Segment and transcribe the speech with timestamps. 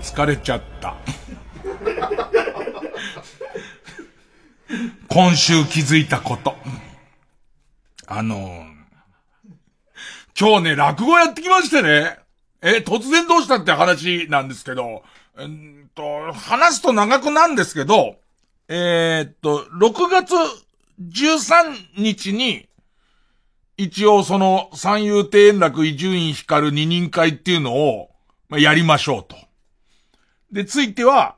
[0.00, 0.96] 疲れちゃった。
[5.08, 6.56] 今週気づいたこと。
[8.06, 8.66] あの
[10.38, 12.18] 今日ね、落語やってきましてね。
[12.62, 15.02] え、突然どうしたって話なんですけど、
[15.38, 15.48] え、っ
[15.94, 18.16] と、話すと長くなんですけど、
[18.68, 20.34] えー、っと、6月
[21.00, 22.68] 13日に、
[23.76, 28.10] 一応その三遊亭円楽伊集院光二人会っていうのを、
[28.48, 29.36] まあ、やりましょうと。
[30.52, 31.36] で、ついては、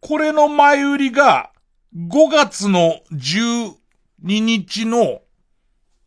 [0.00, 1.50] これの前売りが
[1.96, 3.74] 5月の12
[4.20, 5.20] 日の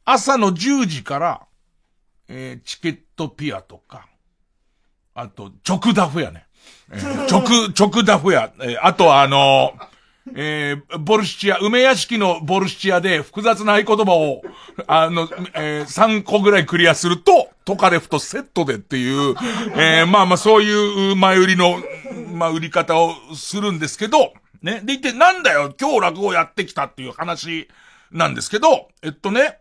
[0.03, 1.47] 朝の10時から、
[2.27, 4.07] えー、チケットピアとか、
[5.13, 6.45] あと、直ダフやね。
[6.91, 8.51] えー、直、直ダフや。
[8.59, 9.94] えー、あとあのー
[10.33, 14.41] えー、ボルシチア、梅屋敷のボルシチアで複雑な合言葉を、
[14.87, 19.35] あの、えー、3個ぐらいクリアすると、トカレフとセットでっていう、
[19.75, 21.79] えー、まあまあそういう前売りの、
[22.33, 24.81] まあ売り方をするんですけど、ね。
[24.83, 27.67] で、一体なんだよ、今日落語やってきたっていう話
[28.11, 29.59] なんですけど、えっとね、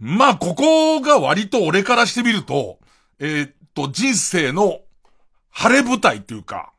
[0.00, 2.78] まあここが割と俺からしてみると、
[3.20, 4.80] えー、っと、人生の
[5.50, 6.72] 晴れ舞台っていうか、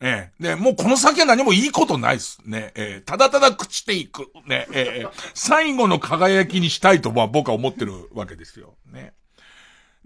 [0.00, 0.42] ええ。
[0.42, 2.40] で、もうこの先は何もいいことないっす。
[2.44, 2.72] ね。
[2.76, 3.00] ええ。
[3.00, 4.30] ただただ朽ちていく。
[4.46, 4.66] ね。
[4.72, 5.06] ええ。
[5.34, 8.74] 最後の輝きにしたいと、まあ僕は思ってるわけですよ。
[8.92, 9.12] ね。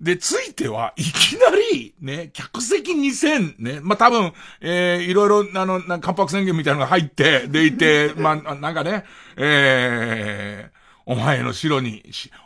[0.03, 9.05] で、ついては、いきなり、ね、客席2000、ね、まあ、多分、ええー、いろいろ、あの、な関白宣言みたいなのが入って、でいて、まあ、なんかね、
[9.37, 12.03] ええー、お前の白に、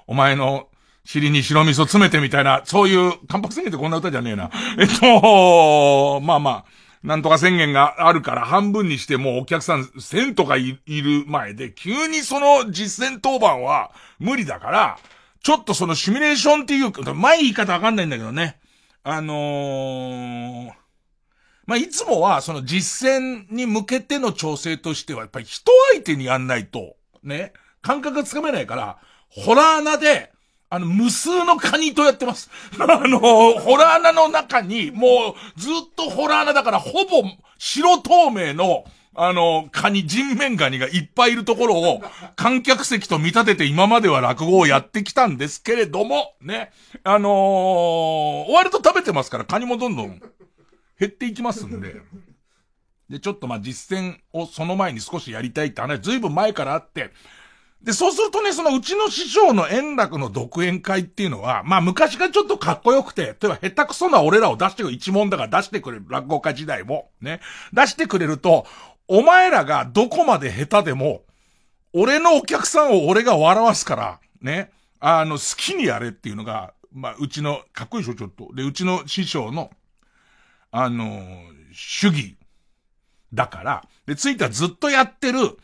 [0.06, 0.68] お前の
[1.06, 4.50] 尻に白味噌詰めてみたいな、そういう、関白宣言ってこんな歌じゃねえな。
[4.78, 6.64] えっと、まあまあ、
[7.06, 14.98] なんとか宣言があるから半分にしてもお客さん1000とかいる前で、急にその実践当番は無理だから、
[15.40, 18.58] ちょっとそのシミュレーションっていうか、前言い方わかんないんだけどね。
[19.04, 20.72] あのー、
[21.66, 27.52] まあ、いつもはその実践に向けての調整としては、やっぱり人相手にやんないと、ね、
[27.82, 30.32] 感覚がつかめないから、ホラー穴で、
[30.68, 32.50] あの、無数のカニとやってます。
[32.78, 37.22] あの、ホラー穴の中に、もう、ずっとホラー穴だから、ほぼ、
[37.58, 38.84] 白透明の、
[39.14, 42.02] あの、カニ、人面ガニがいっぱいいるところを、
[42.34, 46.72] 観客席と見立てて今までは落語をやってきたんですけれども、ね。
[47.02, 50.20] あのー、終わると食べてますから、カニもどんどん
[50.98, 51.96] 減っていきますんで。
[53.08, 57.10] で、ちょっとまあ実践をその前に少しやりたいって話、ずいぶん前からあって、
[57.86, 67.40] で、そうするとね、そのうちの師匠の円楽の独演会っていうのは、まあ昔がちょっとかっこよくて、例えば下手くそな俺らを出してくる一問だから出してくれる落語家時代も、ね、
[67.72, 68.66] 出してくれると、
[69.06, 71.22] お前らがどこまで下手でも、
[71.92, 78.52] 俺のお客さんを俺が笑わすから、ね、あの、好きにやれっていうのが、まあ、うちの、かっこいいでしょ、ちょっと。
[78.52, 79.70] で、うちの師匠の、
[80.72, 81.22] あの
[81.72, 82.36] 主義
[83.32, 85.56] だから、で、ついてはずっとやってる、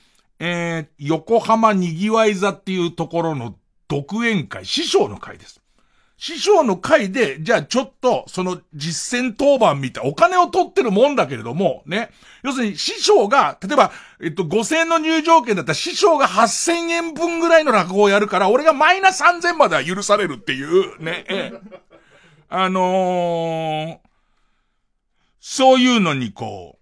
[0.44, 3.54] えー、横浜にぎわい座っていうところの
[3.86, 5.62] 独演会、師匠の会です。
[6.16, 12.10] 師匠の会で、じゃあちょっと、その実践当番みたい、お金を取ってるもんだけれども、ね。
[12.42, 21.52] 要するに師匠が、例えば、えっと、5000円の入場券だったら師匠が8000円分ぐらいの落語をやるから、俺がマイナス3000までは許されるっていう、ね。
[22.48, 23.98] あのー、
[25.38, 26.78] そういうのにこ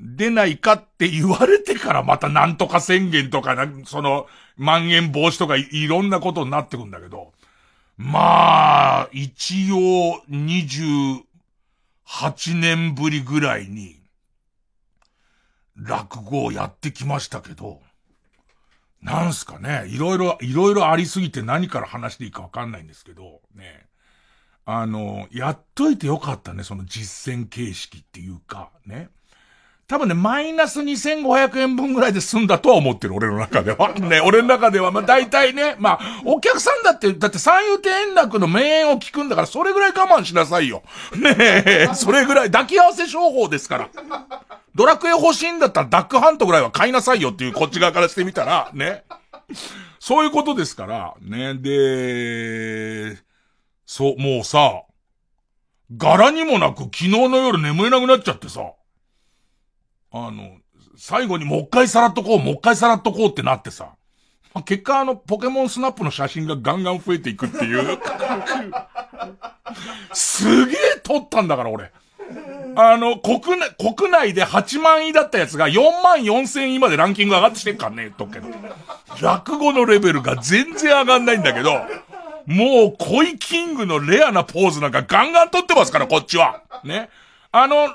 [0.00, 4.26] 出ないかって言われてからまたなんとか宣言とかなその、
[4.56, 7.32] まん延防止とかいろんなことになってくんだけど、
[7.98, 11.24] まあ、一応28
[12.54, 13.96] 年ぶりぐらいに、
[15.74, 17.80] 落語をやってきましたけど、
[19.02, 23.86] なんすかね、いろいろ、いろいろありすぎて何から話していいかわかんないんですけど、ね。
[24.64, 29.08] あの、やっといてよかったね、その実践形式っていうか、ね。
[29.88, 33.90] 多分ね、マイナス2500円分ぐらいで済んだとは思ってる、俺の中では。
[33.96, 40.82] ね、俺の中では、まあ大体ね、まあ、お客さんだって、だって三遊亭円楽の名演を聞くんだから、それぐらい我慢しなさいよ。
[41.16, 43.88] ねえ、 それぐらい、抱き合わせ商法ですから。
[44.74, 49.04] ドラクエ欲しいんだったらダックハントぐらいは買いなさいよっていうこっち側からしてみたら、ね。
[49.98, 51.54] そういうことですから、ね。
[51.54, 53.16] で、
[53.86, 54.82] そう、もうさ、
[55.96, 58.60] 柄にもなく昨日の夜眠れなくなっちゃってさ、
[60.12, 60.56] あの、
[60.96, 63.94] 最後にもう一回さらっとこう、もう一回さらっとこうってなってさ。
[64.64, 67.98] 結果あの、ポケモンスナップの写真がガンガン増えていくっていう。
[70.12, 71.92] すげえ撮ったんだから、俺。
[72.76, 78.40] あの、国内、国内で8万位だったやつが4万4千位までランキング上がってきてんかんね、とっけ。
[79.22, 81.72] 落語のレベルが全然上がんないんだけど、
[82.46, 86.62] もう、恋キングのレアなポーズなんかガンガン撮ってますから、こっちは。
[86.84, 87.10] ね。
[87.52, 87.88] あの、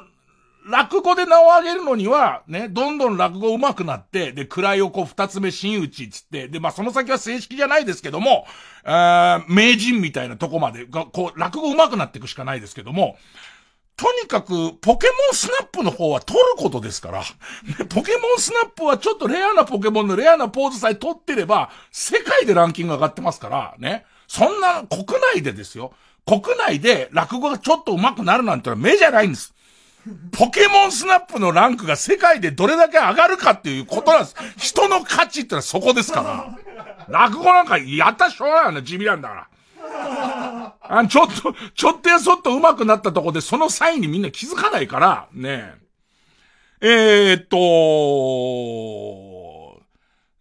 [0.66, 8.46] 落語で名を上げるのには、ね、どんどん落語上手くなって、で、位をこう二つ目真打ちつって、で、まあ、その先は正式じゃないですけども、
[8.86, 13.18] あ名人みたいなとこまで、が、こう、落語上手くなっていくしかないですけども、
[13.96, 17.24] とにかく、ポケモンスナップの方は取ることですから、
[17.90, 24.06] ポケモンスナップはちょっとレアなポケモンのレアなポーズさえ取ってれば、世界でランキング上がってますから、ね。
[24.28, 25.94] そんな、国内でですよ。
[26.26, 29.54] 国内で落語がちょっと上手くなるなんてのは目じゃないんです。
[30.32, 34.36] ポケモンスナップのランクが世界でどれだけ上がるかっていうことなんです。
[34.58, 36.58] 人の価値ってのはそこですから。
[37.08, 39.48] 落語なんかやったしょうがないよね、地味なんだから。
[40.82, 45.74] あちょっと、ちょっとやそっと上手くなったとこでその際にみんな気づかないから、ね
[46.82, 46.86] え。
[46.86, 47.58] えー、っと、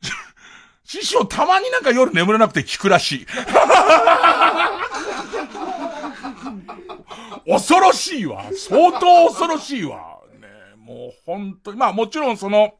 [0.85, 3.27] 師匠たまになんか夜眠れなくて聞くらしい。
[7.53, 8.45] 恐ろしいわ。
[8.55, 10.19] 相当恐ろしいわ。
[10.41, 12.75] ねもう本当に、まあもちろんその、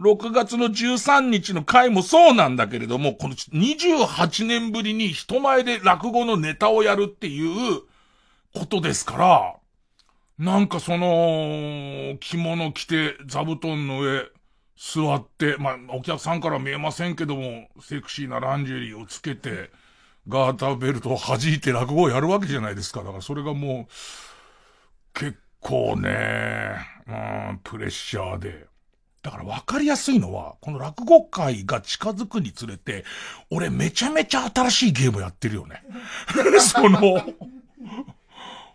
[0.00, 7.82] 6月の13日の回もそうなんだけれども、この28年ぶりに人前で落語のネタをやるっていう
[8.54, 9.56] ことですから、
[10.38, 14.24] なんかその、着物着て座布団の上
[14.76, 19.70] 座って、まあお客さんから見えませんけども、セクシーなランジェリーをつけて、
[20.28, 23.00] ガーターベルトを弾いて落語をやるわけじゃないですか。
[23.00, 26.76] だからそれがもう、結構ね、
[27.06, 27.12] う
[27.54, 28.66] ん、プレッシャーで。
[29.22, 33.04] だから分かりやすいのは、この落語会が近づくにつれて、
[33.50, 35.84] 俺めちゃめちゃ新しいゲームやってるよね。
[36.58, 37.22] その、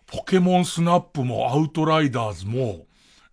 [0.06, 2.86] ポケモンスナップもアウトライダーズも、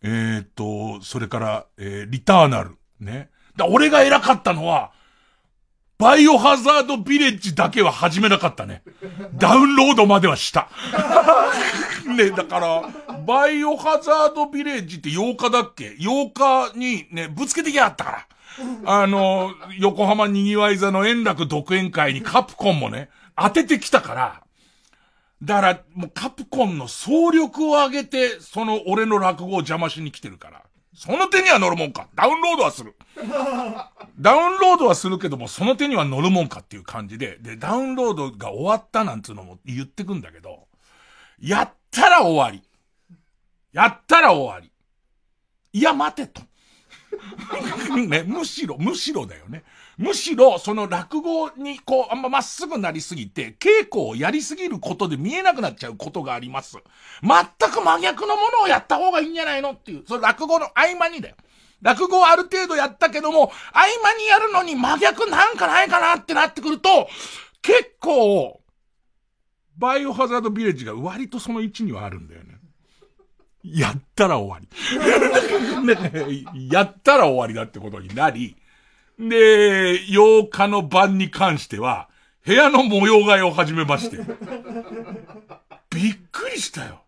[0.03, 2.77] えっ、と、それから、えー、リターナル。
[2.99, 3.31] ね。
[3.57, 4.93] だ俺が偉かったのは、
[6.05, 8.83] バイオハザードビレッジだけは始めなかったね。
[9.37, 10.69] ダウンロードまではした。
[12.07, 18.27] ね、だから、バイオハザードビレッジって8日だっけ ?8 日にね、ぶつけてきやったから。
[18.85, 24.43] あの、横浜にぎわい座の円楽独演会にカプコンもね、当ててきたから、
[25.43, 30.65] だから、もうカプコンの総力を上げて、その俺の落語を邪魔しに来てるから。
[30.95, 32.09] その手には乗るもんか。
[32.15, 32.95] ダウンロードはする。
[34.19, 40.67] ダウンロードはするけども、その手には乗るもんかっていう感じで、で、ダウンロードが終わったなんつうのも言ってくんだけど、
[41.41, 42.63] やったら終わり。
[43.73, 44.71] やったら終わり。
[45.73, 46.43] いや、待てと。
[47.97, 49.65] ね、むしろ、むしろだよね。
[49.97, 56.79] むしろ、その落語に、こう、あんままっすぐなりすぎて、稽古をやりすぎることで見えなくなっちゃうことがあります。
[57.23, 61.37] 全く真逆のものをやった方がいいんじゃないのっていう、その落語の合間にだよ。
[61.85, 67.09] 落語をある程度やったけども、合間にやるのに真逆なんかないかなってなってくると、
[67.61, 68.63] 結構、
[69.77, 72.55] バイオハザードビレッジが割とその位置にはあるんだよね。
[73.63, 74.69] やったら終わり。
[75.87, 78.57] ね、やったら終わりだってことになり、
[79.19, 82.09] で、8日の晩に関しては、
[82.47, 84.17] 部屋の模様替えを始めまして。
[85.91, 87.03] びっくりしたよ。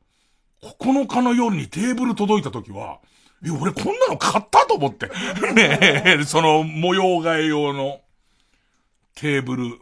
[0.63, 3.01] 9日の夜にテーブル届いた時は、
[3.45, 5.09] え、俺こんなの買ったと思って。
[5.53, 8.01] ねえその模様替え用の
[9.15, 9.79] テーブル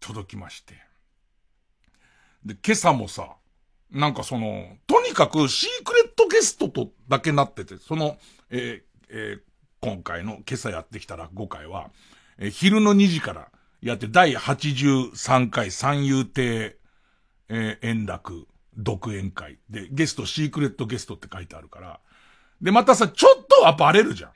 [0.00, 0.74] 届きまして。
[2.44, 3.36] で、今朝もさ、
[3.90, 8.18] なんかその、とにかくシークレットゲストとだけなってて、その、
[8.50, 9.40] えー、えー、
[9.80, 11.90] 今回の今朝やってきたら5回は、
[12.38, 13.48] えー、昼の2時から
[13.82, 16.76] やって第83回三遊亭、
[17.48, 22.00] えー、円楽独演会で、ゲスト、シークレットゲストって書いてあるから、
[22.60, 24.30] で、またさ、ちょっとはバレるじゃん。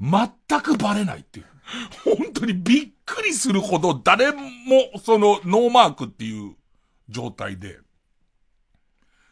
[0.00, 1.46] 全くバレないっていう。
[2.04, 4.40] 本当にびっくりするほど誰も、
[5.02, 6.54] その、ノーマークっていう
[7.08, 7.78] 状態で。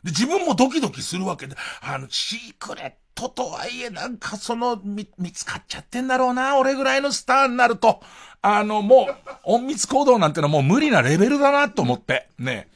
[0.02, 8.02] で、自分もドキドキするわけで、あの、シークレットとはいえ、なんかその、見、見つかっちゃってんだろうな、俺ぐらいのスターになると。
[8.42, 9.08] あの、も
[9.46, 12.28] う、隠密行動なんてのはもう無理なレベルだなと思って。
[12.38, 12.68] ね。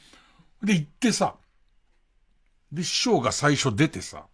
[0.62, 1.35] で、行ってさ。
[2.73, 4.26] で、師匠が最初出てさ。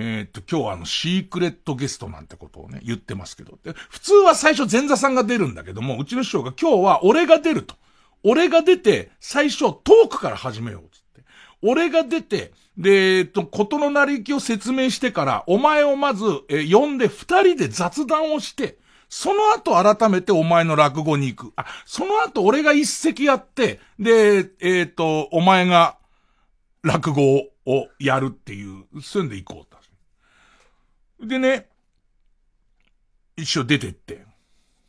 [0.00, 3.58] えー、っと、今日はあの、シークレットゲストなんてことをね、言ってますけど。
[3.64, 7.74] で、普通は最初前座さんが出るんだけども、うちの師匠が今日は俺が出ると。
[8.22, 10.82] 俺が出て、最初トークから始めよう。
[10.92, 11.22] つって
[11.62, 18.78] 俺が出て、で、えっと、ことのなり行きを説明してから、お前をまず、え呼んで二人で雑談をして、
[19.08, 21.52] その後改めてお前の落語に行く。
[21.56, 25.96] あ、その後俺が一席やって、で、えっ、と、お前が
[26.84, 27.22] 落語
[27.66, 29.67] をやるっていう、そういうんで行こう。
[31.20, 31.68] でね、
[33.36, 34.24] 一緒出てって、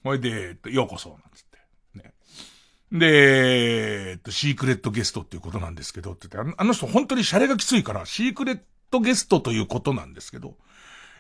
[0.04, 1.58] ほいで、えっとようこそ、なんつって。
[1.96, 2.14] ね。
[2.92, 8.60] で、えっと、シークレットゲストっていうことなんですけど、って言ってあの人本当にシャレがきついから、シークレッ
[8.92, 10.56] トゲストということなんですけど、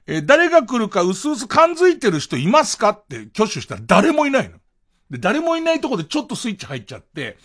[0.07, 4.57] えー、誰が来るか薄々感づいてる人いますかって挙手したら誰もいないの。
[5.09, 7.37] で、誰もいないとこでちょっとスイッチ入っちゃって、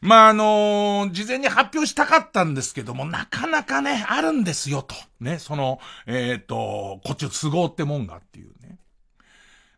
[0.00, 4.94] まあ、あのー、事前に発表したかったんですけども、なかなかね、あるんですよ、と。
[5.20, 8.78] ね、その、えっ、ー、と、こっちの都合ってもんがっていうね。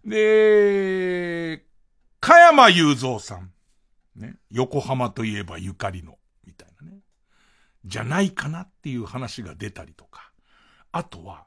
[0.05, 1.65] で、
[2.21, 3.51] 加山雄三さん。
[4.15, 4.37] ね。
[4.51, 6.99] 横浜といえばゆかりの、みたいなね。
[7.85, 10.31] じゃないかなっていう話が出たりとか。
[10.93, 11.47] あとは、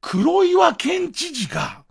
[0.00, 1.84] 黒岩県知事が、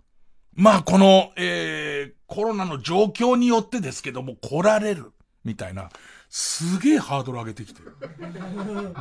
[0.54, 5.12] まあこの、えー、コロナの状況によってですけども来られる。
[5.44, 5.88] みたいな、
[6.30, 7.94] すげえハードル上げてきてる。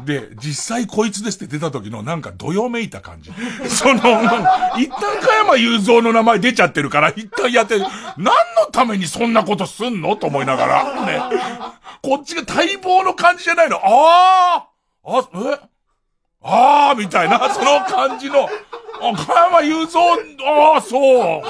[0.06, 3.32] で、実際こいつですって出た時のなんかどよめいた感じ。
[3.70, 4.00] その、
[4.78, 7.78] 一旦加山雄三の名前出ちゃってるから、一旦やって。
[7.78, 8.34] 何の
[8.72, 11.06] ためにそんなことすんのと思いながら。
[11.06, 11.22] ね。
[12.02, 13.78] こっちが待望の感じじゃないの。
[13.78, 14.68] あ
[15.04, 15.60] ああ、え？
[16.44, 18.50] ああみたいな、その感じの。
[19.04, 20.02] あ、加山雄三、
[20.44, 21.44] ああ、そう。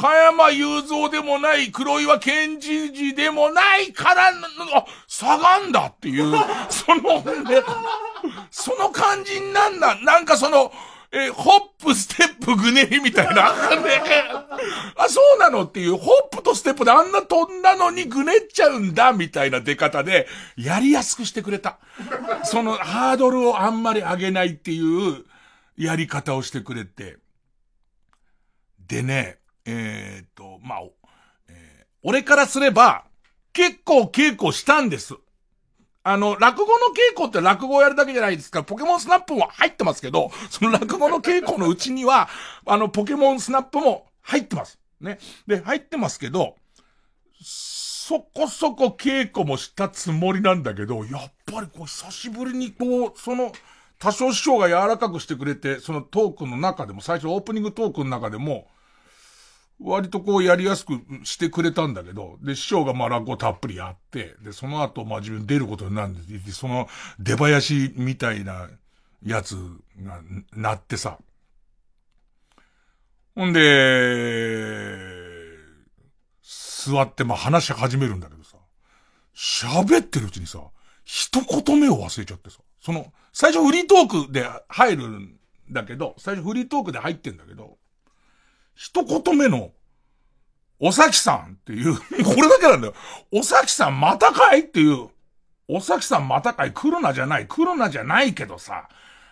[0.00, 6.32] 加山雄三でもない、黒岩健治寺でもないから、あ、下がんだっていう、
[6.70, 7.62] その、ね、
[8.50, 9.94] その感じになんだ。
[9.96, 10.72] なんかその、
[11.12, 13.52] えホップ、ステップ、グネリみたいな。
[13.76, 14.02] ね、
[14.96, 20.26] あ、そうなのっていう、ホップとステップであんな飛んだのにぐねっちゃうんだ、みたいな出方で、
[20.56, 21.78] やりやすくしてくれた。
[22.44, 25.26] その、ハードルをあんまり上げないっていう、
[25.76, 27.18] やり方をしてくれて。
[28.86, 30.80] でね、えー、っと、まあ、
[31.48, 33.04] えー、俺からすれば、
[33.52, 35.14] 結構稽古したんです。
[36.02, 38.64] あの、落語の稽古って落語をやるだけじゃないですから。
[38.64, 42.28] ポケモンスナップも入ってますけど、その落語の稽古のうちには、
[42.66, 44.78] あの、ポケモンスナップも入ってます。
[45.00, 45.18] ね。
[45.46, 46.56] で、入ってますけど、
[47.42, 53.52] そこそこ稽古もしたつもりなんだけど、やっぱりこう、久しぶりにこう、その、
[53.98, 58.66] 多少師匠が柔らかくしてくれて、そのトークの中でも、最初オープニングトークの中でも、
[59.82, 66.86] 割とこうやりやすくしてくれたんだけど、で、師匠がまあ落語たっぷりやって、で、その後まあ自分出ることになるんで、でその
[67.18, 68.68] 出囃子みたいな
[69.24, 69.56] やつ
[70.02, 70.20] が
[70.52, 71.18] なってさ。
[73.34, 73.60] ほんで、
[76.42, 78.56] 座ってまあ話し始めるんだけどさ、
[79.34, 80.60] 喋ってるうちにさ、
[81.04, 85.38] 一言目を忘れちゃってさ、その、最初フリートークで入るん
[85.70, 87.78] だけど、最初フリートークで入ってんだけど、
[88.80, 89.72] 一言目の、
[90.78, 92.94] おさきさんっていう これだけなんだよ。
[93.30, 95.10] おさきさんまたかいっていう。
[95.68, 97.46] おさきさんまたかい来るなじゃない。
[97.46, 98.88] 来るなじゃないけどさ。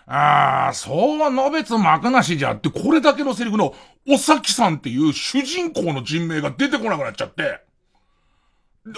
[0.07, 3.75] ああ、そうはのべつ幕なしじゃって、これだけのセリフの、
[4.07, 7.62] おさきさんっていう主人公の人名が出てこなくなっちゃって。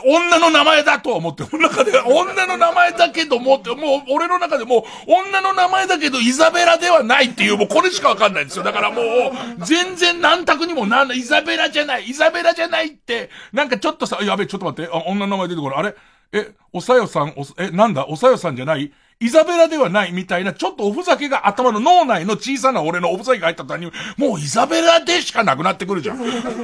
[0.05, 8.63] 女の名前だと思って、中で女の名前だけどもって、もう俺の中でも女の名前だけどイザベラではないっていう、もうこれしかわかんないんですよ。
[8.63, 15.79] だからもう、全然何択にもなんない、イザベラじゃない、イザベラじゃないって、なんかちょっとさ、やべ、ちょっと待って、あ、女の名前出てこない。
[15.79, 15.97] あれ？
[16.33, 18.07] え、おさよさん、お、え、なんだ？
[18.07, 18.93] おさよさんじゃない？
[19.23, 26.19] イザベラではないみたいな、ちょっとおふざけが頭の脳内の小さな俺のおふざけが入った途端に、もうイザベラでしかなくなってくるじゃん。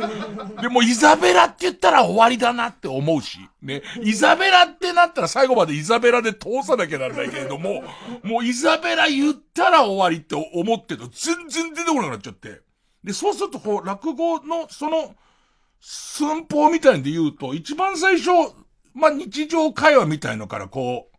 [0.62, 3.82] でもイザベラって言ったら終わりだなって思うし、ね。
[4.02, 7.84] イザベラってなったら最後までイザベラで通さなきゃならないけれども、
[8.22, 12.62] もうイザベラ言ったら終わりって思ってると全然出てこなくなっちゃって。
[13.04, 15.14] で、そうするとこう、落語のその、
[15.82, 18.30] 寸法みたいんで言うと、一番最初、
[18.94, 21.15] まあ、日常会話みたいのからこう、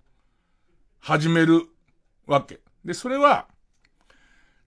[1.07, 1.61] 始める
[2.25, 2.59] わけ。
[2.83, 3.47] で、それは、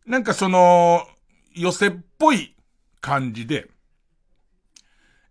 [0.07, 1.07] なんかその、
[1.55, 2.57] 寄せっぽい
[3.03, 3.69] 感じで、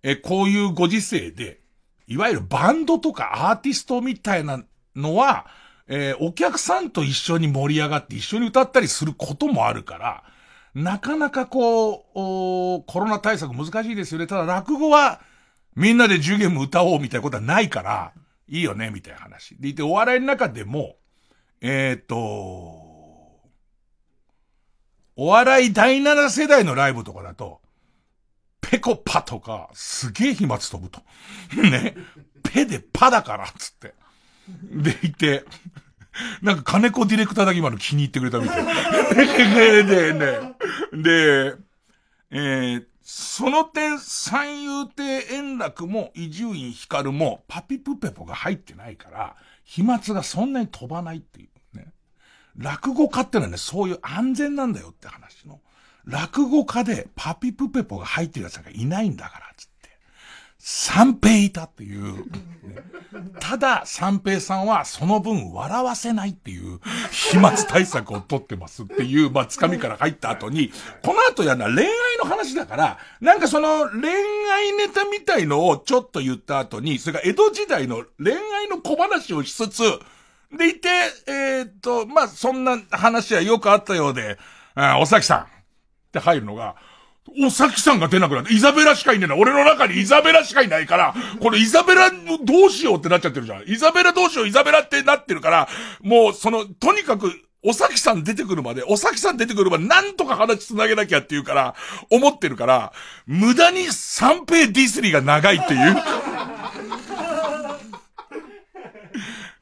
[0.03, 1.61] え、こういうご時世で、
[2.05, 4.63] いわゆるバンドとかアーティストみたいな
[4.95, 5.47] のは、
[5.87, 10.23] えー、お客さんと一緒に盛り上がって一緒に歌ったりすることもあるから、
[10.75, 14.27] なかなかこう、コロナ対策難しいですよね。
[14.27, 15.21] ただ落語は、
[15.75, 18.13] みんなで10ゲーム歌おうみたいなことはないから、
[18.47, 19.55] いいよね、みたいな話。
[19.59, 20.98] でいて、お笑いの中でも、
[21.61, 22.15] えっ、と、
[25.15, 27.59] お笑い第7世代のライブとかだと、
[28.61, 31.01] ペコパとか、すげえ飛沫飛ぶと。
[31.61, 31.95] ね。
[32.43, 33.95] ペでパだから、つって。
[34.63, 35.43] でいて、
[36.41, 38.65] なんか金子ディレクターだけ今の気に入ってくれたみたい。
[39.15, 40.55] で、 で、ね。
[40.93, 41.55] で、
[42.31, 51.48] えー、その点、三遊亭円楽も伊集院光もパピプペポが入ってないから、飛沫がそんなに飛ばないっていう。
[52.59, 55.59] 落語家ってのはね、そういう安全なんだよって話の。
[56.05, 59.89] 落語家でパピプペポが入ってる奴がいないんだから、つって。
[60.57, 62.25] 三平いたっていう。
[63.39, 74.09] ただ、三平さんはその分笑わせないっていう飛沫対策を取ってますっていう、まあ、つかみから入った後に、この後やるのは恋愛の話だから、なんかその恋
[74.51, 79.83] 愛ネタみたいのをちょっと言った後に、それが江戸時代の恋愛の小話をしつつ、
[80.57, 80.89] でいて、
[81.27, 84.37] えー、っと、まあ、そんな話はよくあったようで、
[84.75, 85.45] あおさきさんっ
[86.11, 86.75] て入るのが、
[87.41, 89.35] おさきさんが出なくなって、イザベラしかいねえな。
[89.35, 93.63] 俺の中にイザベラしかいないから、これイザベラどうしようってなっちゃってるじゃん。
[93.67, 95.69] イザベラどうしよう、イザベラってなってるから、
[96.01, 101.75] もうその、とにかく、おさきさん出てくるまで、おさきさん出てくるまで、なんとか話つなげなきゃっていうから、
[102.09, 102.93] 思ってるから、
[103.27, 105.95] 無駄に三平ディスリーが長いっていう。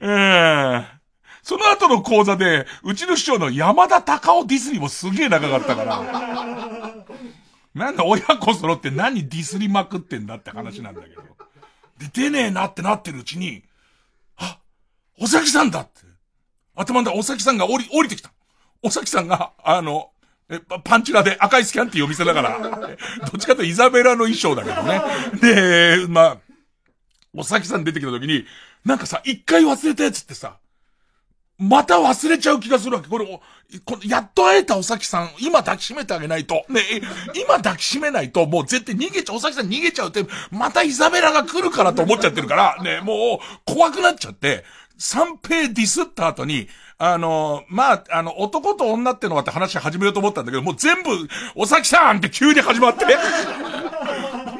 [0.10, 0.98] ええー
[1.48, 7.06] その後の講座で、うちの師匠の山田隆夫ディスリーもすげえ長かったから。
[7.74, 11.22] なんだ親子揃って何ディスりまくってんだって話なんだけど。
[12.00, 13.64] で、出ねえなってなってるうちに、
[14.36, 14.60] あ、
[15.22, 16.02] おさきさんだって。
[16.76, 18.34] 頭でおさきさんが降り、降りてきた。
[18.84, 20.10] おさきさんが、あの、
[20.50, 25.02] え、パンチラで赤いスキャンティーを見せながら、 どっちかとイザベラの衣装だけどね。
[25.40, 26.38] で、まあ、
[27.34, 28.46] おさきさん出てきた時に、
[28.88, 30.60] なんかさ、一回忘れたやつってさ、
[31.58, 33.10] また忘れちゃう気がするわけ。
[33.10, 33.26] これ、
[33.84, 36.66] こやっと会えたおさきさん、今抱きしめてあげないと。
[36.70, 36.82] ね、
[37.36, 44.64] 今抱きしめないと、もう絶対逃げちゃう、おさきさん逃げちゃうって、またイザベラが来るからと思っちゃってるから、ね、もう、怖くなっちゃって、
[44.98, 51.10] 三平ディスった後に、あの、まあ、あの、男と女ってのはって話始めようと思ったんだけど、もう全部、
[51.56, 53.06] おさきさんって急に始まって。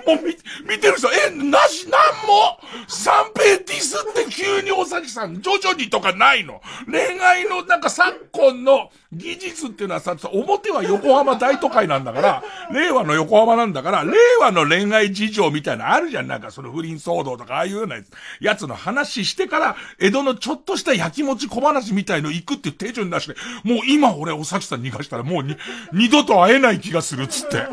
[0.08, 0.34] もう見、
[0.76, 6.62] 見てる人、え、なし、なんも、三平ディスって急におさきさん、徐々にとかないの？
[6.90, 16.28] 恋愛のなんか昨今の技術っていうのはさ、表は横浜大都会なんだから、令和の横浜なんだから、令和の恋愛事情みたいなあるじゃん。
[16.28, 17.98] なんかその不倫騒動とか、ああいうような
[18.40, 25.58] やつの話してから、江戸のちょっとした焼きもち小話みたいの行くっていう手順なしで、もう今俺おさきさん逃がしたらもうに、
[25.92, 27.66] 二度と会えない気がするっつって。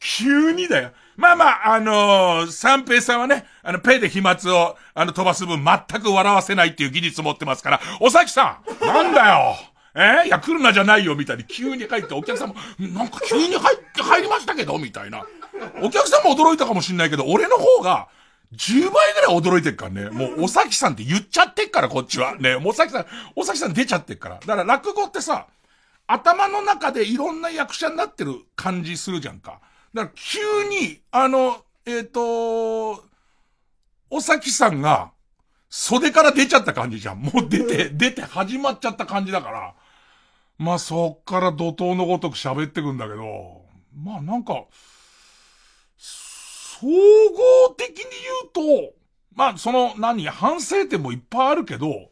[0.00, 0.90] 急にだよ。
[1.16, 9.56] まあまあ、あのー、三平さんはね、あの、ペイで飛沫を、あの、飛ばす分全く笑わせないっていう技術持ってますから、おさきさんなんだよ
[9.94, 10.22] え？
[10.24, 15.26] ー、いや、来るなじゃないよ、みたいに急に入って、お客さんも、なんか急に入って、入りましたけど、みたいな。
[15.82, 18.08] お客さんも驚いたかもしんないけど、俺の方が、
[18.54, 20.10] 10倍ぐらい驚いてっからね。
[20.10, 22.36] もう、おさきさんって言っちゃってっから、こっちは。
[22.36, 24.36] ね、もうおさきさん、おさきさん出ちゃってっから。
[24.36, 25.46] だから落語ってさ、
[26.06, 29.60] 頭の中でいろんな役者になってる感じするじゃんか。
[29.94, 33.04] だから急に、あの、えっ、ー、と、
[34.10, 35.12] おさきさんが、
[35.68, 37.20] 袖から出ちゃった感じじゃん。
[37.20, 39.74] もう出て、出て始まっちゃった感じだから。
[40.58, 43.62] まあそっから怒涛のごとく喋ってくんだけど、
[43.96, 44.64] まあなんか、
[45.96, 48.94] 総合的に言うと、
[49.34, 52.10] まあその何、反省点もいっぱいあるけど、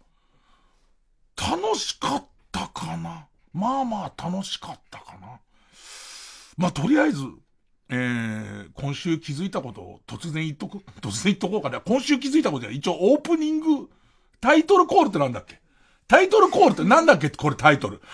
[1.36, 3.26] 楽しかったかな。
[3.52, 5.40] まあまあ楽しかったかな。
[6.56, 7.26] まあとりあえず、
[7.90, 10.78] えー、今週気づいたことを突然言っとく？
[11.00, 11.80] 突然言っとこうかな。
[11.80, 13.88] 今週気づいたことは一応オープニング、
[14.40, 15.60] タイトルコールってなんだっけ？
[16.06, 17.30] タイトルコールってなんだっけ？
[17.30, 18.00] これタイトル。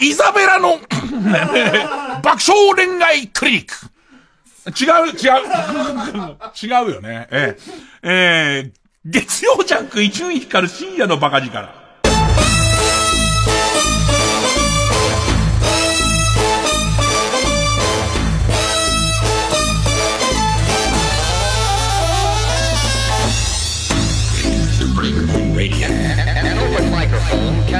[0.00, 0.78] イザベラの
[2.22, 3.74] 爆笑恋愛クリニック。
[4.70, 5.42] 違う、違う。
[6.62, 7.28] 違うよね。
[7.30, 11.83] えー、えー、月曜ジャンク伊集院光る深夜のバカ力。
[27.74, 27.76] い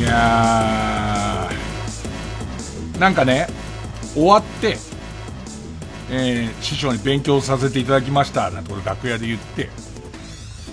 [0.00, 3.46] やー、なんかね、
[4.14, 4.78] 終わって、
[6.10, 9.68] えー、師匠に勉強させていただきました、なんて俺楽屋で言って、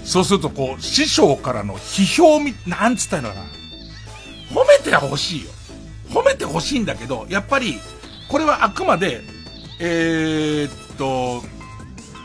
[0.06, 3.42] そうするとこう、師匠からの批評み、なんつったのかな。
[4.52, 5.52] 褒めてほしいよ。
[6.12, 7.78] 褒めてほしいんだけど、やっぱり、
[8.30, 9.20] これはあくまで、
[9.82, 11.44] えー、っと、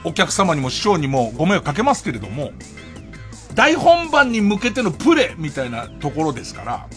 [0.05, 2.53] お客様にも師匠にもご迷惑かけますけれども、
[3.55, 6.88] 大本番に向けてのプレみたいなところですから、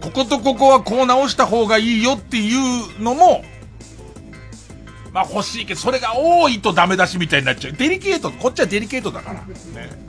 [0.00, 3.44] こことここはこう直した方がいいよっていうのも、
[5.12, 7.72] まあ欲しいけど、それが多いとダメ出しみたいになっちゃう。
[7.72, 9.40] デリケート、こっちはデリケートだから。
[9.40, 10.08] ね。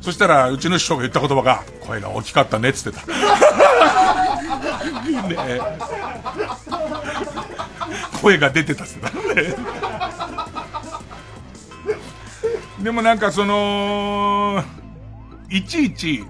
[0.00, 3.06] そしたら、うちの師匠が言った言葉が、声が大きかったねっ、 つってた。
[3.06, 3.14] ね
[8.20, 9.10] 声が出てたっすね。
[12.84, 14.62] でもなんかその、
[15.48, 16.22] いちいち、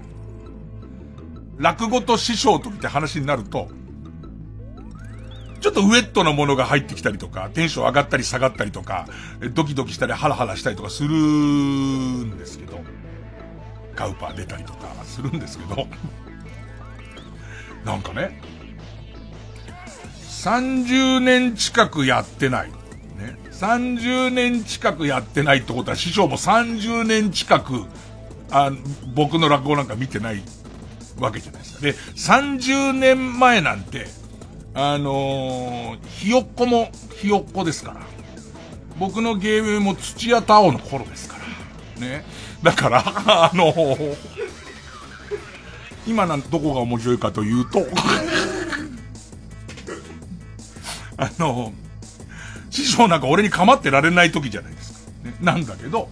[1.57, 3.67] 落語と師匠とって話になると、
[5.59, 9.05] ちょっとウェットなものが入ってきたりとか、テンション上がったり下がったりとか、
[9.53, 12.79] ドキドキしたりハラハラしたりとかするんですけど、
[13.93, 15.89] カウパー出たりとか するんですけど、
[17.83, 18.41] なんかね、
[20.29, 22.71] 30年近くやってない。
[23.59, 27.85] 30年近くやってないってことは師匠も30年近く、
[28.51, 28.71] あ
[29.13, 30.43] 僕の落語なんか見てない
[31.17, 31.81] わけじゃないですか。
[31.81, 34.07] で、30年前なんて、
[34.73, 38.01] あのー、ひよっこもひよっこですから。
[38.99, 41.37] 僕の芸名も土屋太鳳の頃ですか
[41.97, 42.01] ら。
[42.01, 42.25] ね。
[42.61, 44.17] だから、 あのー、
[46.07, 47.87] 今なんどこが面白いかというと
[51.17, 51.84] あのー、
[52.75, 54.99] 師匠なんか俺に構ってられない時じゃないですか。
[55.23, 56.09] ね、なんだけど、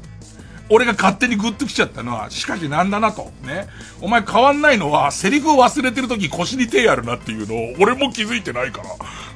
[0.70, 3.32] 俺が勝手にグッと来ちゃったのは、しかしなんだなと。
[3.44, 3.68] ね。
[4.02, 8.82] お前変わんないのは、セリフを忘れてる時腰に手やるなっていうのを、俺も気づいてないか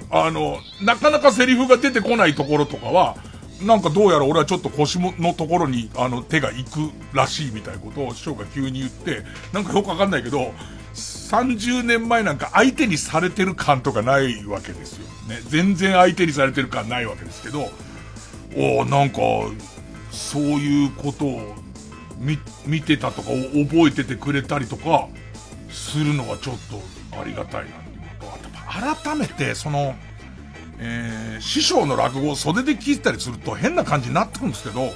[0.10, 0.24] ら。
[0.26, 3.18] あの、なかなかセリフが出てこないところとかは、
[3.62, 10.54] なんかどうやら俺はちょっと腰のところに、あの、手が行くらしいみたいなことを師匠が急に言って、なんかよくわかんないけど、
[11.28, 15.08] 30年前なんか相手にされてる感とかないわけですよ。
[15.28, 15.42] ね。
[15.48, 17.70] 全然相手にされてる感ないわけですけど、
[18.56, 19.20] おなんか、
[20.10, 21.56] そういうことを
[22.18, 25.10] 見、見てたとか覚えててくれたりとか、
[25.70, 26.56] するのはちょっ
[27.12, 29.06] とありがたいなっていうこと。
[29.06, 29.96] 改めて、その、
[30.80, 34.94] えー、師匠の落語を袖で聞いたりすると変な感じになってくるんですけど、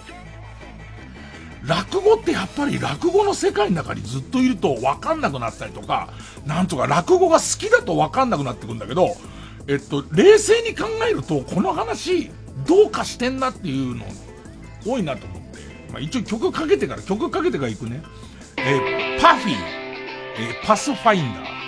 [1.65, 6.10] 落語ってやっぱり落語の世界の中にずっといると分かんなくなったりとか、
[6.45, 9.15] なんとか落語が好きだと分かんなくなってくんだけど、
[9.67, 12.32] えっと、冷静に考えると、この話、
[12.67, 14.06] どうかしてんなっていうの
[14.86, 15.60] 多いなと思って、
[15.91, 18.02] まあ、一応曲かけてから、曲かけてから行くね。
[18.58, 21.61] えー、パフィー、えー、パスファインダー。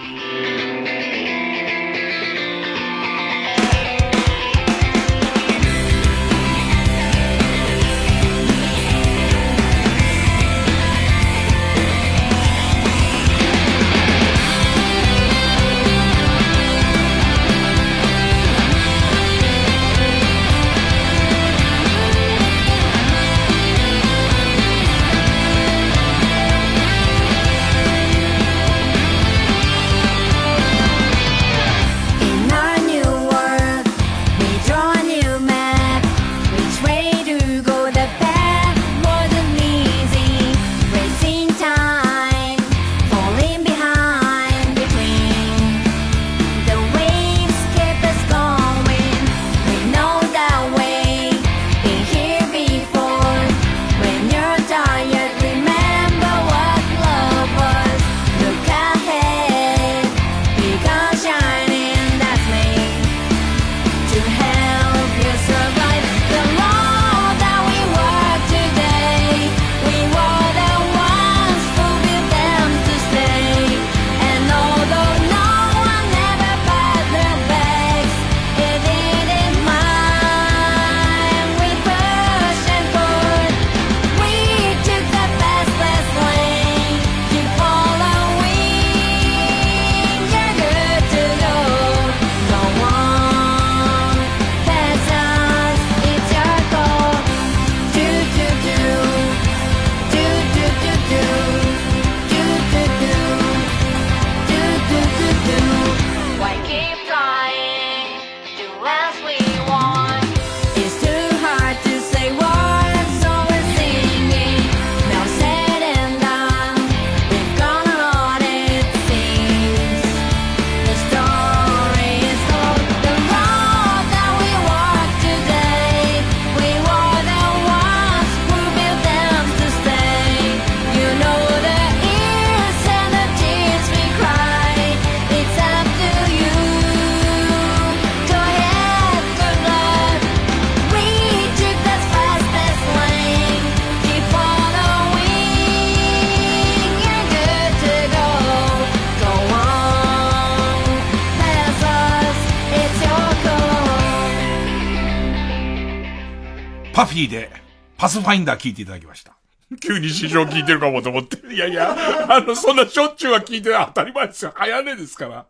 [158.03, 159.37] パスファインダー聞いていただきました。
[159.79, 161.37] 急に市場聞いてるかもと思って。
[161.47, 161.95] いやいや、
[162.27, 164.51] あの、そんなしょっちゅうは聞いて当たり前ですよ。
[164.53, 165.45] 早寝ですから。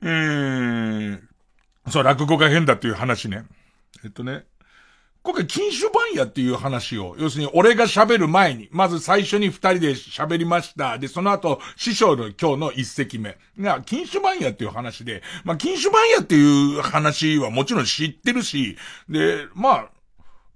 [0.00, 1.20] えー、
[1.90, 3.44] そう、落語が変だっていう話ね。
[4.02, 4.46] えっとね、
[5.20, 10.96] 今回、禁酒番屋っていう話を、要するに俺が喋る前に、まず最初に二人で喋りました。
[10.96, 18.78] で、その後、師匠の今日の一席目が、禁酒番屋っていう話で、まあ、禁酒番屋っていう話はもちろん知ってるし、
[19.10, 19.90] で、まあ、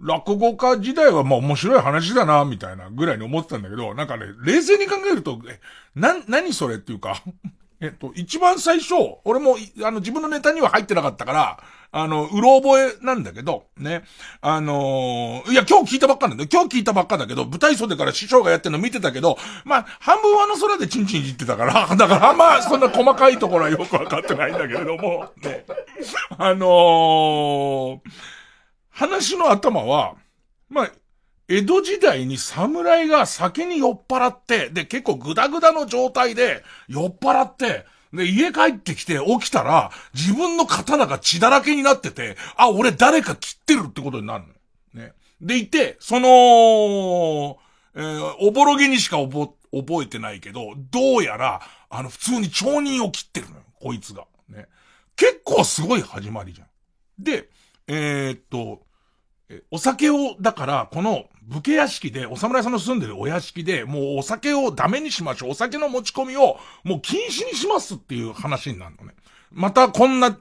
[0.03, 5.61] 落語家時代はまあ面白い話だな、みたいなぐらいに思ってたんだけど、なんかね、冷静に考えると、え、
[5.95, 7.23] な、何それっていうか
[7.83, 11.61] えっと、一番最初、俺も、あの、自分のネタには入ってなかったから、
[11.91, 14.05] あの、うろ覚えなんだけど、ね。
[14.41, 16.49] あのー、いや、今日聞いたばっかなんだよ。
[16.51, 25.67] 今日聞いたばっかだけど、舞台袖から師匠がやってるの見てたけど、まあ、半分あの空でチンチンいじってたから、 だからあ、そんな細かいところはよくわかってないんだけれども、ね。
[26.39, 27.99] あのー、
[29.03, 30.15] 話の頭は、
[30.69, 30.93] まあ、
[31.49, 44.45] 江戸時代に侍が酒に酔っ払って、で、結構グダグダの状態で酔っ払って、で、家帰ってきて起きたら、自分の刀が血だらけになってて、あ、俺誰か切ってるってことになる
[44.95, 45.03] の。
[45.03, 45.15] ね。
[45.41, 47.59] でいて、その、
[47.95, 49.57] えー、おぼろげにしか覚
[50.03, 51.61] えてないけど、どうやら、
[51.91, 54.27] あの、普通に町人を切ってるのよ、こいつが。
[54.49, 54.69] ね。
[55.17, 56.69] 結構すごい始まりじゃん。
[57.19, 57.49] で、
[57.89, 58.83] えー、っと、
[59.71, 65.51] お酒を、だから、この武家屋敷で、お侍さんの住んでるお屋敷で、もうお酒をダメにしましょう。
[65.51, 69.15] お酒の持ち込みを、もう禁止にしますっていう話になるのね。
[69.51, 70.37] またこんな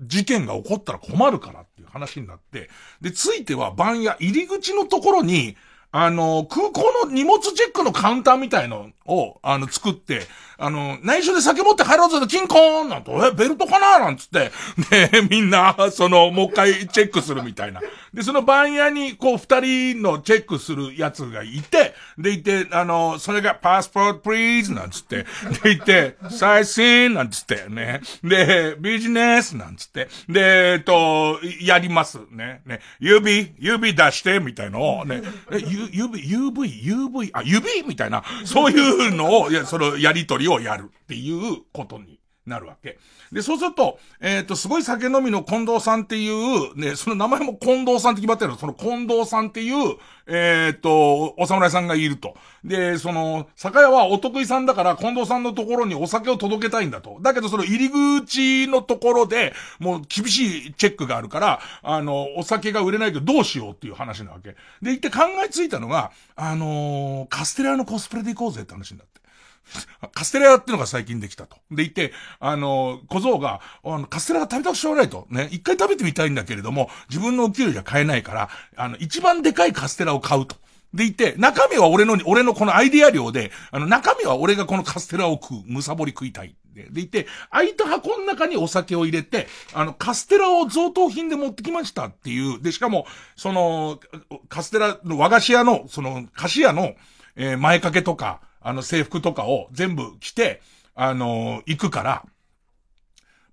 [0.00, 5.56] 事件が起こったら困るからっていう話になって、で、ついては番屋入り口のところに、
[5.90, 10.22] あの、空港の荷物チェックのカウンターみたいのを、あの、作って、
[10.56, 14.50] あの、内緒で酒持って入ろうぜと、キンコーンなんて、え、ベルトかななんつって、
[14.90, 17.80] で、 みんな、その、もう一回チェックするみたいな。
[18.12, 25.26] で、その番屋に、こう、二人のチェックするやつがいて、で、いて、あの、それが、パスポートプリーズなんつって、
[25.62, 28.00] で、いて、最新なんつって、ね。
[28.22, 32.20] で、ビジネスなんつって、で、えっと、やります。
[32.30, 32.62] ね。
[32.64, 32.80] ね。
[33.00, 35.22] 指、指出して、みたいのを、ね。
[35.50, 37.82] 指、UV、UV、あ、指？
[37.86, 42.98] みたいな、そういうのを、いや、そのやりとりをやるっていうことになるわけ。
[43.32, 48.58] で、そうすると、えっ、ー、と、すごい酒飲みの近藤さんっていう、ね、その名前も近藤さんって決まってるの。
[48.58, 52.34] その近藤さんっていう、えっ、ー、と、お侍さんがいると。
[52.62, 57.18] で、その、酒屋はお得意さんだから近藤さんのところにお酒を届けたいんだと。
[57.22, 64.56] だけどその入り口のところで、もう厳しいチェックがあるから、あの、お酒が売れないけどどうしようっていう話なわけ。
[64.82, 69.13] で、行って考えついたのが、あのー、カステラのコスプレで行こうぜって話になって。
[70.14, 71.56] カステラ屋っていうのが最近できたと。
[71.70, 75.26] でいて、あの、小僧が、あの、カステラが食べたくしょうがないと。
[75.30, 80.56] ね、一回食べてみたいんだけれども、自分のお給料じゃ買えないから、あの、一番でかいカステラを買うと。
[80.94, 86.54] でいて、中身は俺の、俺のこのアイディア量で、あの、中身は俺がこのカステラを食う、むさぼり食いたい。
[86.72, 92.62] で、でいて、空いた箱の中にお酒を入れて、あの、カステラを贈答品で持ってきましたっていう。
[92.62, 93.98] で、しかも、その、
[94.48, 96.94] カステラの和菓子屋の、その、菓子屋の、
[97.34, 100.60] えー、前掛けとか、あの制服とかを全部着て、
[100.94, 102.24] あのー、行くから、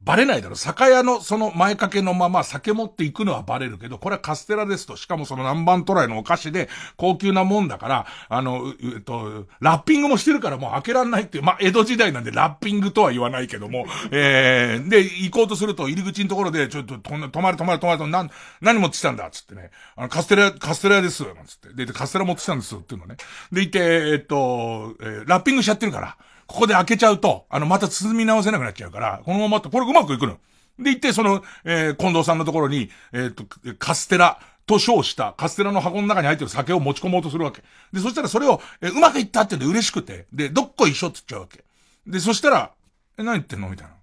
[0.04, 0.56] バレないだろ。
[0.56, 4.96] 酒屋のその前掛けのまま酒持っていくのはバレるけど、これはカステラですと。
[4.96, 19.30] しかもその南蛮トライのお菓子で高級なもんだから、あの、えっと、ラッピングもしてるからもう開けらんないっていう、まあ、江戸時代なんでラッピングとは言わないけども、えー、で、行こうとすると入り口のところで、ちょっと止まる止まる止まると、なん、何持ってきたんだ？
[19.30, 19.70] つってね。
[19.96, 21.24] あの、カステラ、カステラです。
[21.24, 21.86] なんつって。
[21.86, 23.18] で、カステラ持ってきたんですっていうのね。
[23.52, 23.80] で、いて、
[24.14, 26.18] えっと、えー、ラッピングしちゃってるから、
[26.52, 30.38] ここで開けちゃうと、あの、また包み直せなくなっちゃうから、このままって、これうまくいくの。
[30.80, 33.46] で、行って、その、えー、近藤さんのところに、えっ、と、
[33.80, 37.62] カステラと称したカステラの箱の中に入ってる酒を持ち込もうとするわけ。
[37.94, 41.64] で、そしたらそれを、えー、うまくいったってんで嬉しくて、で、どっこ一緒って言っちゃうわけ。
[42.08, 42.72] で、そしたら、
[43.18, 43.94] え、何言ってんのみたいな。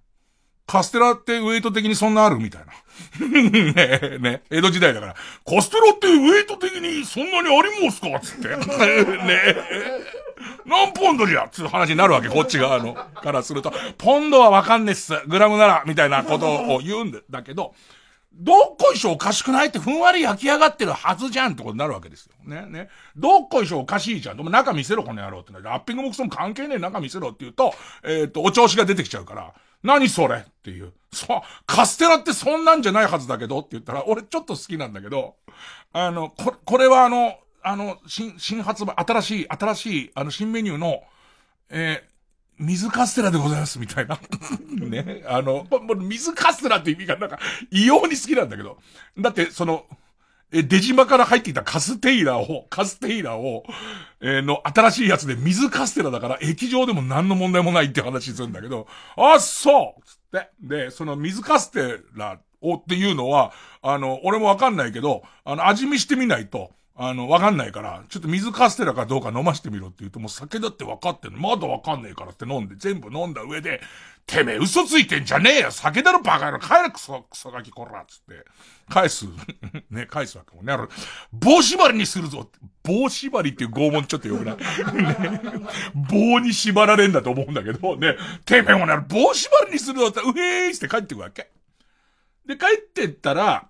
[0.69, 2.71] カステラってウェイト的にそんなあるみたいな。
[3.27, 5.15] ね、ね江戸時代だから、
[5.47, 8.19] カステラってウェイト的にそんなにありますか？
[8.19, 8.49] つって。
[8.55, 9.55] ね。
[10.65, 11.47] 何ポンドじゃ？
[11.49, 13.71] つう話になるわけ、こっち側の、からすると。
[13.97, 15.13] ポンドはわかんねっす。
[15.27, 17.73] グラムなら、みたいなことを言うんだけど、
[18.31, 22.33] どっこいしょおかしくないってふんわり焼き上がってるはずじゃんってことになるわけですよ。
[22.45, 22.89] ね、ね。
[23.17, 24.37] どっこいしょおかしいじゃん。
[24.37, 27.73] でも中見せろこの野郎ってラッピングボックスも関係ねえ中見せろって言うと、
[28.03, 30.93] えっ、と、お調子が出てきちゃうから、何それっていう。
[31.11, 35.35] そう、カステラってそんなんじゃないはずだけどって言ったら、俺ちょっと好きなんだけど、
[35.91, 37.35] あの、こ、これはあの、
[37.69, 41.03] あの、新、新発売、新しい、新しい、あの、新メニューの、
[41.69, 44.19] えー、水カステラでございます、みたいな。
[44.89, 45.23] ね。
[45.27, 47.37] あの、水カステラって意味がなんか、
[47.69, 48.79] 異様に好きなんだけど。
[49.19, 49.85] だって、その、
[50.51, 53.63] え、出島から入ってきたカステイラーを、カステイラーを、
[54.19, 60.49] えー、の新しいやつで水カステラだから液状でも何の問題もないって話するんだけど、あ、そうつって。
[60.59, 63.53] で、その水カステラをっていうのは、
[63.83, 71.39] あの、俺もわかんないけど、あの、味見してみないと、あの、わかんないから、ちょっと水カステラかどうか飲ましてみろって言うと、もう酒だってわかってんの。
[71.39, 73.79] まだわかんねえからって飲んで、全部飲んだ上で、
[74.25, 78.45] てめえ嘘ついてんじゃねえよ酒だろバカ野郎帰れクソ、クソガキこらつって。
[78.89, 79.27] 返す。
[79.89, 80.73] ね、返すわけもね。
[80.73, 80.89] あの、
[81.31, 82.51] 棒縛りにするぞ
[82.83, 85.41] 棒縛りっていう拷問ちょっとよくない、ね、
[86.11, 91.49] 棒に縛られんだと思うんだけど、ね、てめえもね、棒縛りにするぞって、うへーって帰ってくわけ。
[92.45, 93.68] で、帰ってったら、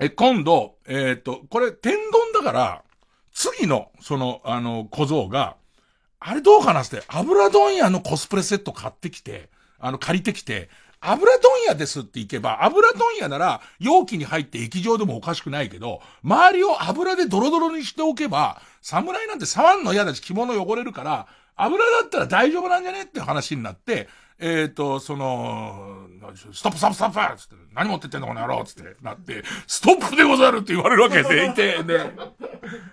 [0.00, 2.82] え、今度、えっ、ー、と、これ、天丼だから、
[3.32, 5.56] 次の、その、あの、小僧が、
[6.18, 24.08] あれどうかなって、油問屋のコスプレセット買ってきて、あの、借りてきて、油問屋ですって行けば、油問屋なら容器に入って液状でもおかしくないけど、周りを油でドロドロにしておけば、侍なんて触んの嫌だし着物汚れるから、油だったら大丈夫なんじゃねって話になって、
[24.38, 25.99] えっ、ー、と、その、
[26.36, 32.10] ストップストップストップつって、何持ってってんのこの野郎つってなって、ストップでござるって言われるわけ でいて、で、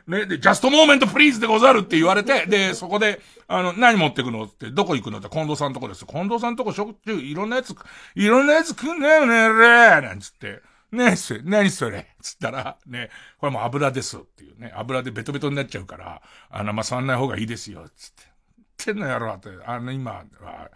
[0.08, 6.06] ね、で、 just moment please でござるって言われて、で、そこで、あの、何持ってくのって、どこ行くのって近藤さんとこです。
[6.06, 7.76] 近藤さんとこしょっちゅういろんなやつ、
[8.16, 10.62] いろんなやつ来んねよねれなんつって。
[10.92, 18.24] ねえ、そ何それつったら、ね、これもう油ですっていうね、油でベトベトになっちゃうから、あの、まあ、触んない方がいいですよ、つって。
[18.24, 20.70] ってんのやろって、あの、今は、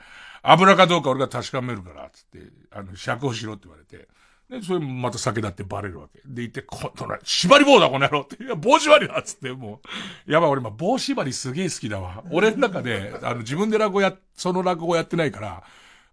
[0.44, 4.08] 油かどうか俺が確かめるから、つって、あの、釈放しろって言われて。
[4.50, 6.20] で、それまた酒だってバレるわけ。
[6.20, 8.44] で、言って、こ、の、縛り棒だ、この野郎って。
[8.44, 9.80] いや、棒縛りだつって、も
[10.28, 10.32] う。
[10.32, 12.24] やばい、俺今棒縛りすげえ好きだわ。
[12.32, 15.64] 俺の中で、あの、自分で落語や、その落語やってないから、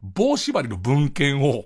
[0.03, 1.65] 棒縛りの文献を、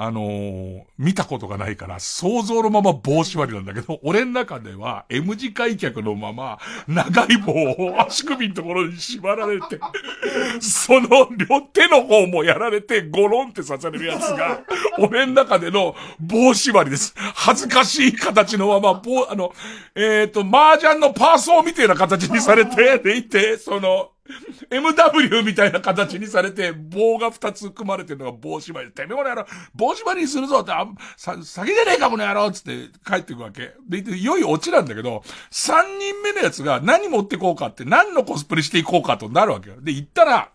[0.00, 9.80] あのー、見たことがないから、想像のまま棒縛りなんだけど、 俺の中では M 字開脚のまま、長い棒を足首のところに縛られて、
[10.62, 14.60] その両手の方もやられて、ゴロンって刺されるやつが、
[14.98, 17.12] 俺の中での棒縛りです。
[17.34, 19.52] 恥ずかしい形のまま、棒、あの、
[19.96, 24.10] えっ、ー、と、麻雀のパーソーみたいな形にされて、でいて、その、
[24.70, 30.86] MW みたいな形にされて、棒が二つ組まれてるのが棒縛り、てめえこの野郎、棒縛りにするぞって、あ、
[31.16, 33.72] さ、先じゃねえかこの野郎つって帰ってくわけ。
[33.88, 39.76] で、いよいよオチなんだけど、三人目のやつが何持ってこうかって、何のコスプレしていこうかとなるわけよ。
[39.80, 40.50] で、行ったら、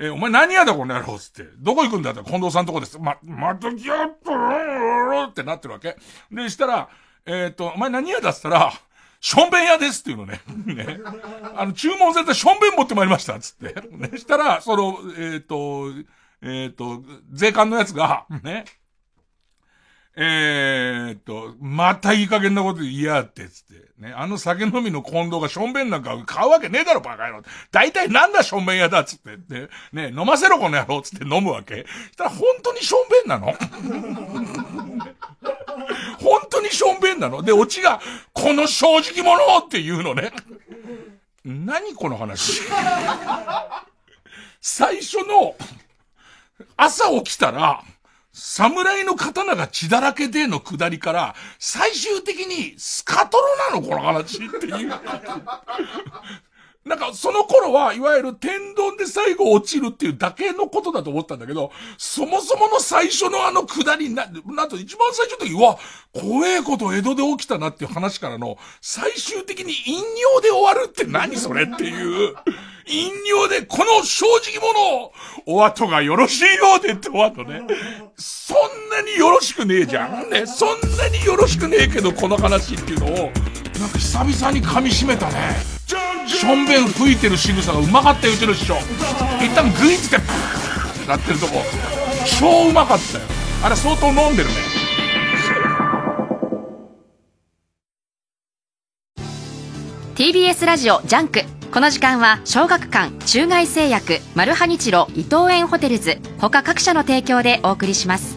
[0.00, 1.44] えお前何やだこの野郎つって。
[1.58, 2.98] どこ行くんだって近藤さんとこです。
[3.00, 5.96] ま、また来やったろってなってるわけ。
[6.30, 6.88] で、したら、
[7.26, 8.72] えっ、ー、と、お前何やだっつったら、
[9.20, 10.40] ションベン屋ですっていうのね。
[10.66, 11.00] ね。
[11.56, 13.74] あの、注文されたションベン持ってまいりました、つって。
[13.90, 14.16] ね。
[14.16, 15.90] したら、その、えっ、ー、と、
[16.40, 17.02] えっ、ー、と、
[17.32, 18.64] 税関のやつが、ね。
[20.20, 23.88] えー、っと、またいい加減なこと言いやって、つって。
[23.98, 24.12] ね。
[24.16, 27.42] あの酒飲みの近藤がションベンなんか買うわけねえだろ、バカ野郎。
[27.70, 29.36] 大体なんだションベン屋だ、つって。
[29.48, 29.68] ね。
[29.92, 31.86] ね、飲ませろ、この野郎、つって飲むわけ。
[32.10, 33.54] したら、本当にションベンなの？
[36.20, 37.42] 本当にションベンなの？
[37.42, 38.00] で、オチが、
[38.32, 40.32] この正直者って言うのね。
[41.44, 42.62] 何この話？
[44.60, 45.56] 最初の、
[46.76, 47.82] 朝起きたら、
[48.32, 54.92] 侍の刀が血だらけでの下りから、最終的にスカトロなのこの話っていう。
[56.88, 65.78] なんか、その頃は、いわゆる天丼で最後落ちるっていうだけのことだと思ったんだけど、そもそもの最初のあの下りな、なんと一番最初の時、うわ、
[66.14, 72.34] 怖えこと江戸で起きたなっていう話からの、最終的に陰陽で終わるって何それっていう、
[72.86, 75.12] 陰陽でこの正直者を、
[75.46, 77.74] お後がよろしいようでって終わるのね。
[78.16, 80.30] そんなによろしくねえじゃん。
[80.30, 83.08] ね、そんなによろしくねえけど、この話っていうのを、
[83.78, 85.77] なんか久々に噛み締めたね。
[86.26, 88.76] しょんべん吹いてる仕草がうまかったようちの師匠。
[89.40, 91.62] 一旦グイッてプーなってるとこ。
[92.38, 93.24] 超うまかったよ。
[93.62, 94.54] あれ相当飲んでるね。
[100.14, 101.44] TBS ラジオ JUNK。
[101.72, 106.18] この時間は小学館中外製薬マルハニチロ伊藤園ホテルズ。
[106.38, 108.36] 他各社の提供でお送りします。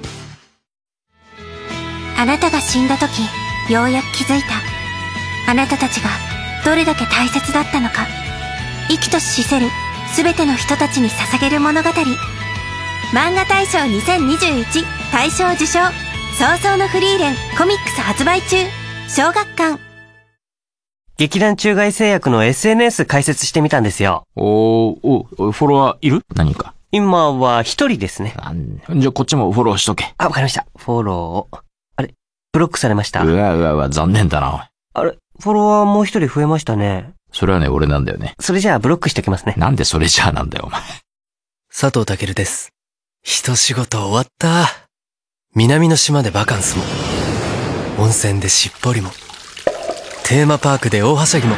[2.18, 3.22] あなたが死んだ時
[3.72, 5.52] ようやく気づいた。
[5.52, 6.31] あなたたちが
[6.66, 8.08] どれだけ大切だったのか
[8.90, 9.68] 生きとし死せる
[10.16, 11.90] 全ての人たちに捧げる物語
[13.14, 15.80] 漫画大賞2021大賞受賞
[16.38, 18.58] 葬送のフリーレンコミックス発売中
[19.08, 19.80] 小学館
[21.18, 24.24] 劇団中外製薬の SNS 開設してみたんですよ。
[24.36, 26.24] おー、お、フォロワーいる？
[26.34, 26.74] 何か。
[26.92, 28.34] 今は一人ですね。
[28.96, 30.16] じゃあこっちもフォローしとけ。
[30.18, 30.66] あ、わかりました。
[30.76, 31.58] フォロー。
[31.98, 32.16] あれ？
[32.54, 33.24] ブロックされました。
[33.24, 35.16] うわうわうわ、残念だな、あれ？
[35.42, 37.14] フォロワーもう一人増えましたね。
[37.34, 38.36] それはね、俺なんだよね。
[38.40, 39.56] それじゃあブロックしておきますね。
[39.58, 40.82] なんでそれじゃあなんだよ、お前。
[41.74, 42.70] 佐藤健です。
[43.24, 44.68] 一仕事終わった。
[45.56, 46.84] 南の島でバカンスも、
[47.98, 49.10] 温泉でしっぽりも、
[50.24, 51.56] テーマパークで大はしゃぎも、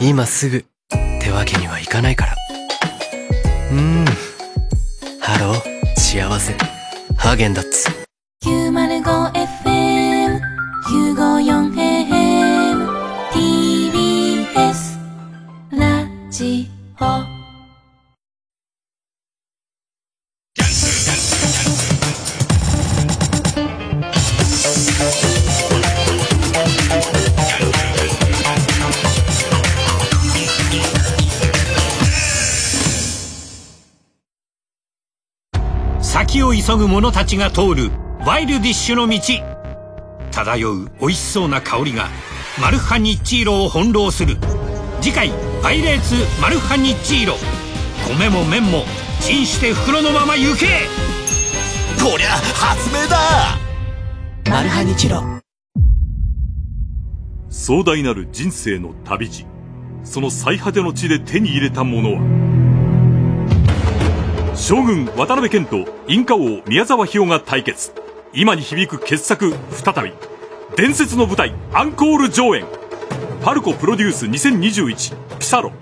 [0.00, 0.64] 今すぐっ
[1.20, 2.34] てわけにはいかないから。
[3.70, 4.04] うーん。
[5.20, 6.54] ハロー、幸せ。
[7.16, 8.03] ハーゲンダッツ。
[36.34, 37.92] 先を急ぐ者たちが通る
[38.26, 39.20] ワイルディッシュの道。
[40.32, 42.08] 漂う美味しそうな香りが
[42.60, 44.36] マルハニッチーロを翻弄する。
[45.00, 45.30] 次回
[45.62, 47.36] 「パイレーツマルハニッチーロ」
[48.18, 48.82] 米も麺も
[49.20, 50.66] チンして袋のまま行け。
[52.02, 53.56] こりゃ発明だ。
[54.50, 55.22] マルハニチロ。
[57.48, 59.46] 壮大なる人生の旅路。
[60.02, 62.43] その最果ての地で手に入れたものは
[64.56, 67.92] 将軍渡辺謙とインカ王宮沢ひよが対決。
[68.32, 70.12] 今に響く傑作再び。
[70.76, 72.64] 伝説の舞台アンコール上演。
[73.42, 75.72] パルコプロデュース2021ピサロ。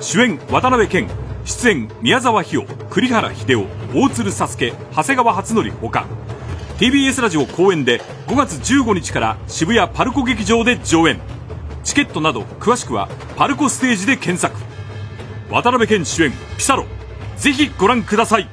[0.00, 1.08] 主演渡辺謙。
[1.44, 3.66] 出演宮沢ひよ栗原秀夫。
[3.94, 6.06] 大鶴佐助長谷川初則ほか。
[6.78, 11.20] TBS ラジオ公演で5月15日から渋谷パルコ劇場で上演。
[11.84, 14.56] チケットなど詳しくはパルコステージで検索。
[15.50, 16.86] 渡辺謙主演ピサロ。
[17.42, 18.48] ぜひご覧ください。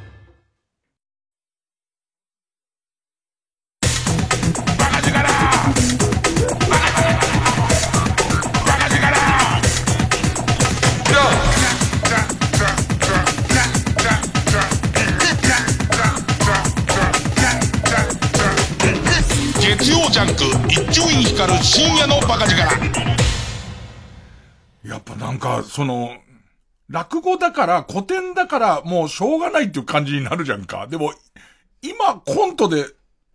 [19.61, 22.57] 月曜ジャンク一丁院光る深夜のバカ力。
[24.83, 26.09] やっぱなんか、その、
[26.89, 30.87] 落語だから、古典だから、もうしょうがないっていう感じになるじゃんか。
[30.87, 31.13] でも、
[31.81, 32.85] 今コントで、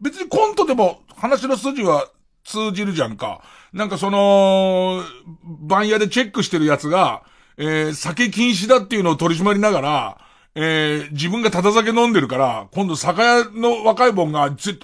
[0.00, 2.08] 別にコントでも話の筋は
[2.44, 3.42] 通じるじゃんか。
[3.72, 5.02] なんかその、
[5.44, 7.22] 番屋でチェックしてるやつが、
[7.56, 10.23] えー酒禁止だっていうのを取り締まりながら、
[10.56, 14.78] えー自分がただ酒飲んでるから、今度酒屋の若いもんが、あいつ、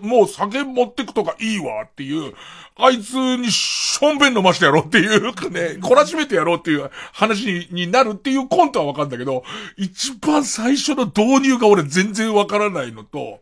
[0.00, 2.34] もう酒持ってくとかいいわっていう、
[2.76, 9.42] あいつにしょんべん飲ましてやろうっていうか、ね、懲らしめてやろうっていう話になるっていうコントはわかんだけど、
[9.76, 13.40] 一番最初の導入が俺全然わからないのと、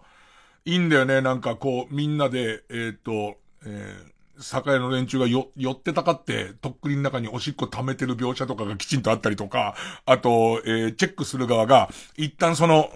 [0.64, 9.74] いいんだよね、なんかこう、みんなで、えっ、と、えー酒屋の連中がよ、寄ってたかって、とっくりの中におしっこ溜めてる描写とかがきちんとあったりとか、
[10.04, 12.90] あと、えーチェックする側が、一旦その、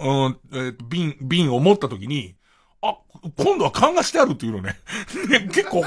[0.53, 2.34] うん、えー瓶、瓶を持った時に、
[2.82, 2.97] あ、
[3.36, 4.78] 今度は勘がしてあるっていうのね。
[5.28, 5.84] ね結構、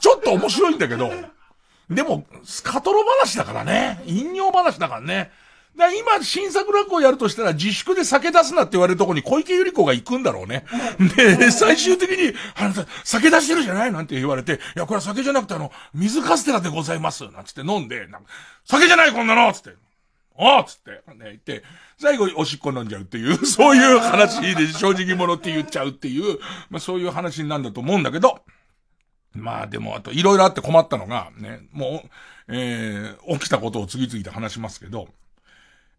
[0.00, 1.10] ちょっと面白いんだけど、
[1.90, 4.02] でも、スカトロ話だからね。
[4.06, 5.30] 引用話だからね。
[5.78, 10.64] だ今、新作落語をやるとしたら、自粛で酒出すなって言われるとこに小池百合子が行くんだろうね。
[11.16, 13.92] で、最終的に、あなた、酒出してるじゃない？
[13.92, 17.24] なんて言われて、いや、これは酒じゃなくてあの、水カステラでございます。
[17.30, 18.28] なんつって飲んで、なんか
[18.64, 19.52] 酒じゃないこんなの！
[19.52, 19.70] つって。
[20.40, 21.64] ああつって、ね、言って、
[22.00, 26.38] 最後におしっこ飲んじゃうっていう、 そういう話で正直者って言っちゃうっていう、
[26.70, 28.40] まあそういう話になるんだと思うんだけど、
[29.34, 32.10] まあでも、あと、いろいろあって困ったのが、ね、もう、
[32.48, 35.08] えー、起きたことを次々と話しますけど、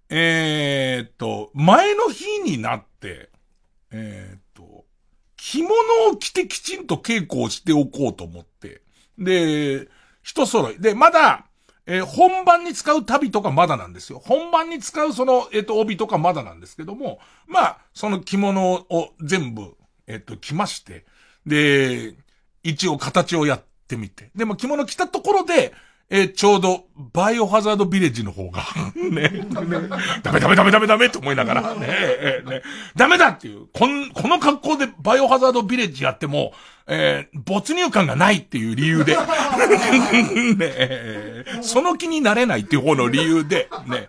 [0.10, 3.30] えーと、前の日になって、
[3.92, 4.86] えーと、
[5.38, 5.74] 着物
[6.12, 8.82] を着てきちんと稽古をしておこうと思って、
[9.18, 9.88] で、
[10.24, 10.80] 人揃い。
[10.80, 11.46] で、まだ、
[11.86, 14.22] えー本番に使う旅とかまだなんですよ。
[14.24, 19.76] 本番に使うその、えっ、と、帯とかまだなんですけども、まあ、その着物を全部、
[20.08, 21.06] えっ、と、着まして、
[21.46, 22.16] で、
[22.64, 24.32] 一応形をやってみて。
[24.36, 25.74] でも着物着たところで、
[26.12, 28.64] えーちょうど、バイオハザードビレッジの方が、
[28.96, 29.46] ね、
[30.24, 32.62] ダメダメダメダメダメと思いながら、ね、えね、
[32.96, 36.54] ダメだっていう、こん、この格好でバイオハザードビレッジやっても、
[36.88, 39.16] えー没入感がないっていう理由で、
[40.58, 44.08] ねえその気になれないっていう方の理由で、ね、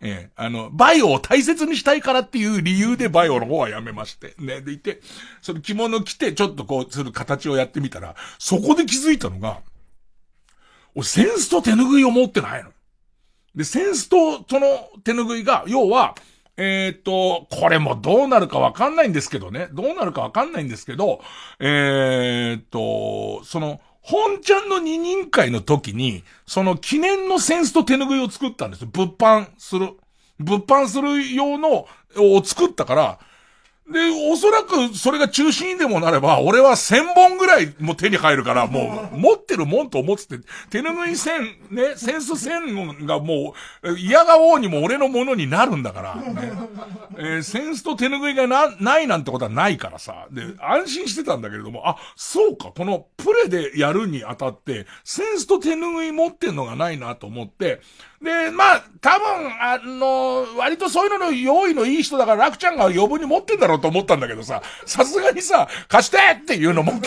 [0.00, 4.34] えーあの、バイオを大切にしたいからっていう理由でバイオの方はやめまして。
[4.38, 4.62] ね。
[4.62, 5.00] でいて、
[5.42, 9.60] その着物着てちょっとこうする形をやってみたら、そこで気づいたのが、
[10.94, 12.70] 俺センスと手拭いを持ってないの。
[13.54, 16.14] で、センスとその手拭いが、要は、
[16.56, 19.68] えーと、これもどうなるかわかんないんですけどね。
[19.72, 21.20] どうなるかわかんないんですけど、
[21.58, 28.88] えーと、その、本ちゃんの二人会の時に、その記念のセンスと手拭いを作ったんですよ。
[28.92, 29.94] 物販する。
[30.38, 31.86] 物販する用の、
[32.16, 33.18] を作ったから、
[33.90, 34.00] で、
[34.32, 40.38] おそらくそれが中心にでもなれば、俺は千本ぐらいもう手に入るから、もう、持ってるもんと思ってて、
[40.70, 46.52] 手拭い線、ね、センス線がもう、嫌が王にも俺のものになるんだから、ね。
[47.18, 50.28] えーセンスと手拭いがな、ないなんてことはないからさ。
[50.30, 57.82] で、安心してたんだけれども、あ、そうか、このプレでやるにあたって、センスと手拭い持ってんのがないなと思って、
[58.24, 59.26] で、まあ、多分、
[59.60, 66.94] あの、割とそういうのの用意のいい人だから、楽ちゃんが余分に持ってんだろうと思ったんだけどさ、さすがにさ、貸してっていうのも、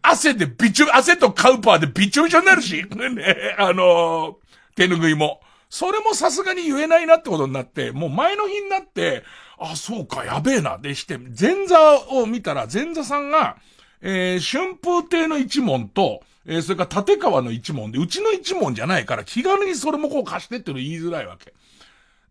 [0.00, 4.38] 汗でびちょ、汗とカウパーでびちょびちょになるし、ね、あの、
[4.74, 5.42] 手拭いも。
[5.68, 9.24] それもさすがに言えないなってことになって、もう前の日になって、
[9.58, 11.76] あ、そうか、やべえな、でして、前座
[12.08, 13.56] を見たら、前座さんが、
[14.00, 21.52] えー春風亭の一門と、えーそれから立川の一門で、うちの一門じゃないから、気軽にそれもこう貸してっての言いづらいわけ。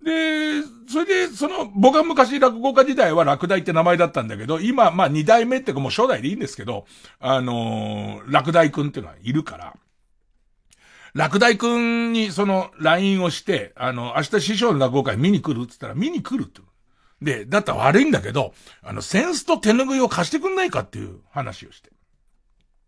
[0.03, 6.85] で、それで、その、僕は昔落語家時代は落第って名前だったんだけど、今、まあ二代目っていうかもう初代でいいんですけど、
[7.19, 9.75] あのー落第くんっていうのはいるから、
[11.13, 16.61] 落第くんにその LINE をして、あの、明日師匠の落語会見に来るって言ったら見に来るって。
[17.21, 18.53] で、だったら悪いんだけど、
[18.83, 21.94] あの、センスと手拭いを貸してくんないかっていう話をして。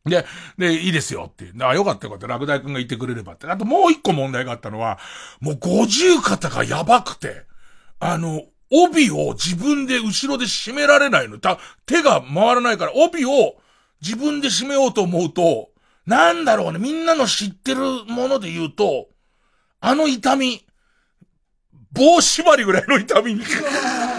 [0.06, 0.26] で、
[0.58, 1.52] で、いいですよって。
[1.64, 2.28] あ、よかったよかった。
[2.28, 3.48] 落第くんがいてくれればって。
[3.48, 5.00] あともう一個問題があったのは、
[5.41, 7.43] もう五十肩がやばくて、
[8.00, 11.39] あの、帯を自分で後ろで締められないの。
[11.39, 13.56] た、手が回らないから、帯を
[14.02, 15.70] 自分で締めようと思うと、
[16.06, 19.10] なんだろうね、みんなの知ってるもので言うと、
[19.80, 20.66] あの痛み、
[21.91, 23.41] 棒縛りぐらいの痛みに。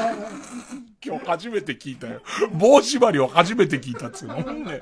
[1.05, 2.21] 今日初めて聞いたよ。
[2.53, 4.37] 棒縛りを初めて聞いたっつうの。
[4.43, 4.81] ね、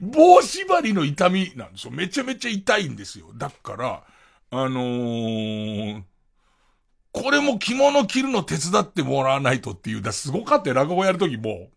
[0.00, 1.92] 棒縛りの痛みなんですよ。
[1.92, 3.26] めちゃめちゃ痛いんですよ。
[3.34, 4.02] だから、
[4.50, 6.02] あのー、
[7.12, 11.68] これも着物着るの手伝ってもらわないとっていう、だすごかったよ落語やるときも、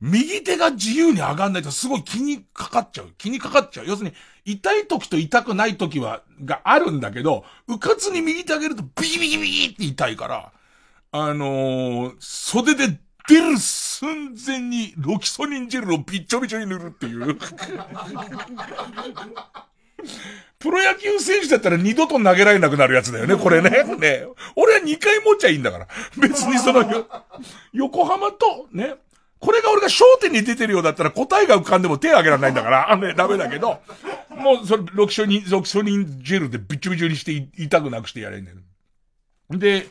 [0.00, 3.10] 右手が自由に上がんないとすごい気にかかっちゃう。
[3.16, 3.86] 気にかかっちゃう。
[3.86, 10.52] 要するに、痛い時と痛くない時は、があるんだけど、うかつに右手上げるとビキビキビキって痛いから、
[11.16, 12.98] あのー、袖で
[13.28, 17.36] 出る寸前にロキソニンジェルをびっちょびちょに塗るっていう。
[20.58, 23.70] プロ野球選手だったら二度と投げられなくなるやつだよね、これね。
[23.96, 25.86] ね俺は二回持っちゃいいんだから。
[26.20, 26.84] 別にその、
[27.72, 28.96] 横浜と、ね。
[29.38, 33.78] これが俺が焦点に出てるようだったら答えが浮かんでも手挙げられないんだから、あね、ダメだけど、
[34.30, 38.50] もうそれ、ロキソニン、ロキソニンジェルでびちょびちょにして痛くなくしてやれんね
[39.52, 39.58] ん。
[39.60, 39.86] で、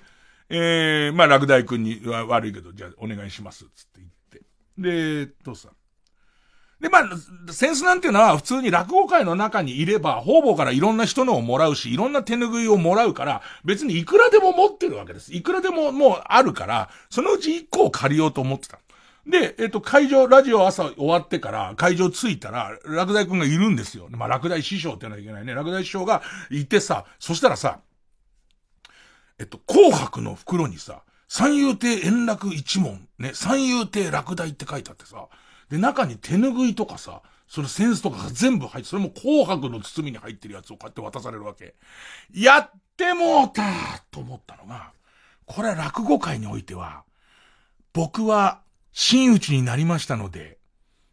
[0.49, 5.25] えー、まあ、落第君には悪いけど、じゃあお願いします、つって言って。
[5.25, 5.69] で、どうさ。
[6.83, 7.03] で、まあ、
[7.51, 15.33] センスなんていうのは普通に落語会の中にいれば、方々からいろんな人のをもらうし、いろんな手拭いをもらうから、別にいくらでも持ってるわけです。
[15.33, 18.79] いくらでももうあるから、そのうち一個を借りようと思ってた。
[19.25, 24.07] で、えっと、会場、ラジオ朝終わってから、会場着いたら、落第くんがいるんですよ。
[24.09, 25.53] まあ、落第師匠ってのはいけないね。
[25.53, 27.79] 落第師匠がいてさ、そしたらさ、
[29.39, 35.27] えっと、紅白の袋にさ、三遊亭円楽一門、ね、三遊亭落第って書いてあってさ、
[35.69, 41.75] で、中に手拭いとかさ、そのセンスとかが全部入って、それも紅白の包みに入ってるやつをこうやって渡されるわけ。
[42.33, 43.63] やってもうた
[44.11, 44.91] と思ったのが、
[45.45, 47.03] これは落語界においては、
[47.93, 48.61] 僕は
[48.91, 50.57] 真打ちになりましたので、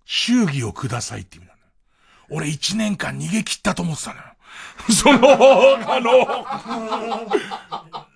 [0.04, 1.66] 祝儀をくださいって意味なのよ。
[2.30, 4.24] 俺一年間逃げ切ったと思ってたのよ。
[4.92, 5.18] その、
[5.86, 6.46] あの、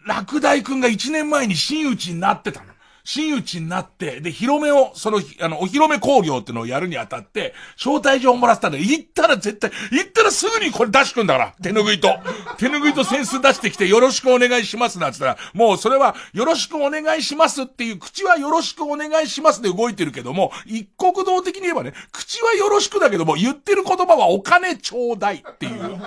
[0.07, 2.74] 落第君が1年前に真打ちになってたの。
[3.05, 12.09] 真打ちになって、で、広めを、その、あの、お披露目工業ってのをやるにあたって、招待状をもらったんだ行ったら絶対、行ったらすぐにこれ出してくんだから、手拭いと。
[12.57, 26.00] 手拭いとセンス出してきて、よろしくお願いしますなんつったら、もうそれは、よろしくお願いしますっていう、口はよろしくお願いしますで動いてるけども、一国道的に言えばね、口はよろしくだけども、言ってる言葉はお金ちょうだいっていう、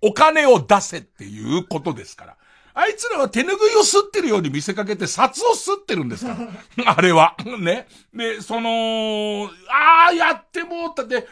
[0.00, 2.36] お金を出せっていうことですから。
[2.74, 6.36] あいつらは手拭いを吸ってるように見せかけて札を吸ってるんですか
[6.76, 6.94] ら。
[6.96, 7.36] あれは。
[7.58, 7.86] ね。
[8.14, 11.26] で、その、ああ、やってもうたって、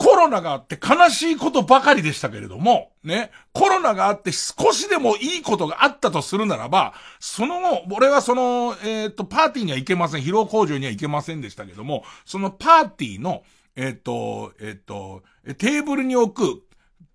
[0.00, 3.30] コロナがあって悲しいことばかりでしたけれども、ね。
[3.52, 10.22] コロナがあって少しでもいいことがあったとするならば、その後、俺はその、えっ、と、パーティーには行けません。
[10.22, 13.42] 披露工場には行けませんでしたけども、そのパーティーの、
[13.76, 15.22] えっ、と、えっ、と、
[15.58, 16.62] テーブルに置く、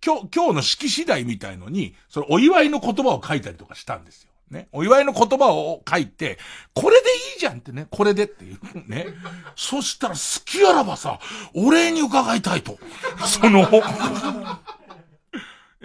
[0.06, 4.30] 今日、今日の式次第みたいのに、そのお祝いの言葉を書いたりとかしたんですよ。
[4.52, 4.68] ね。
[4.72, 6.38] お祝いの言葉を書いて、
[6.76, 7.88] これでいいじゃんってね。
[7.90, 8.60] これでっていう。
[8.88, 9.08] ね。
[9.56, 11.20] そしたら好きあらばさ、
[11.56, 12.78] お礼に伺いたいと。
[13.26, 13.68] その、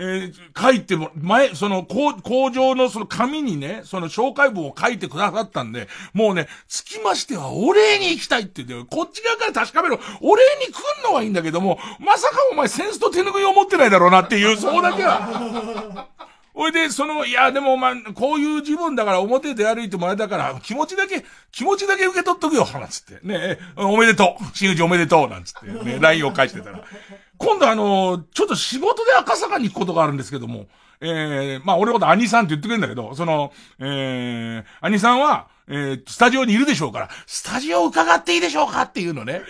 [0.00, 10.00] えー書いても、前、その、工場のその紙にね、その紹介文を書いてくださったんで、もうね、つきましてはお礼に行きたいって言って、こっち側から確かめろ。
[10.20, 16.08] お礼に来んのはいいんだけども、まさかお前センスと手拭いを持ってないだろうなっていう、そうだけは。
[16.52, 23.14] おいで、その、いや、でもまあ、こういう自分だから表で歩いてもらえたから、気持ちだけ、気持ちだけ受け取っとくよ、なんつって。
[23.26, 24.44] ねえおめでとう。
[24.54, 25.66] 新内おめでとう、なんつって。
[25.66, 26.82] ね、LINE を返してたら。
[27.40, 30.66] 今度あの、ちょっと仕事で赤坂に行くことがあるんですけども、
[31.00, 39.40] えー、まあ俺のこと兄さんって言ってくれるんだけど、その、えー、兄さんは、えー、スタジオにいるでしょうから、スタジオ伺っていいでしょうかっていうのね。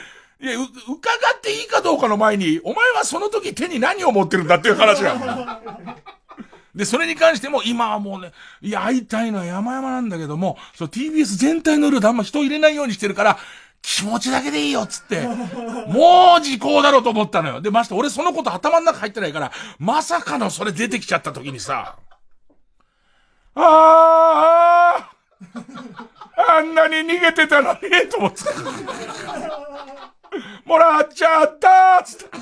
[0.41, 5.61] いや、伺っていいかどうかの前に、お前はその時手に何を持ってるんだっていう話が。
[6.75, 8.33] で、それに関しても、今はもうね、
[8.63, 13.39] いや、会いたいのは山々なんだけども、そう、TBS 全体のルールあんま人を入れないようにしてるから、
[13.83, 15.27] 気持ちだけでいいよっ、つって。
[15.89, 17.61] もう時効だろうと思ったのよ。
[17.61, 21.97] で、まして俺そのこと頭の中入ってないから、まさかのそれ出てきちゃった時にさ、
[23.55, 25.21] ああ
[26.37, 28.41] あんなに逃げてたのに、と思って。
[30.65, 32.39] もらっちゃったつって。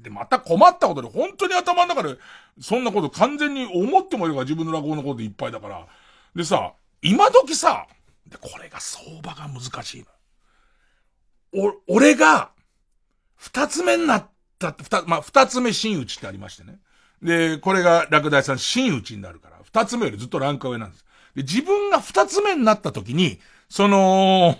[0.00, 2.16] で、また困ったことで、本当に頭の中で、
[2.60, 5.86] そんなこと完全に思ってもいるから自分の落語のこといっぱいだから。
[6.34, 7.86] でさ、今時さ、
[8.28, 10.04] で、これが相場が難しい
[11.52, 11.70] の。
[11.88, 12.50] お、俺が、
[13.36, 16.78] 二つ目になったって、二、まあ、二つ目真打ちってありましてね。
[17.22, 21.04] で、これが落第さん真打ちになるから、二つ目よりずっとランク上なんです。
[21.34, 24.56] で、自分が二つ目になった時に、その、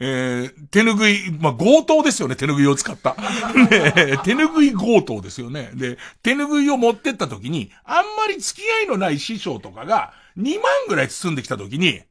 [0.00, 3.16] えー、手ぬぐい、まあ、強盗ですよね、手ぬぐいを使った。
[3.70, 5.70] ね、手ぬぐい強盗ですよね。
[5.74, 12.02] で、手ぬぐいを持ってった時に、あんまり付き合いのない師匠とかが、2万ぐらい包んできた時に、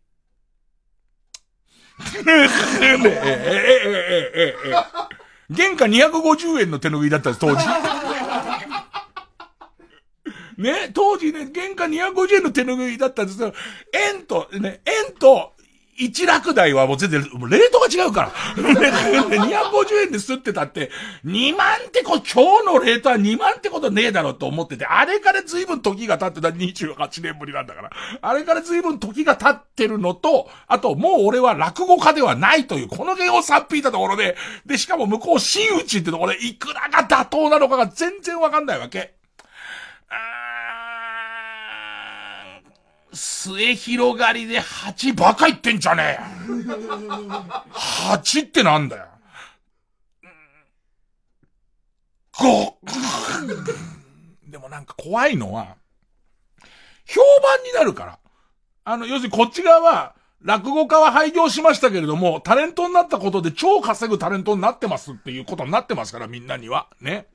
[2.26, 3.90] ええ、え、え、え、
[4.34, 4.74] え、えええ、
[5.56, 7.66] 原価250円の手拭いだったんです、当時。
[10.58, 13.54] ね、当時ね、原価250円の手拭いだったんですけど、
[13.94, 15.54] 円と、ね、円と、
[16.00, 18.32] 一落台はもう全然、もうレートが違うから。
[18.56, 20.90] 250円で吸ってたって、
[21.26, 27.90] 2万ってこ、今日のレートは2万ってことねえだろうと思ってて、あれから随分時が経ってた28年ぶりなんだから。
[28.22, 39.16] あれから随分時が経ってるのと、あともう俺は落語家ではないという、この弦をさっぴいたところで、で、しかも向こう真打ちってところで、いくらが妥当なのかが全然わかんないわけ。
[43.14, 46.24] 末広がりで8バカ言ってんじゃねえ。
[47.74, 49.06] 8ってなんだよ。
[52.34, 52.74] 5!
[54.48, 55.76] でもなんか怖いのは、
[57.06, 58.20] 評判になるから。
[58.86, 66.88] あの、要するにこっち側は、落語家は廃業しましたけれども、タレントになったことで超稼ぐタレントになってますっていうことになってますから、みんなには。
[67.02, 67.28] ね。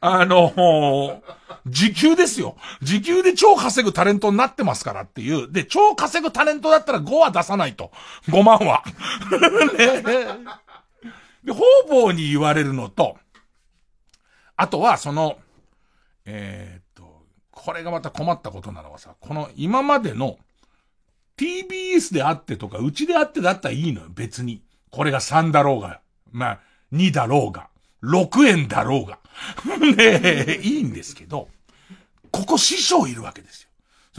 [0.00, 1.22] あの、
[1.66, 2.56] 時給ですよ。
[2.82, 5.52] 時給で超稼ぐタレントになってますからっていう。
[5.52, 7.92] で、超稼ぐタレントだったら5は出さないと。
[8.28, 8.82] 5万は。
[9.76, 10.02] ね。
[11.44, 13.18] で、方々に言われるのと、
[14.56, 15.38] あとはその、
[16.24, 20.38] えー、っと、これがまた困ったことなのはさ、この今までの
[21.36, 24.62] TBS であってとか、うちであってだったらいいのよ、別に。
[24.90, 26.00] これが3だろうが、
[26.32, 26.60] まあ、
[26.92, 27.68] 2だろうが、
[28.02, 29.19] 6円だろうが。
[29.96, 31.48] ねいいんですけど、
[32.30, 33.70] ここ師匠いるわけですよ。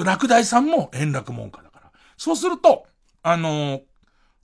[0.04, 1.92] 落第さんも円楽門下だから。
[2.18, 2.88] そうすると、
[3.24, 3.82] あのー、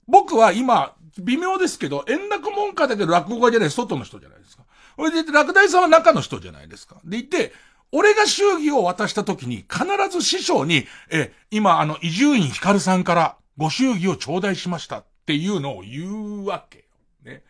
[0.06, 4.64] 僕は今、微妙ですけど、円楽門下だけど落語家じゃない、外の人じゃないですか。
[4.96, 6.96] それで、落第さんは中の人じゃないですか。
[7.04, 7.52] でいて、
[7.90, 16.84] 俺が祝儀を渡した時に、必ず師匠に、え、今あの、伊集院光さんからご祝儀を頂戴しましたっていうのを言うわけよ。
[17.24, 17.42] ね。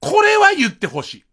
[0.00, 1.24] これは言ってほしい。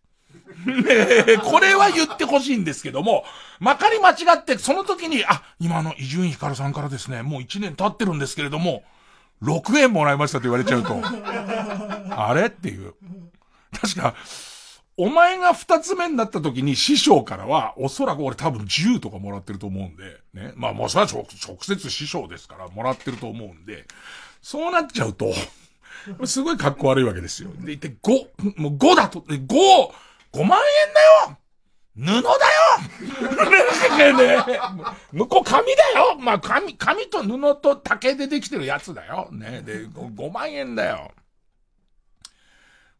[0.66, 3.24] ねこれは言ってほしいんですけども、
[3.60, 8.84] まかり間違って、その時に、あ、今の伊集院光さんからですね、もう1年経ってるんですけれども、
[9.42, 10.96] 6円もらいましたと言われちゃうと、
[12.16, 12.94] あれっていう。
[13.80, 14.16] 確か、
[14.96, 20.54] お前が二つ目になった時に師匠からは、おそらく俺多分10とかもらってると思うんで、ね。
[20.56, 21.26] まあもうそれは直
[21.62, 23.86] 接師匠ですから、もらってると思うんで、
[24.42, 25.34] そうなっちゃうと、
[26.26, 27.50] すごい格好悪いわけですよ。
[27.60, 29.48] で、いて5、もう5だと、5、
[30.34, 31.38] 5万円だよ
[31.96, 32.30] 布だ
[34.08, 34.60] よ ねね
[35.12, 39.30] 向こう紙だよまあ紙、紙と布と竹でできてるやつだよ。
[39.32, 41.12] ねで、5万円だよ。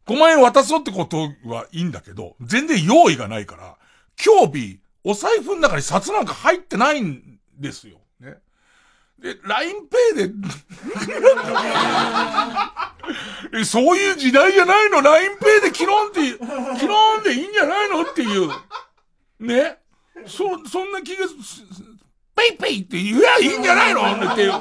[0.06, 3.76] 5万円渡そうってことはいいんだけど、全然用意がないから、
[4.24, 7.98] 今日日、お財布の中に札なんか入ってないんですよ。
[9.18, 10.32] で、LINEPay
[13.52, 16.20] で、 そういう時代じゃないの ?LINEPay でキロンって、
[16.80, 18.02] キロンでいいんじゃないの？
[18.02, 18.50] っていう。
[19.40, 19.78] ね？
[20.26, 21.34] そ、そんな気がす、
[22.34, 24.32] ペイペイって言えばいいんじゃないの？
[24.32, 24.52] っていう。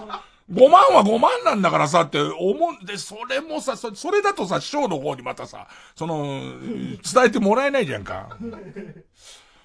[0.51, 2.35] 5万は5万なんだからさって思
[2.67, 6.25] うんで、それもさ、そそれだとさ、師匠の方にまたさ、その、
[6.61, 8.37] 伝えてもらえないじゃんか。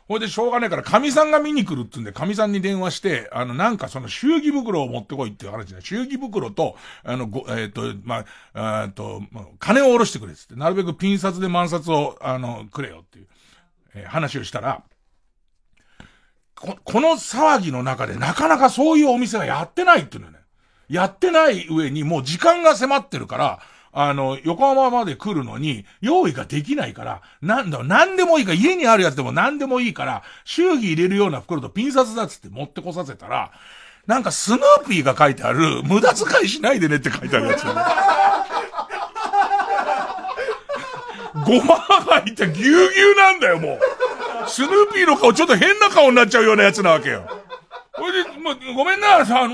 [0.09, 5.81] ほいでしょうがないから、神さんが見に来るって言うんで、神さんに電話して、あの、なんかその祝儀袋を持ってこいっていう話ね。
[5.83, 9.21] 祝儀袋と、あの、ご、えっ、ー、と、ま、えっと、
[9.59, 13.27] 金を下ろしてくれっつって、なるべくピン札で万札を、あの、くれよっていう、
[13.97, 14.83] えー、話をしたら、
[16.55, 20.39] こ、この騒ぎの中でなかなかそういうお店がやってないっていうのね。
[20.89, 23.61] やってない上にもう時間が迫ってるから、
[23.93, 33.51] あの、横浜まで来るのに、用意ができないから、なんだ、なんでもいいから、家にあるやつでもなんでもいいから、祝儀入れるような袋とピン札だっつって持ってこさせたら、
[34.07, 37.65] なんかスヌーピーが書いてある、無駄遣いしないでねって書いてあるやつ。
[41.35, 43.81] ごま入ってぎゅうぎゅうなんだよ、もう。
[44.49, 47.29] スヌーピーの顔ちょっと変な顔になっちゃうようなやつなわけよ。
[47.99, 49.49] ほいで、もう、ごめんな、さ、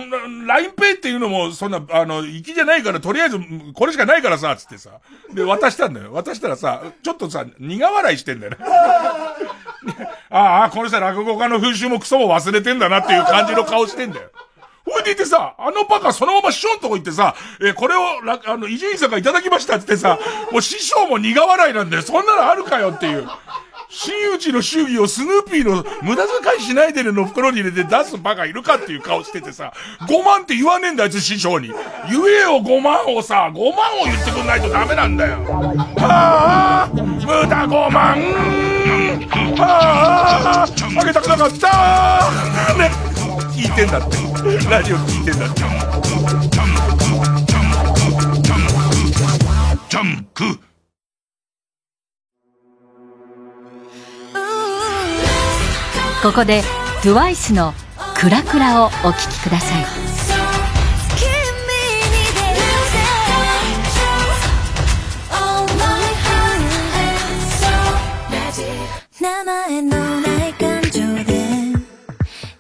[0.47, 3.39] ラインペイっていうのも、そんな、あの、行きじゃないから、とりあえず、
[3.75, 4.91] これしかないからさ、つってさ。
[5.33, 6.13] で、渡したんだよ。
[6.13, 8.59] 渡したらさ、ちょっとさ、苦笑いしてんだよね。
[10.31, 14.31] ああ、この人落語家の風習もクソも忘れてんだなっていう感じの顔してんだよ。
[14.85, 18.01] ほいでいてさ、あのバカそのまま師匠のとこ行ってさ、えー、これを、
[18.47, 20.19] あの、伊集院さんがいただきましたってさ、
[20.53, 22.03] もう師匠も苦笑いなんだよ。
[22.03, 23.27] そんなのあるかよっていう。
[23.89, 29.73] 真打ちの祝儀をスヌーピーの無駄遣いしないでねの袋に入れて出すバカいるかっていう顔しててさ、
[30.09, 31.69] 5万って言わねえんだあいつ師匠に。
[31.69, 31.77] 言
[32.29, 35.39] えよ5万をさ、5万を言ってくんないとダメなんだよ。
[35.45, 37.03] はあ、無
[37.49, 38.19] 駄5万
[39.57, 42.91] はあ、あげたくなかったね、
[43.55, 44.17] 聞いてんだって。
[44.69, 45.63] ラジオ聞いてんだって。
[49.89, 50.59] ジャンク
[56.25, 56.63] ここで
[57.03, 57.75] TWICE の
[58.17, 59.85] 「クラクラ」をお聴きください。
[69.21, 71.35] 名前のない感情で。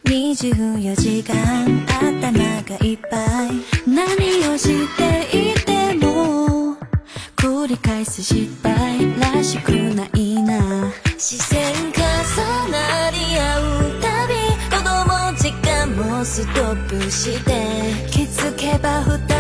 [0.05, 3.65] 24時間頭がいっぱい。
[3.89, 6.77] 何をしていても
[7.35, 10.93] 繰り返す失敗らしくないな。
[11.17, 12.24] 視線重な
[16.45, 17.53] ストップして
[18.11, 19.33] 気づけば二人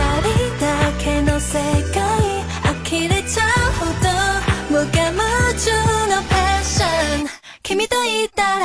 [0.59, 1.59] だけの世
[1.92, 2.00] 界
[2.88, 4.09] 呆れちゃうほど
[4.70, 5.20] 無我夢
[5.61, 5.70] 中
[6.09, 7.28] のパッション
[7.62, 8.64] 君といたら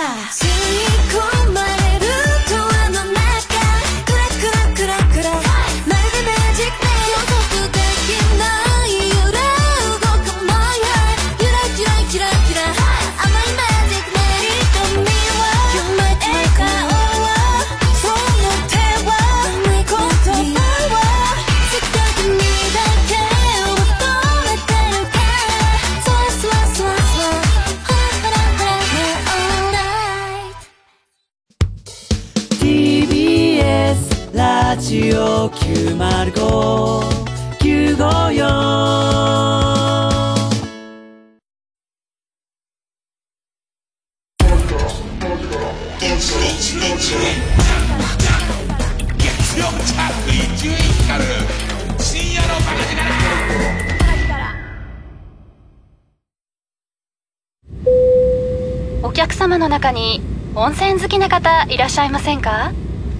[61.99, 62.71] しゃいませんか？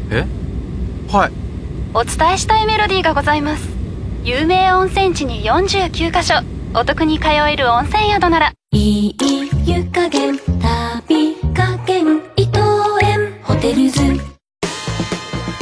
[0.10, 0.26] え？
[1.12, 1.32] はい。
[1.94, 3.68] お伝えしたいメロディーがございます。
[4.24, 6.36] 有名温泉地に49カ所。
[6.74, 8.54] お得に通える温泉宿なら。
[8.72, 9.16] いい
[9.66, 12.62] 湯加減旅加減伊藤
[13.04, 13.34] 園。
[13.44, 14.00] ホテルズ。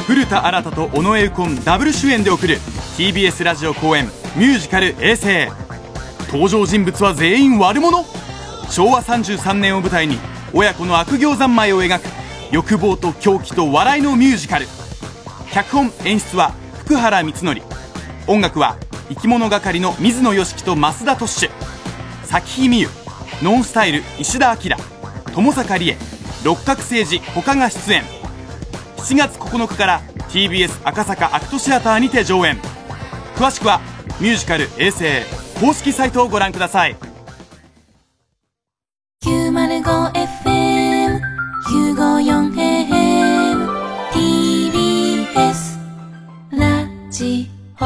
[0.06, 2.60] 古田新太と尾上右近ダブル主演で送る。
[2.98, 4.06] TBS ラジオ公演
[4.36, 5.48] ミュージカル「衛星」
[6.32, 8.06] 登場人物は全員悪者？
[8.70, 10.20] 昭和33年を舞台に
[10.54, 12.17] 親子の悪行三昧を描く
[12.52, 14.68] 欲望と狂気と笑いのミュージカル。
[15.52, 17.62] 脚本演出は福原光則。
[18.28, 18.78] 音楽は
[19.10, 21.50] 生き物係の水野良樹と増田トッシュ。
[22.26, 22.90] 咲日美優
[23.42, 24.76] ノンスタイル石田明。
[25.34, 25.98] 友坂理恵。
[26.44, 28.04] 六角誠治他が出演。
[28.98, 32.58] 7月9日から TBS 赤坂アクトシアターにて上演。
[33.36, 33.82] 詳しくは
[34.20, 35.06] ミュージカル「衛生」
[35.60, 36.96] 公式サイトをご覧ください。
[41.78, 43.70] 954AM
[44.12, 45.78] TBS
[46.52, 47.48] ラジ
[47.80, 47.86] オ。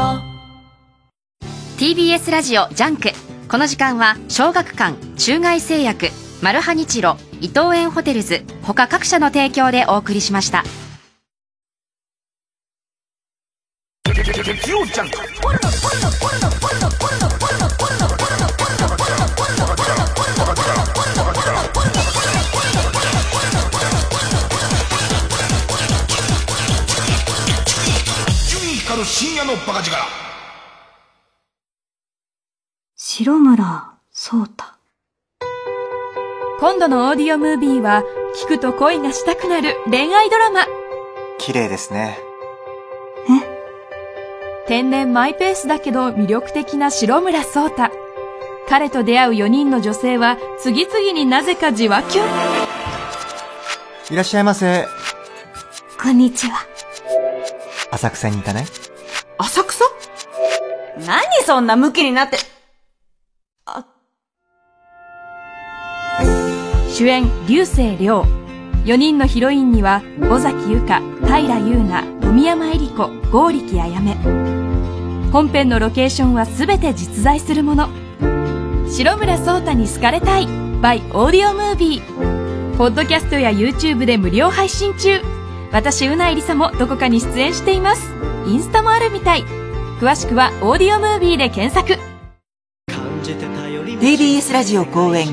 [1.78, 3.10] TBS ラジオ JUNK。
[3.50, 6.08] この時間は小学館中外製薬
[6.40, 10.64] マルハニチロ伊藤園ホテルズ他各社の提供でお送りしました。
[14.06, 17.01] 月曜ジャンク。
[29.02, 29.96] 伊集院光る深夜のバカ力。
[32.94, 34.64] 白村聡太。
[36.60, 38.04] 今度のオーディオムービーは
[38.44, 40.66] 聞くと恋がしたくなる恋愛ドラマ。
[41.38, 42.16] 綺麗ですね。
[44.68, 47.90] 天然マイペースだけど魅力的な白村聡太。
[48.68, 52.24] 彼と出会う4人の女性は次々になぜかじわきゅん
[54.10, 54.86] いらっしゃいませ。
[56.00, 56.64] こんにちは。
[57.90, 58.64] 浅草に行かない？
[59.42, 59.84] 浅草？
[61.04, 62.36] 何そんなムキになって？
[63.66, 63.84] あ。
[66.88, 68.24] 主演流星涼。
[68.84, 74.14] 4人のヒロインには尾崎由香平優奈富山恵里子剛力あやめ
[75.32, 77.88] 本編のロケーションは全て実在するもの。
[78.88, 85.20] 白村聡太に好かれたい by オーディオムービーポッドキャストや YouTube で無料配信中。
[85.72, 88.08] 私うないりさもどこかに出演しています。
[88.46, 89.44] インスタもあるみたい。
[90.00, 92.00] 詳しくはオーディオムービーで検索。
[94.00, 95.28] TBS ラジオ公演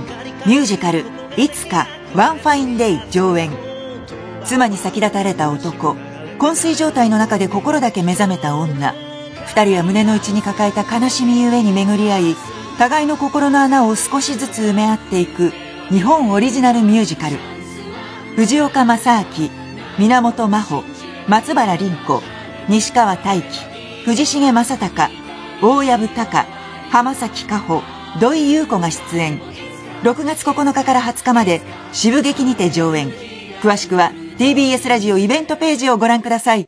[0.46, 1.06] ミュージカル
[1.38, 3.50] 「いつかワンファインデイ」上演。
[4.46, 5.96] 妻に先立たれた男
[6.38, 8.94] 昏睡状態の中で心だけ目覚めた女。
[9.48, 12.36] 二人は胸の内に抱えた悲しみゆえに巡り合い
[12.78, 15.52] 互いの心の穴を少しずつ埋め合っていく
[15.90, 17.38] 日本オリジナルミュージカル。
[18.36, 19.50] 藤岡正明
[19.98, 20.84] 源真帆
[21.28, 22.22] 松原凛子。
[22.68, 25.14] 西川大輝藤重正隆
[25.62, 26.48] 大藪隆
[26.90, 27.84] 浜崎加穂
[28.20, 29.40] 土井優子が出演。
[30.04, 33.12] 6月9日から20日まで渋劇にて上演。
[33.62, 36.68] 詳しくは TBS ラジオイベントページをご覧ください。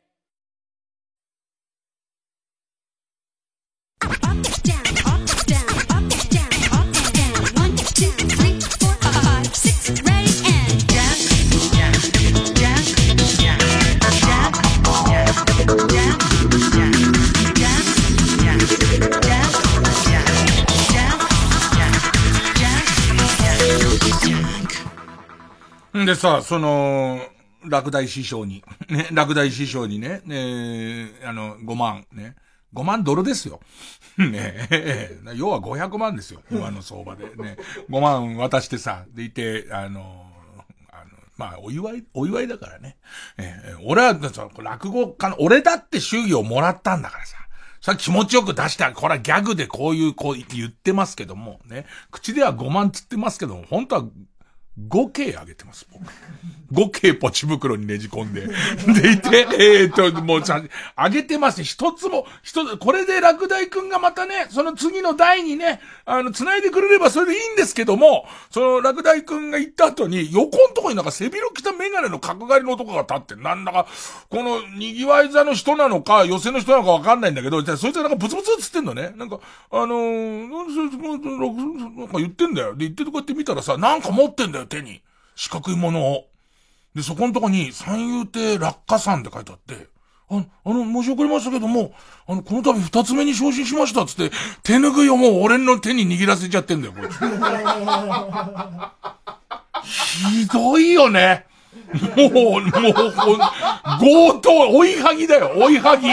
[26.06, 27.22] でさ、その、
[27.64, 32.36] 落第師匠に、ね、落第師匠にね、ね、あの、5万、ね。
[32.74, 33.60] 5万ドルですよ。
[34.18, 36.42] ねえ、要は500万ですよ。
[36.50, 37.26] 今の相場で。
[37.36, 37.58] ね。
[37.90, 40.26] 5万渡してさ、でいて、あの、
[40.90, 42.98] あの、まあ、お祝い、お祝いだからね。
[43.38, 44.18] えー、俺は、
[44.60, 47.38] 落語家の、俺だって祝儀をもらったんだからさ。
[47.82, 48.92] さ気持ちよく出した。
[48.94, 51.88] これはギャグでこういう、こう言ってますけども、ね。
[52.12, 54.06] 口では5万つってますけども、本当は
[54.90, 56.06] 5K 上げてます、僕。
[56.72, 58.48] 5K ポチ袋にねじ込んで。
[59.02, 61.64] でいて、えっ、と、もうちゃん、あげてます。
[61.64, 73.88] 一つも、一つ、これで落第くんがまたね、その次の台にね、あの、繋いでくれればそれでいいんですけども、その落第くんが行った後に、横んとこになんか背広着たメガネの角刈りの男が立って、なんだか、
[74.30, 79.14] この、賑わい座の人なのか、寄せの人なのかわかんないんだけど、じゃそいつがなんかブツブツつってんのね。
[79.18, 79.40] なんか、
[79.72, 80.50] あのー、
[82.00, 82.76] なんか言ってんだよ。
[82.76, 85.02] で、言ってとこうやって見たらさ、なんか持ってんだよ、手に。
[85.36, 86.31] 四角いものを。
[86.96, 89.88] で、そこのとこに、三遊亭落下山って書いてあって、
[90.30, 91.94] あ、あの、申し遅れましたけども、
[92.28, 97.10] あの、この度二つ目に昇進しましたっつって、手ぬぐいをもう俺の手に握らせちゃってんだよ、これ。
[99.84, 101.46] ひどいよね。
[102.16, 102.62] もう、もう、
[104.00, 106.08] 強盗、追いはぎだよ、追いはぎ。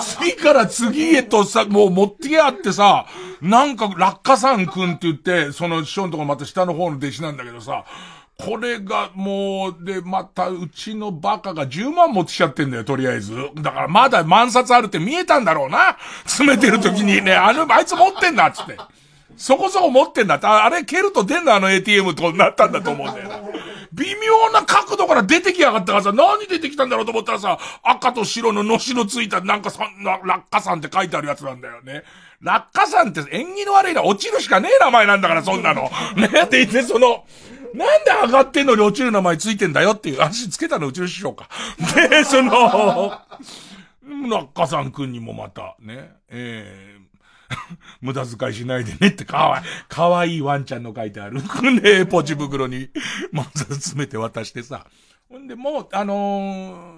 [0.00, 3.06] 次から次へとさ、もう持ってやってさ、
[3.42, 7.84] なんか、落下山くんって言って、その師匠のとこまた下の方の弟子なんだけどさ、
[8.38, 13.34] これがもう、で、また、うちのバカが10万持ってきちゃってんだよ、とりあえず。
[13.56, 15.96] だからまだ万冊あるって見えたんだろうな。
[16.24, 18.76] 詰めてる時にね、あの、あいつ持ってんだ、つって。
[19.36, 20.46] そこそこ持ってんだって。
[20.46, 23.40] あれ蹴ると出んのあの ATM となったんだと思うんだよな。
[23.92, 32.04] 微妙な角度から出てきやがったからさ、何出てきたんだろうと思ったらさ、赤と白ののしのついたなんかそんな、落下山って書いてあるやつなんだよね。
[32.40, 35.90] 落下山って縁起の悪いな、落ちるしかねえ名前なんだから、そんなの。
[36.16, 37.24] ねって言って、その、
[37.74, 41.48] なんで上がってんのに落ちる名前ついてんだよっていう、足つけたのうちの師匠か。
[42.10, 43.20] で、その、
[44.28, 47.08] 落下山くんにもまた、ね、えー、
[48.00, 51.42] 無駄遣いしないでねってかわいい、かわいいワンちゃんの書いてある。
[51.80, 52.90] でポチ袋に、
[53.32, 54.86] まず詰めて渡してさ。
[55.28, 56.97] ほんで、もう、あの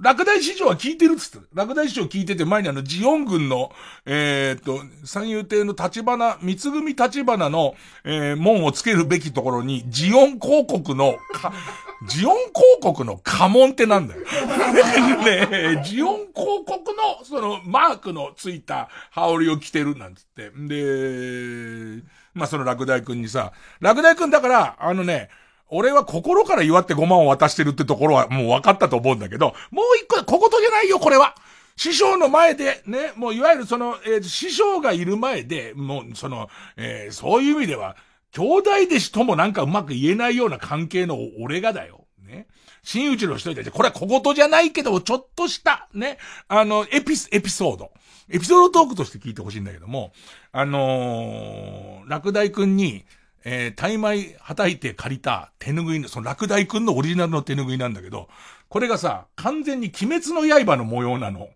[0.00, 1.46] 落第市場は聞いてるっつって。
[1.54, 3.72] 落第市場聞いてて前にあの、ジオン軍の、
[4.04, 7.74] えー、っと、三遊亭の立花、三つ組立花の、
[8.04, 11.16] えー、門をつけるべきところに、ジオン広告の、
[12.08, 14.20] ジオン広告の家紋ってなんだよ。
[15.24, 20.50] ねジオン広告の、その、マークのついた羽織を着てるなんつって。
[20.50, 22.02] で、
[22.34, 25.30] まあ、その落第くんにさ、落第くんだから、あのね、
[25.68, 31.34] 俺は心から祝って5万を渡してるってところはもう分かったと思うんだけど、もう一個、小言じゃないよ、これは。
[31.76, 37.96] 師匠の前で、ね、もういわゆるその、えー、師匠がいる前で、もうその、えー、そういう意味では、
[38.32, 42.06] 兄弟弟子ともなんかうまく言えないような関係の俺がだよ。
[42.26, 42.46] ね。
[42.82, 47.92] 真打ちの人たち、これは小言じゃないけど、ちょっとした、ね、あの、エピス、エピソード。
[48.28, 50.12] エピソードトークとして聞いてほしいんだけども、
[50.52, 53.04] あのー、落第くんに、
[53.48, 58.28] えー、大枚はたいて借りた手拭いの、その落第くんのオリジナルの手拭いなんだけど、
[58.68, 61.48] これがさ、完全に鬼滅の刃の模様なの。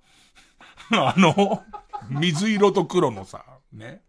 [0.95, 1.65] あの、
[2.09, 4.03] 水色と黒のさ、ね。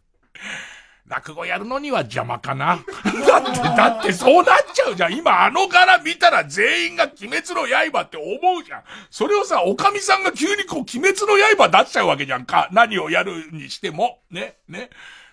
[1.07, 2.77] 落語やるのには邪魔かな。
[3.27, 5.15] だって、だってそうなっちゃうじゃん。
[5.15, 8.83] 今あの柄見たら全員が鬼滅の刃って思うじゃん。
[9.09, 12.69] それをさ、おかみさんが急にこう鬼滅の刃出しちゃうわけじゃんか。
[12.71, 14.19] 何をやるにしても。
[14.29, 14.91] ね、ね。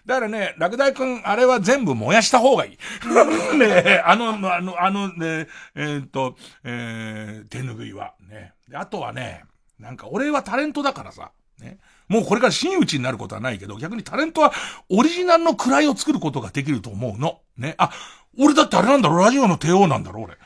[0.09, 2.79] だからね、落第くん、あれは全部燃やした方がいい。
[3.59, 6.35] ねあの、あの、あの、ね、えー、っと、
[6.65, 8.15] えー、手拭いは。
[8.27, 8.55] ね。
[8.73, 9.45] あとはね、
[9.79, 11.77] なんか俺はタレントだからさ、ね。
[12.09, 14.51] もうこれから真打ちになることはないけど、逆にタレントは
[14.89, 17.43] オリジナルの位を作ることができると思うの。
[17.59, 17.75] ね。
[17.77, 17.91] あ、
[18.39, 20.39] 俺だってあれなんだろラジオの帝王なんだろ俺。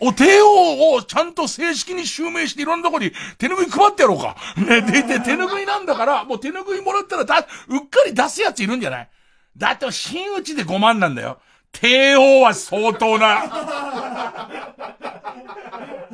[0.00, 4.36] お帝王をちゃんと正式に襲名していろんなとこに手拭い配ってやろうか。
[4.56, 9.08] ね、で、で、手拭いなんだから、もう手拭いもらったらだ、うっかり出すやついるんじゃない？
[9.56, 11.40] だって真打ちで5万なんだよ。
[11.72, 13.42] 帝王は相当な。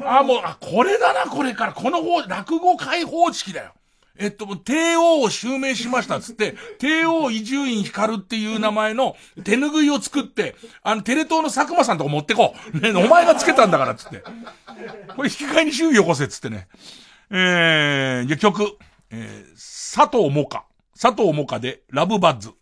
[0.06, 1.72] あ、もう、あ、これだな、これから。
[1.72, 3.72] この方、落語解放式だよ。
[4.16, 12.80] えっと、帝王を襲名しましたっつって、 帝王伊集院光っていう名前の手拭いを作って、あの、テレ東の佐久間さんとこ持ってこう。
[12.80, 14.22] ね、お前がつけたんだからっつって。
[15.16, 16.68] これ引き換えに周囲よこせっつってね。
[17.30, 18.78] えー、じゃ曲。
[19.10, 20.64] えー、佐藤もか。
[21.00, 22.52] 佐藤もかで、ラブバッズ。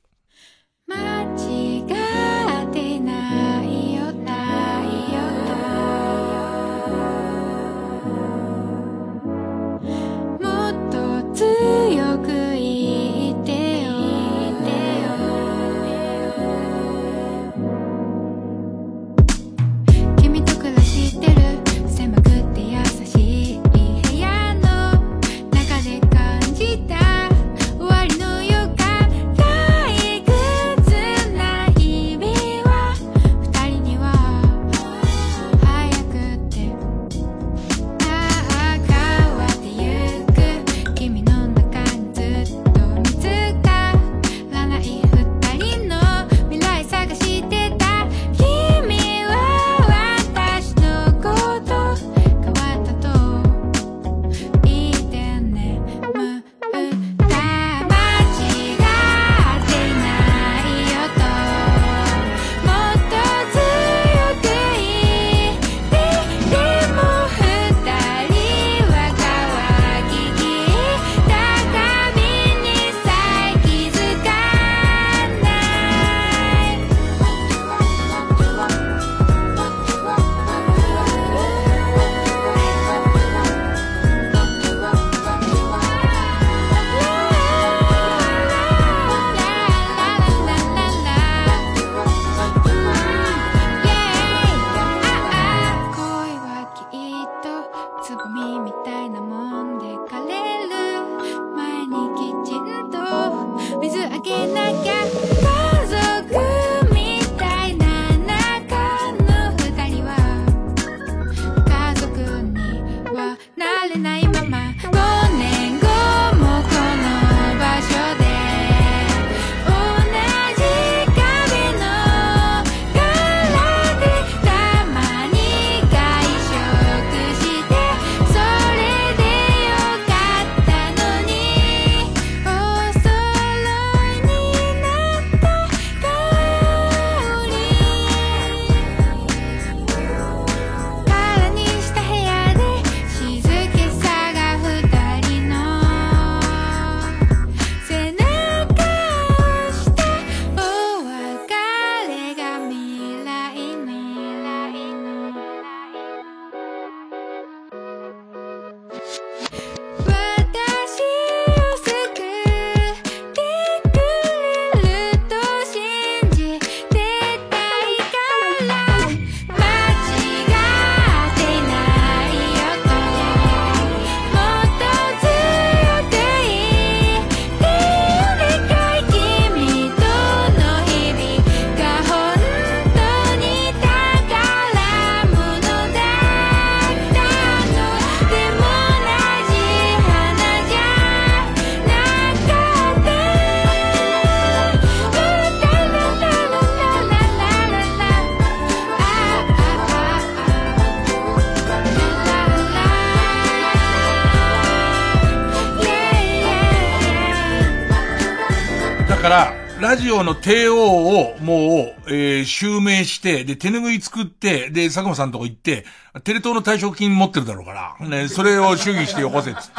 [210.33, 215.85] の帝王をもう、えー、襲名して、で、手拭い作って、で、佐久間さんとこ行って、
[216.25, 219.71] テレ東の退職金持ってるだろうから、ね、それを祝儀してよこせっつっ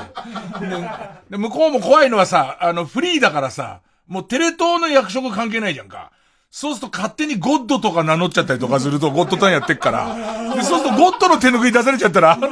[0.60, 0.66] て。
[0.68, 0.90] で
[1.32, 6.12] で、向こうも怖いのはさ、あの、フリーだからさ、もうテレ東の役職関係ないじゃんか。
[6.52, 10.54] そうすると勝手にゴッドとか名乗っちゃったりとかすると、ゴッドタンやってっから。
[10.54, 12.52] で、そうするとゴッドの手拭い出されちゃったら、で、ゴッ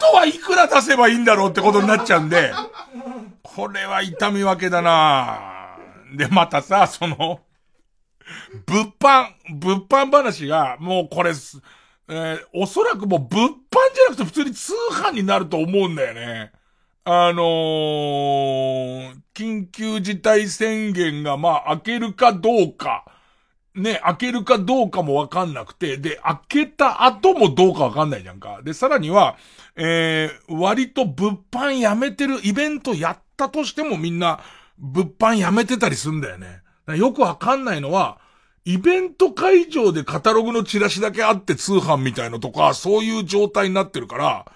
[0.00, 2.54] ドはいくら出せばいいんだろうってことになっちゃうんで、
[3.42, 5.61] これは痛み分けだなぁ
[6.16, 7.40] で、またさ、その、
[8.66, 13.50] 物販、物販話が、もうこれ、えーおそらくもう物販
[13.94, 16.52] じゃなくて普通に通販になると思うんだよね。
[17.04, 23.04] あのー、緊急事態宣言がまあ開けるかどうか、
[23.74, 28.60] ね、開けるかどうかもわかんなくて、で、開けた後もどうかわかんないじゃんか。
[28.62, 29.36] で、さらには、
[29.76, 34.40] えー、割と物販やめてる、イベントやったとしてもみんな、
[34.82, 36.60] 物販やめてたりすんだよね。
[36.96, 38.20] よくわかんないのは、
[38.64, 44.52] イベント会場でカタログのチラシだけあって通販みたいのとか、そういう状態になってるから、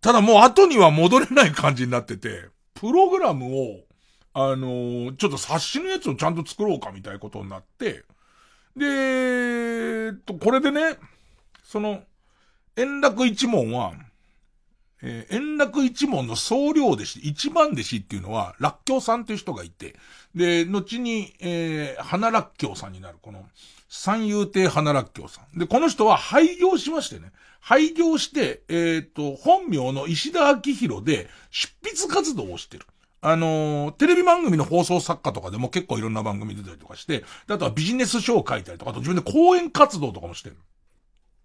[0.00, 3.80] ただもう後には戻れない感じになってて、プログラムを、
[4.32, 8.04] あのーちょっと冊子のやつをちゃんと作ろうかみたいなことになって、
[8.76, 10.98] で、えっと、これでね、
[11.62, 12.02] その、
[12.76, 13.92] 円楽一門は、
[15.06, 19.96] えー円楽一門の総領弟子、一番弟子っていうのは、楽教さんっていう人がいて、
[20.34, 23.46] で、後に、えー花楽教さんになる、この、
[23.88, 25.58] 三遊亭花楽教さん。
[25.58, 27.32] で、この人は廃業しましてね。
[27.60, 32.86] 廃業して、えっ、と、本名の石田明宏で、執筆活動をしてる。
[33.20, 40.56] あのーテレビ番組の放送作家とかでも結構いろんな番組出たりとかして、あとはビジネス書を書いたりとか、あと自分で講演活動とかもしてる。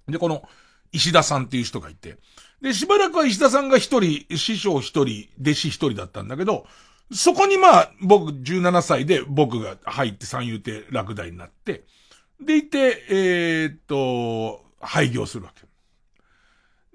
[0.08, 0.44] で、この、
[0.92, 2.18] 石田さんっていう人がいて。
[2.62, 6.66] で、しばらくは石田さんが一人、師匠一人、弟子一人だったんだけど、
[7.12, 11.86] そこにまあ、僕17歳で僕が入って三遊亭落第になって、
[12.40, 15.68] でいて、えーっと、廃業するわけ。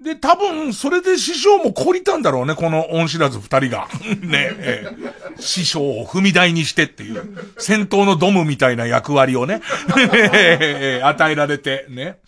[0.01, 3.87] で、多分、それで師匠も懲りたんだろうね、この恩知らず二人が。
[4.21, 9.61] ねええ師匠を踏み台にしてっていう、戦闘のドムみたいな役割をね、
[11.03, 12.19] 与えられて、ね。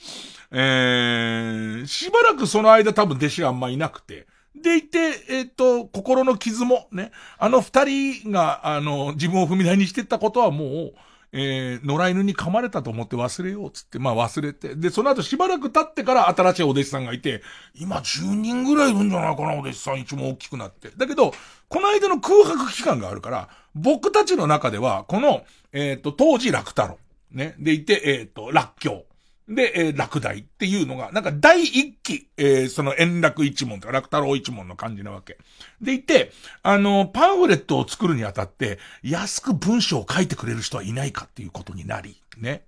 [0.51, 4.27] えー、しばらくその間多分弟子があんまいなくて。
[4.55, 4.97] でいて、
[5.29, 10.93] えっ、と、心の傷もね、あの二人が、あの、自分を踏み台にしてったことはもう、
[11.33, 14.75] えー、野良犬に噛まれたと思って忘れようっつって、まあ忘れて。
[14.75, 17.43] で、その後しばらく経ってから新しいお弟子さんがいて、
[17.75, 20.89] 今10人ぐらいいるんじゃないかな、お弟子さん一も大きくなって。
[20.95, 21.33] だけど、
[21.67, 25.43] この間の空白期間があるから、僕たちの中では、この、
[25.73, 26.97] えっ、と、当時楽太郎。
[27.31, 27.55] ね。
[27.59, 29.03] でいて、えっ、と、楽教。
[29.47, 35.37] で、えー落第っていうのが、なんか第一期、えーその円楽一門とか楽太郎一門の感じなわけ。
[35.81, 36.31] でいて、
[36.63, 42.63] あの、パンフレットを作るにあたって、安く文章を書いてくれる人はいないかっていうことになり、ね。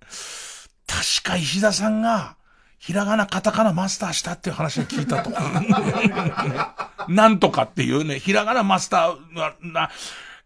[0.86, 2.36] 確か石田さんが、
[2.78, 5.30] ひらがな、カタカナマスターしたっていう話を聞いたと。
[7.12, 9.90] なんとかっていうね、ひらがなマスターは、な、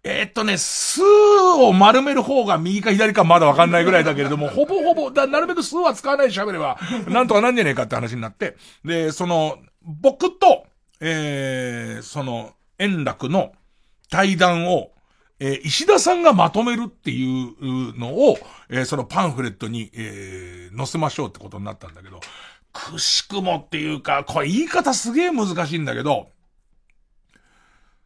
[0.07, 6.79] えーっとね、数を丸める方が右か左かまだわかんないぐらいだけれども、 ほぼほぼ、だなるべく数は使わないで喋れば、
[7.09, 10.67] なんとかなんじゃねえかって話になって、で、その、僕と、
[11.01, 13.53] えー、その、円楽の
[14.11, 14.91] 対談を、
[15.41, 22.21] えー石田さんがまとめるっていうのを、えーそのパンフレットに、えー載せましょうってことになったんだけど、
[22.75, 26.29] くしくもっていうか、これ言い方すげえ難しいんだけど、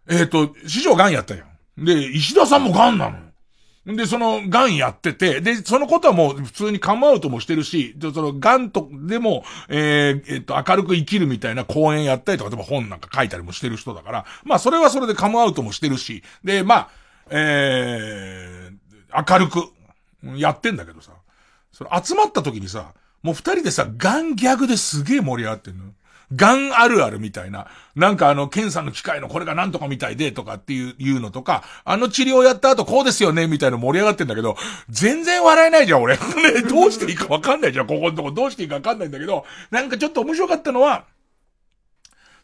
[0.09, 1.45] えっ、と、師匠ガンやったよ。
[1.85, 3.97] で、石田さんもガンなの。
[3.97, 16.89] で、その、ガンやってて、で、そのことはもう普通にカムアウトもしてるし、で、その、ガンと、でも、えーえっと、明るく生きるみたいな講演やったりとか、でも本なんか書いたりもしてる人だから、まあ、それはそれでカムアウトもしてるし、で、まあ、
[17.31, 19.73] えー、明るく、
[20.37, 21.13] やってんだけどさ、
[21.73, 22.93] それ集まった時にさ、
[23.23, 25.85] もう二人でさ、ガンギャグですげえ盛り上がってんの。
[26.35, 27.69] ガンあるあるみたいな。
[27.97, 34.57] なんかあの、検査の機械のこれがなんとかみたいでとかっていう、いうのとか、あの治療やった後こうですよねみたいな盛り上がってんだけど、
[34.91, 36.17] 全然笑えないじゃん俺。
[36.53, 41.05] ね、どうしていいかわかんないじゃん、ここのとこどうしていいかわかんないんだけど、なんかちょっと面白かったのは、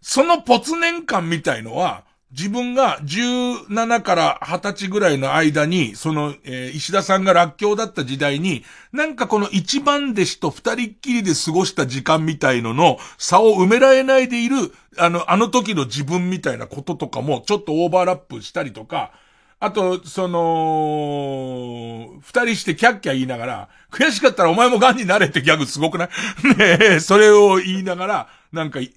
[0.00, 2.04] そのポツ年間みたいのは、
[2.36, 14.56] 自分が17から20歳ぐらいの間に、その、えー石田さんが楽教だった時代に、なんかこの一番弟子と二人っきりで過ごした時間みたいのの差を埋められないでいる、
[14.98, 19.12] あの、あの時の自分みたいなこととかもちょっとオーバーラップしたりとか、
[19.60, 26.08] あと、その、二人してキャッキャ言いながら、悔しかったらお前も癌になれってギャグすごくない？
[26.58, 28.90] ねえ、それを言いながら、なんかい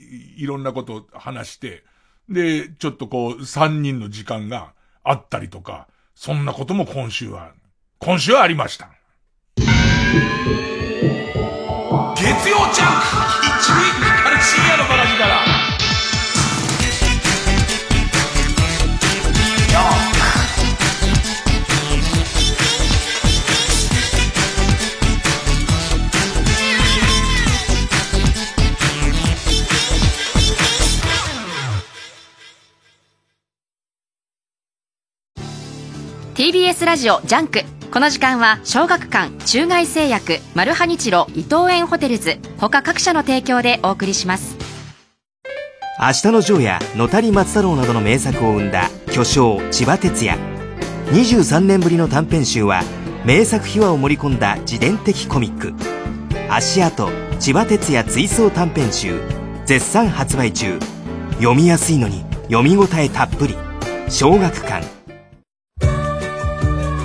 [0.46, 1.84] ろんなことを話して、
[2.30, 4.74] で、ちょっとこう、三人の時間が
[5.04, 7.54] あったりとか、そんなことも今週は、
[8.00, 8.90] 今週はありました。
[12.16, 13.97] 月曜ジャンク
[36.38, 37.62] TBS ラジオ JUNK。
[37.92, 44.56] この時間は小学館中外製薬マルハニチロ伊藤園ホテルズ他各社の提供でお送りします。
[46.00, 50.38] あしたのジョーやのたり松太郎などの名作を生んだ巨匠千葉哲也。
[51.08, 52.84] 23年ぶりの短編集は
[53.26, 55.74] 名作秘話を盛り込んだ自伝的コミック
[56.54, 57.10] 「足跡
[57.40, 59.20] 千葉てつや追想短編集」
[59.66, 60.78] 絶賛発売中。
[61.38, 63.58] 読みやすいのに読み応えたっぷり。
[64.08, 64.97] 小学館。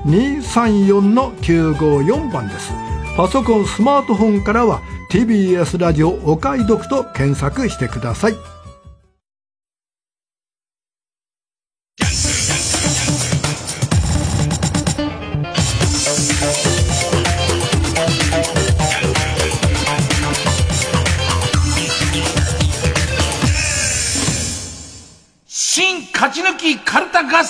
[0.07, 2.73] 0120-234-954番です。
[3.17, 4.81] パソコンスマートフォンからは
[5.11, 8.35] TBS ラジオお買い得と検索してください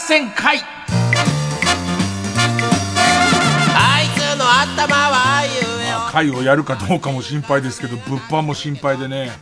[0.06, 0.58] 戦会。
[3.74, 9.32] あいつの頭は言うよ会をやるかどうかも心配ですけど物販も心配でね。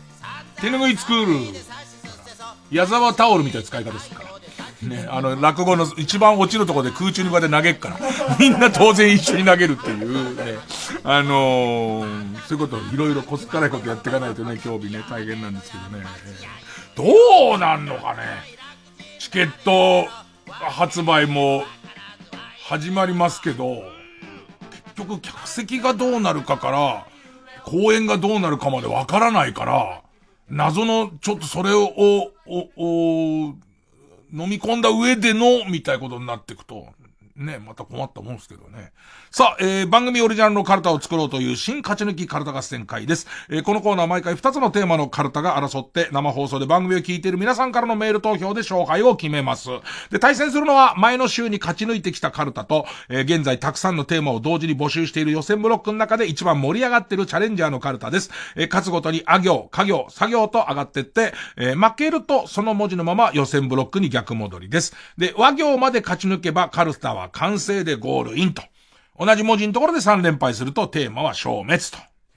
[0.61, 1.35] 手拭い作る。
[2.71, 4.87] 矢沢タオルみたいな使い方ですから。
[4.87, 7.97] ね、あの、落語の一番落ちるところで空中にこうやって投げっから、
[8.39, 10.35] みんな当然一緒に投げるっていう。
[10.35, 10.57] ね、
[11.03, 16.05] あのー、そういうこといろいろこすからいことやっていかないとね、興味ね、大変なんですけどね。
[16.95, 18.19] どうなんのかね。
[19.19, 20.22] チケット
[20.53, 21.63] 発売も
[22.65, 23.83] 始まりますけど、
[24.95, 27.07] 結局客席がどうなるかから、
[27.65, 30.01] 公演がどうなるかまでわからないから、
[30.49, 32.31] 謎の、ちょっとそれを、お、
[32.75, 33.55] お、
[34.31, 36.87] 飲み込んだ上での、みたいなことになっていくと、
[37.35, 38.91] ね、また困ったもんですけどね。
[39.35, 43.25] さあ、えー、番組オリジナルのカルタを作ろうという新勝ち抜きカルタ合戦会です。
[43.49, 49.69] えー、このコーナー毎回2つのテーマのカルタが争って生放送で番組を聞いている皆さんからのメール投票で勝敗を決めます。
[50.11, 58.29] で、対戦するのは前の週に勝ち抜いてきたカルタと、えー、現在たくさんのテーマを同時に募集している予選ブロックの中で一番盛り上がっているチャレンジャーのカルタです。
[58.55, 64.93] えー、勝つごとにあ行、家行、作業と上がってって、えー、負けるとその文字のまま予選ブロックに逆戻りです。
[65.17, 68.61] で、和行まで勝ち抜けばカルタは完成でゴールインと。
[69.17, 71.83] 同じ文字のところで3連敗するとテーマは消滅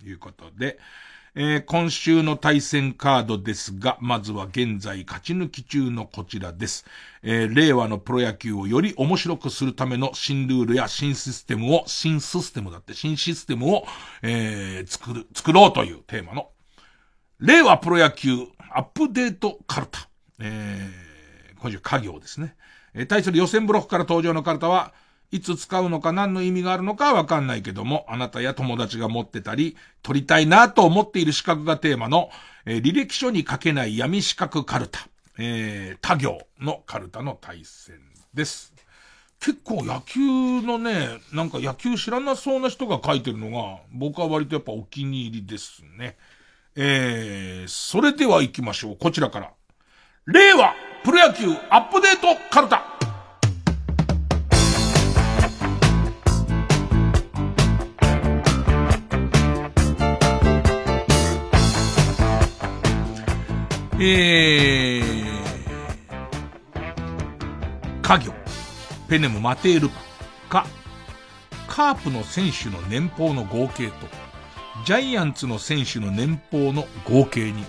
[0.00, 0.78] ということで、
[1.38, 6.86] えー、今週の対戦カードですが、まずは現在勝ち抜き中のこちらです。
[7.22, 13.86] えー、令和のプロ野球をより面白くするための新ルールや新システムを、新システムだって、新システムを、
[14.22, 16.48] えー、作る、作ろうというテーマの、
[17.38, 18.30] 令和プロ野球
[18.70, 20.08] アップデートカルタ。
[20.40, 22.56] えー、今週家業ですね。
[22.94, 24.94] えー、対する予選ブロックから登場のカルタは、
[25.30, 32.30] いつ使うのか何の意味があるのかわかんないけども、あなたや友達が持ってたり、取りたいなと思っている資格がテーマの、
[32.64, 35.08] えー、履歴書に書けない闇資格カルタ、
[35.38, 38.00] えー、他行のカルタの対戦
[38.34, 38.74] です。
[39.40, 40.20] 結構野球
[40.62, 46.16] のね、なんか野球知らなそうな人が書いてるのが、僕は割とやっぱお気に入りですね。
[46.74, 48.96] えー、それでは行きましょう。
[48.96, 49.52] こちらから。
[50.26, 50.74] 令和
[51.04, 52.95] プロ野球アップデートカルタ
[63.98, 65.30] えー、
[68.02, 68.34] 家業、
[69.08, 69.88] ペネムマテール
[70.50, 70.66] か、
[71.66, 73.94] カープの選手の年俸の合計と、
[74.84, 77.64] ジャイアンツの選手の年俸の合計に、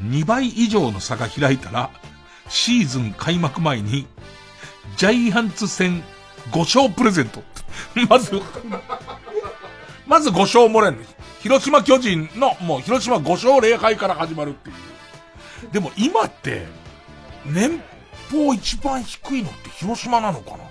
[0.00, 1.90] 2倍以上の差が開いたら、
[2.48, 4.06] シーズン開幕前に、
[4.96, 6.04] ジャイアンツ戦
[6.52, 7.42] 5勝プレゼント。
[8.08, 8.30] まず
[10.06, 10.98] まず5勝もらえる
[11.42, 14.93] 広島巨人の、もう広島5勝0敗から始まるっていう。
[15.72, 16.66] でも今って、
[17.46, 17.82] 年
[18.30, 20.64] 俸一番低いのって広島なのかな？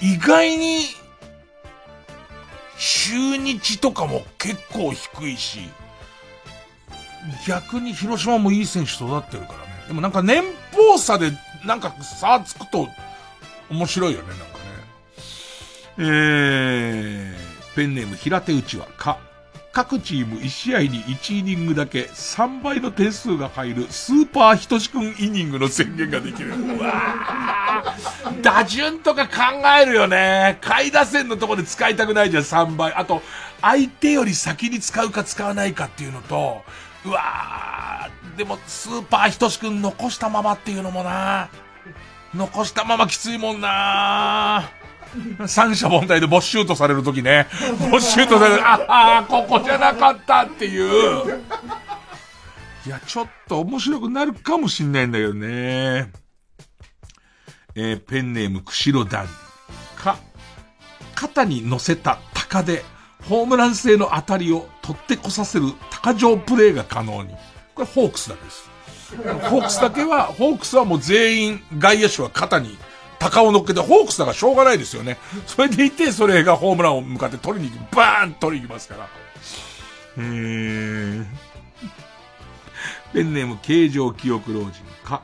[0.00, 0.82] 意外に、
[2.78, 5.68] 中日とかも結構低いし、
[7.46, 9.64] 逆に広島もいい選手育ってるからね。
[9.88, 10.42] でもなんか年
[10.72, 11.32] 俸差で
[11.66, 12.88] なんか差つくと
[13.70, 14.50] 面白いよね、なんかね。
[15.98, 19.18] えー、ペンネーム平手打ちはか。
[19.72, 26.54] 各チーム1試合に1イニングだけ3倍の点数が入るスーパーひとしくんイニングの宣言ができる。
[26.54, 27.94] うわ
[28.42, 30.58] 打順とか考えるよね。
[30.60, 32.92] 下位打線のとこで使いたくないじゃん、3倍。
[32.94, 33.22] あと、
[33.60, 36.62] 相手より先に使うか使わないかっていうのと、
[37.04, 41.48] うわー、でもスーパーひとしくん残したままっていうのもな
[42.34, 44.70] 残したままきついもんな
[45.46, 47.46] 三者凡退でボッシュートされるときね。
[47.90, 51.42] ボッシュートされる、ああ、ここじゃなかったっていう。
[52.86, 56.10] いや、ちょっと面白くなるかもしんないんだけどね。
[57.74, 59.28] えー、ペンネーム、釧路ダン
[59.96, 60.18] か、
[61.14, 62.84] 肩に乗せた鷹で、
[63.28, 67.34] ホームラン性の当たりを取ってこさせる鷹状プレーが可能に。
[67.74, 68.70] これホークスだけです。
[69.48, 72.78] ホークスだけは、ホークスはもう全員外野手は肩に
[73.20, 75.18] 鷹を乗っけて、ホークスだからしょうがないですよね。
[75.46, 79.08] それでいて、それがホームランを向かって取りに行く、バーン取りに行きますから。
[80.16, 81.26] えーん、
[83.12, 84.72] ペンネーム形状記憶老人
[85.04, 85.22] か。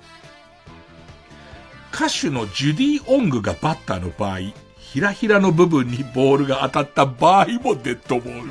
[1.92, 4.40] 歌手のジュディ・オングがバッターの場合、
[4.76, 8.50] ひらひらの部分にボールが当たった場合もデッドボール。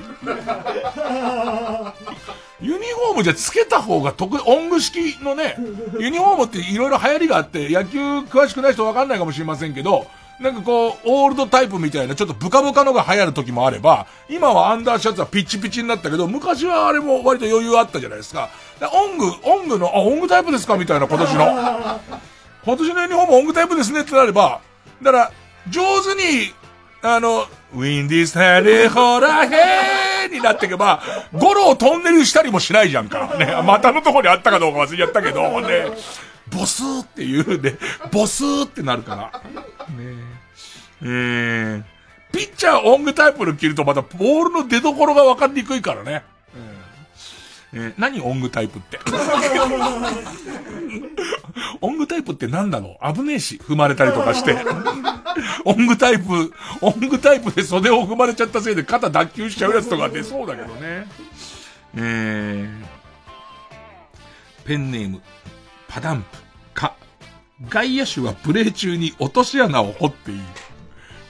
[2.62, 5.58] ユニフォームじゃつけた方が得意、音具式のね、
[6.00, 10.08] ユニフォームっていろいろ流行りがあって、野球詳しくない人わかんないかもしれませんけど、
[10.40, 18.50] なんかこう、オールドタイプみたいな、ちょっとブカブカのが流行る時もあれば、今はアンダーシャツはピッチピチになったけど、昔はあれも割と余裕あったじゃないですか。
[18.82, 21.46] オング、オングの、あ、オングタイプですかみたいな今年の。
[22.66, 24.60] 今年のユニフォームオングタイプですねってなれば、
[25.02, 25.32] だから、
[25.70, 26.54] 上手に、
[27.02, 31.02] あの、ウィンディスタレホラヘーになっていけば、
[31.34, 33.36] ゴロをトンネルしたりもしないじゃんか。
[33.38, 35.88] ね、股のとこにあったかどうか忘れちゃったけど、ね、
[36.50, 37.78] ボスーっていうね、
[38.12, 39.42] ボスーってなるから。
[39.96, 40.36] ね
[41.02, 41.84] えー、
[42.32, 46.24] ピッチャーオングタイプの着るとまたボールの出所がわかりにくいからね。
[47.76, 48.98] えー、何オングタイプって？
[51.82, 54.58] オングタイプって何だろう危ねえし、踏まれたりとかして。
[55.66, 61.06] オングタイプ、オングタイプで袖を踏まれちゃったせいで肩脱臼しちゃうやつとか出そうだけどね。
[61.96, 62.70] えー、
[64.66, 65.22] ペンネーム、
[65.90, 66.28] パダンプ、
[66.74, 66.96] か、
[67.68, 70.40] 外野手はプレー中に落とし穴を掘っていい。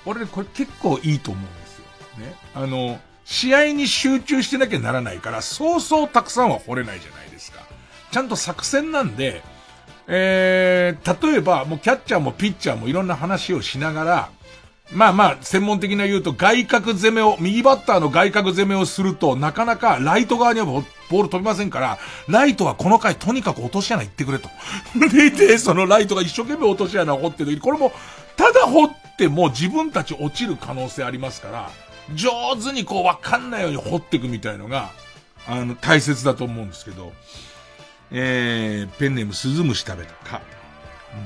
[0.05, 1.85] 俺これ結構いいと思うんですよ。
[2.19, 2.35] ね。
[2.53, 7.59] あの、試合に集中してなきゃならないから、そうそうたくさんは掘れないじゃないですか。
[8.11, 9.41] ちゃんと作戦なんで、
[10.07, 14.29] えー、例えば、もうキャッチャーもピッチャーもいろんな話をしながら、
[14.91, 21.97] まあまあ、専門的な言うと、外角攻めを、右バッターの外角攻めをすると、なかなかライト側にはボール飛びませんから、
[22.27, 24.49] ライトはこの回とにかく落とし穴行ってくれと。
[25.11, 27.91] でいて、そのライトが一生懸命落とし穴を掘ってる時これも、
[28.37, 31.71] ただ掘っても自分たち落ちる可能性ありますから、
[32.13, 34.91] 上手にこうわかんないように掘っていくみたいのが、
[35.47, 37.13] あの、大切だと思うんですけど、
[38.11, 40.41] えー、ペンネームスズムシ食べたか。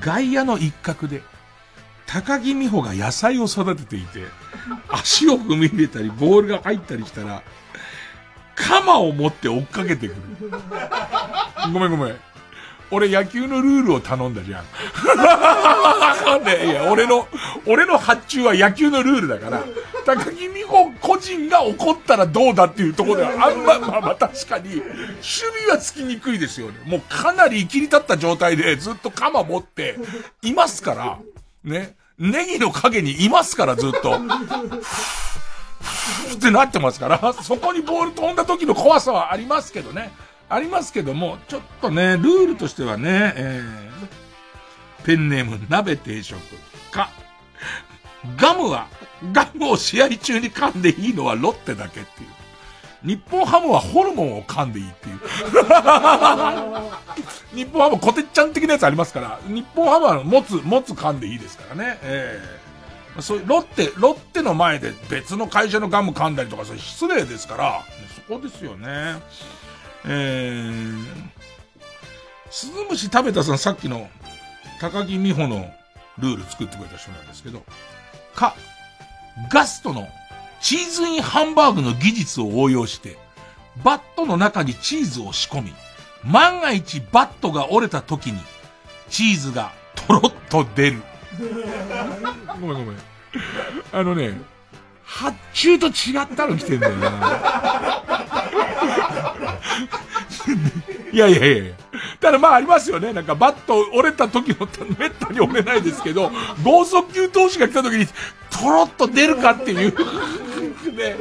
[0.00, 1.22] 外野の一角で、
[2.06, 4.24] 高木美穂が野菜を育てていて、
[4.88, 7.42] 足を踏み入れたり、ボールが入ったりしたら、
[8.54, 10.20] 鎌を持って追っかけてくる。
[11.72, 12.16] ごめんごめん。
[12.90, 14.64] 俺野球のルールを頼んだじゃん。
[16.44, 17.28] ね、いや、俺の、
[17.66, 19.62] 俺の発注は野球のルールだから、
[20.04, 24.82] 高木美穂個人が怒ったらどうだっていうところでは、あんま、まあまあ確かに、守
[25.20, 26.74] 備はつきにくいですよね。
[26.84, 29.96] もうかなり生きり立った状態でずっと鎌持って、
[30.42, 31.18] いますから、
[31.64, 31.94] ね。
[32.18, 34.20] ネギの影にいますからずっと。
[36.34, 40.12] ってなってますから、そこにボール飛んだ時の怖さはありますけどね。
[40.50, 46.40] ありますけども、ちょっとね、ルールとしてはね、えー、ペンネーム鍋定食
[46.90, 47.10] か、
[48.36, 48.88] ガムは、
[49.32, 52.30] ガムを試合中に噛んでいいのはロッテだけっていう。
[53.04, 55.20] 日本ハムはホルモンを噛んでいいっていう。
[57.54, 62.00] 日本ハムコテッちゃん的なやつありますから、日本ハムは持つ、持つ噛んでいいですからね。
[62.02, 67.84] えー、そういう、ロッテ、ロッテの前で別の会社のガム噛んだりとか、それ失礼ですから、
[68.28, 69.20] そこですよね。
[70.06, 71.04] えー、
[72.50, 74.08] スズムシ食べたさんさっきの
[74.80, 75.70] 高木美穂の
[76.18, 77.62] ルール作ってくれた人なんですけど、
[78.34, 78.54] か、
[79.50, 80.08] ガストの
[80.60, 83.18] チーズインハンバーグの技術を応用して、
[83.84, 85.72] バットの中にチーズを仕込み、
[86.24, 88.40] 万が一バットが折れた時に、
[89.08, 91.02] チーズがとろっと出る。
[92.60, 92.96] ごめんごめん。
[93.92, 94.40] あのね、
[95.04, 98.00] 発注と違ったの来てんだよな。
[101.12, 101.74] いやいやいや
[102.20, 103.12] ただまあありますよね。
[103.12, 106.30] なんかバット折れた時のめったに折れないですけど、
[106.62, 109.94] 剛速球投手が来た時に、とろっと出るかっていう。
[110.92, 111.16] ね、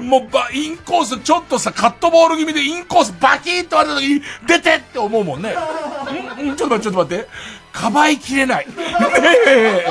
[0.00, 5.54] もうば、インコースちょっとさ、カットボール気味でインコースバキッと割れた時に、出てって思うもんね。
[6.42, 7.28] んんちょっと待って、ちょっと待って。
[7.72, 8.66] かばいきれない。
[8.66, 8.72] ね
[9.48, 9.86] え。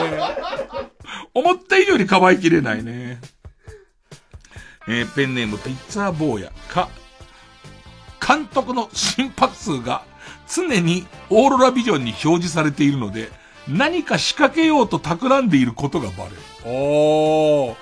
[1.33, 3.19] 思った以上にかばいきれないね。
[4.87, 6.89] えー、ペンネームピッツァー坊やか、
[8.25, 10.05] 監督の心拍数が
[10.47, 13.29] 常にオーロラビジョンに表示されているので、
[13.67, 16.37] 何か仕掛けようと企んでいることがバレる。
[16.37, 17.75] ああ、こ、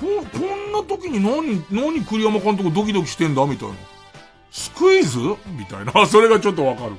[0.00, 3.74] こんな時に何、何栗山監督ドキドキしてんだみたいな。
[4.50, 5.18] スクイズ？
[5.46, 6.06] みたいな。
[6.06, 6.92] それがちょっとわかる。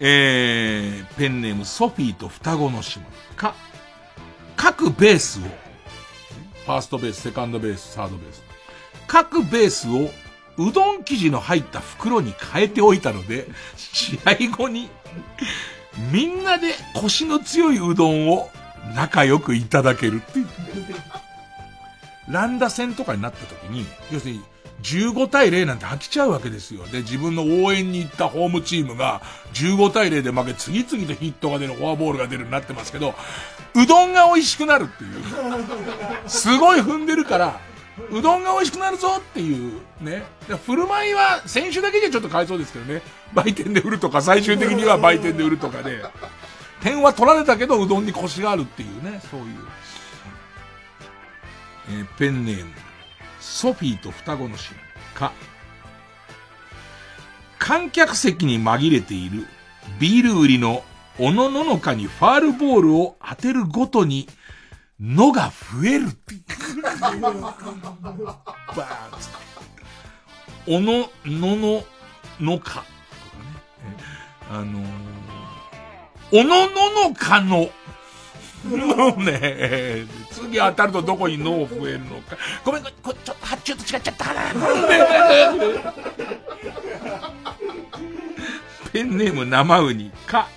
[0.00, 2.84] えー、ペンネームソフィーと双子の姉妹
[3.36, 3.54] か、
[4.56, 8.42] 各ベースを、ファーストベース、セカンドベース、サードベース。
[9.06, 10.10] 各ベースを
[10.58, 14.88] うどん生地の入った袋に変えておいたので、試合後に、
[16.12, 18.50] みんなで腰の強いうどんを
[18.94, 20.46] 仲良くいただけるっていう。
[22.28, 24.42] ランダ戦とかになった時に、要するに、
[24.82, 26.86] 15対0なんて飽きちゃうわけですよ。
[26.86, 29.22] で、自分の応援に行ったホームチームが
[29.54, 33.14] 15対0で負け、次々とヒットが出る、フォアボールが出るようになってますけど、
[33.74, 36.28] うどんが美味しくなるっていう。
[36.28, 37.60] すごい踏んでるから、
[38.10, 40.24] うどんが美味しくなるぞっていうね。
[40.66, 43.02] 振る舞いは選手だけじゃちょっと変えそうですけどね。
[43.32, 46.02] 売店で売るとか、最終的には売店で売るとかで、
[46.82, 49.46] 点は取られたけどうどんに腰があるっていうね、そういう。
[51.90, 52.72] えー、ペンネーム、
[53.40, 54.60] ソフィーと双子の姉妹
[55.14, 55.32] か、
[57.58, 59.46] 観客席に紛れている
[60.00, 60.82] ビール売りの
[61.18, 64.28] おのののかにファールボールを当てるごとに、
[65.04, 66.34] のが増えるって。
[67.00, 67.44] バーン
[70.66, 71.84] おの、のの、
[72.40, 72.70] のか。
[72.70, 72.84] とかね。
[74.50, 74.84] あのー、
[76.32, 77.68] おのののかの、
[78.64, 82.38] のね、次当たるとどこに脳増えるのか。
[82.64, 84.40] ごめん、こちょっと発注と違っちゃったかな。
[88.90, 90.48] ペンネーム生ウニか、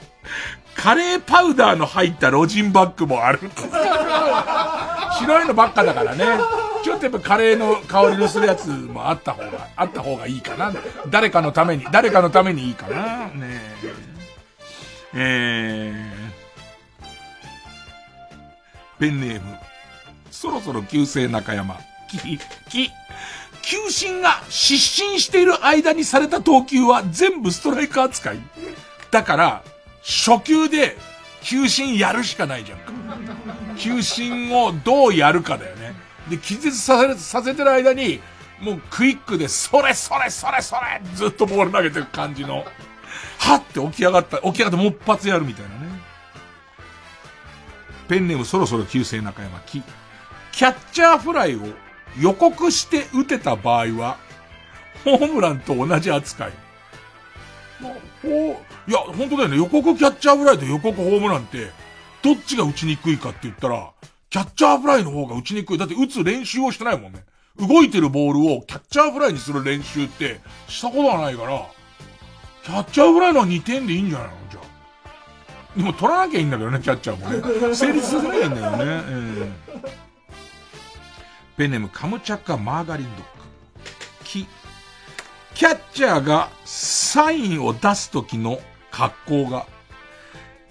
[0.74, 3.40] カレーパウダーの入ったロジンバッグもある。
[5.20, 6.26] 白いのばっかだからね。
[6.84, 10.74] ちょっとやっぱカレーの香りのするやつもあった方が、あった方がいいかな。
[11.10, 13.28] 誰かのために、誰かのためにいいかな。
[13.28, 14.18] ねえ。
[15.14, 19.58] えー、ペンネーム、
[20.32, 21.78] そろそろ旧姓中山。
[22.10, 22.38] き、
[22.70, 22.92] き、
[23.62, 28.40] 球審が失神している間にされた投球は全部ストライク扱い。
[29.12, 29.64] だから、
[30.04, 30.96] 初球で
[31.42, 32.92] 球審やるしかないじゃんか。
[33.78, 35.94] 球審をどうやるかだよね。
[36.30, 38.20] で、気絶させ、させてる間に、
[38.60, 42.66] もうクイックで、それそれそれそれずっとボール投げてる感じの、
[43.38, 46.02] はって起き上がった、起き上がってもっ発やるみたいなね。
[48.08, 49.84] ペンネームそろそろ旧姓中山木。
[50.52, 51.60] キャッチャーフライを
[52.20, 54.18] 予告して打てた場合は、
[55.04, 56.52] ホームランと同じ扱い。
[57.80, 57.94] まあ、
[58.24, 59.58] ほいや、本当だよね。
[59.58, 61.72] 予告キャッチャーフライと予告ホームランって、
[62.22, 63.92] どっちが打ちにくいかって言ったら、
[64.30, 65.78] キャッチャーフライの方が打ちにくい。
[65.78, 67.26] だって打つ練習をしてないもんね。
[67.60, 71.66] 動いてるボールをキャッチャーフライにする練習ってしたことはないから、
[72.64, 74.34] キャッチャーフライのは2点でいいんじゃないの？
[74.52, 75.78] じゃあ。
[75.78, 77.76] でも取らなきゃいいんだけどね、キャッチャーもね。
[77.76, 78.78] 成立させなきゃいんだよね。
[78.80, 79.52] えー、
[81.58, 83.24] ペネムカムチャッカマーガリンドッグ。
[84.24, 84.48] キ。
[85.56, 88.60] キャッチャーがサインを出す時の
[88.98, 89.68] 格好が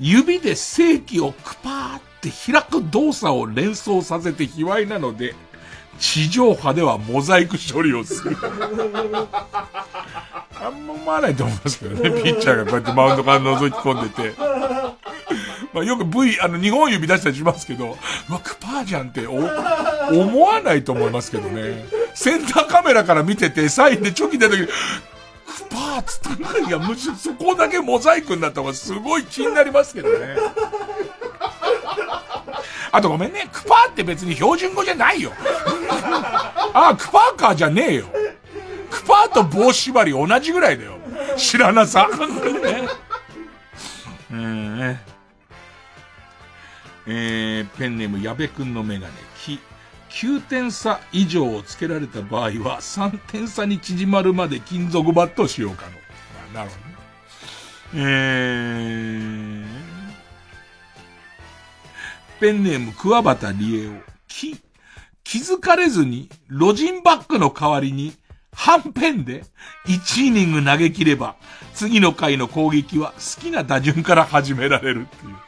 [0.00, 5.36] 指で正規をクパーって開く動作を連想させて卑猥なので、
[6.00, 8.36] 地上波ではモザイク処理をする。
[10.60, 14.34] あんま思わないと思いますけどね、 ピッチャーがこうやってマウンドから覗き込んでて。
[15.72, 17.96] まあよく V、あの、日本指出したりしますけど、
[18.28, 21.86] うわ、クパーじゃんってお、思わないと思いますけどね。
[22.14, 24.68] センターカメラから見てて、サインでチョキ出た時、
[25.70, 30.36] パーツといや、むしろそこだけモザイクになった方がすごい気になりますけどね。
[32.92, 35.32] あとごめんね、クパーって別に標準語じゃないよ。
[36.72, 38.06] ああ、クパーカーじゃねえよ。
[38.90, 40.98] クパーと棒縛り同じぐらいだよ。
[41.36, 42.08] 知らなさ。
[44.30, 44.96] えー、
[47.06, 49.12] えー、ペンネーム矢部くんのメガネ、
[49.44, 49.60] 木。
[50.16, 55.92] 9点差以上をつけられた場合は、3点差に縮まるまで金属バットを使用可能。
[55.92, 56.96] まあ、なるほどね。
[57.94, 59.66] えー、
[62.40, 63.90] ペンネーム、桑畑理恵を、
[64.26, 64.56] 気、
[65.22, 68.14] 気づかれずに、ロジンバッグの代わりに、
[68.54, 69.44] はんぺんで
[69.86, 71.36] 1イニング投げ切れば、
[71.74, 75.45] 次の回の攻撃は好きな打順から始められるっていう。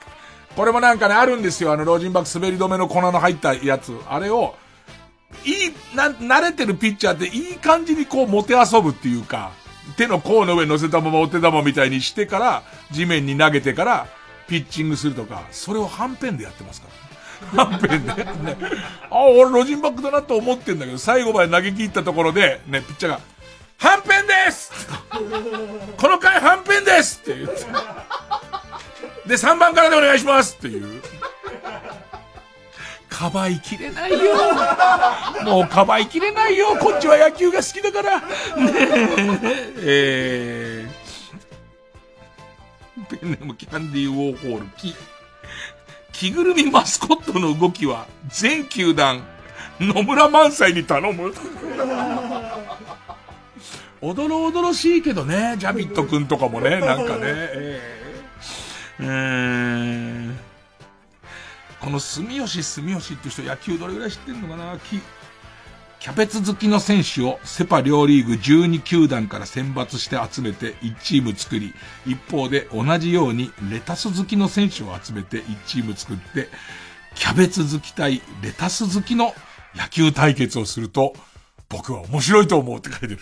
[0.58, 1.72] これもなんかね、あるんですよ。
[1.72, 3.96] あの、老人爆滑り止めの粉の入ったやつ。
[4.08, 4.56] あれを、
[5.44, 9.52] いい、な、慣れてるピッチャーっていい感じにこう、もて遊ぶっていうか、
[9.96, 14.08] 手の甲の上乗せたままお手玉みたいにしてから、地面に投げてから、
[14.48, 16.88] ピッチングするとか、それをはんぺんでやってますか
[17.54, 17.64] ら。
[17.64, 18.26] はんぺんで、ね。
[19.10, 23.20] あ、俺ロジンバックだなと思ってんだけど、最後まで投げ切ったところで、ね、ピッチャーが、
[23.78, 24.88] はんぺんです
[25.96, 28.47] この回はんぺんですって言って。
[29.28, 31.02] で、3番からでお願いしますっていう。
[33.10, 34.34] かばいきれないよ。
[35.44, 36.76] もうかばいきれないよ。
[36.80, 38.20] こっちは野球が好きだから。
[38.20, 38.26] ね
[39.76, 40.86] え。
[40.86, 44.94] えー、ペンネームキャンディーウォーホール、木。
[46.12, 49.22] 着ぐるみマスコットの動きは、全球団、
[49.78, 51.34] 野村萬斎に頼む。
[54.00, 57.97] おどろおどろしいけどね、ジャビットくんとかもね、なんかね、えー、
[59.00, 60.30] え、
[61.80, 64.76] この住吉住吉って人野球どれぐらい知ってんのかな？
[66.00, 71.74] キャベツ好きの選手をセパ両リーグ12球団から選抜して集めて1チーム作り、
[72.06, 76.48] 一方で同じようにレタス好きの選手を集めて1チーム作って、
[77.16, 79.34] キャベツ好き対レタス好きの
[79.74, 81.14] 野球対決をすると、
[81.68, 83.18] 僕は面白いと思うって書いてる。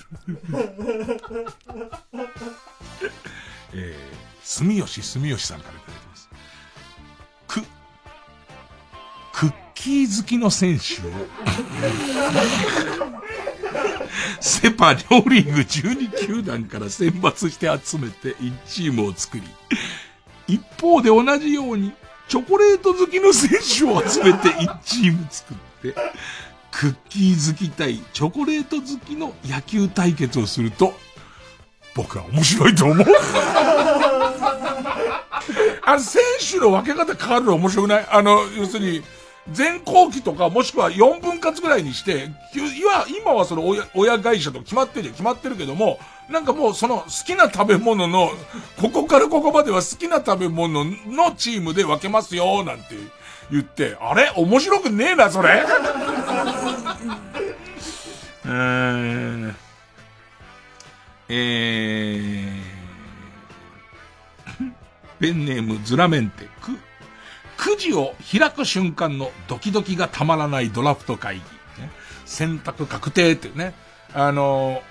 [3.72, 6.28] えー、住吉住吉さんからいただいてます。
[7.48, 7.60] く、
[9.32, 11.10] クッキー好きの選手を
[14.40, 19.42] セパ両リーグ12球団から選抜して集めて1チームを作り、
[20.46, 21.92] 一方で同じように
[22.28, 25.94] チョコレート好きの選手を集めて1チーム作って、
[26.70, 30.94] クッキー好き対チョコレート好きの野球対決をすると、
[31.96, 33.06] 僕は面白いと思う。
[35.86, 38.06] あの、選手の分け方変わるの面白くない？
[38.10, 39.02] あの、要するに、
[39.52, 42.28] 全後期とかもしくは4分割ぐらいにして、
[43.22, 48.30] 今はその親親会社と決まってるじゃん、決まってるけども、なんかもうその好きな食べ物の、
[48.80, 52.96] ここからここまでは好きな食べ物のチームで分けますよ、なんて
[53.52, 54.32] 言って、あれ？
[54.34, 55.64] 面白くねえな、それ。
[58.44, 59.54] えー、
[61.28, 62.65] えー、
[65.18, 66.72] ペンネームズラメンテ、く、
[67.56, 71.42] くじを開く瞬間のドキドキがたまらないドラフト会議。
[71.82, 71.90] ね、
[72.24, 73.74] 選択確定っていうね。
[74.12, 74.82] あの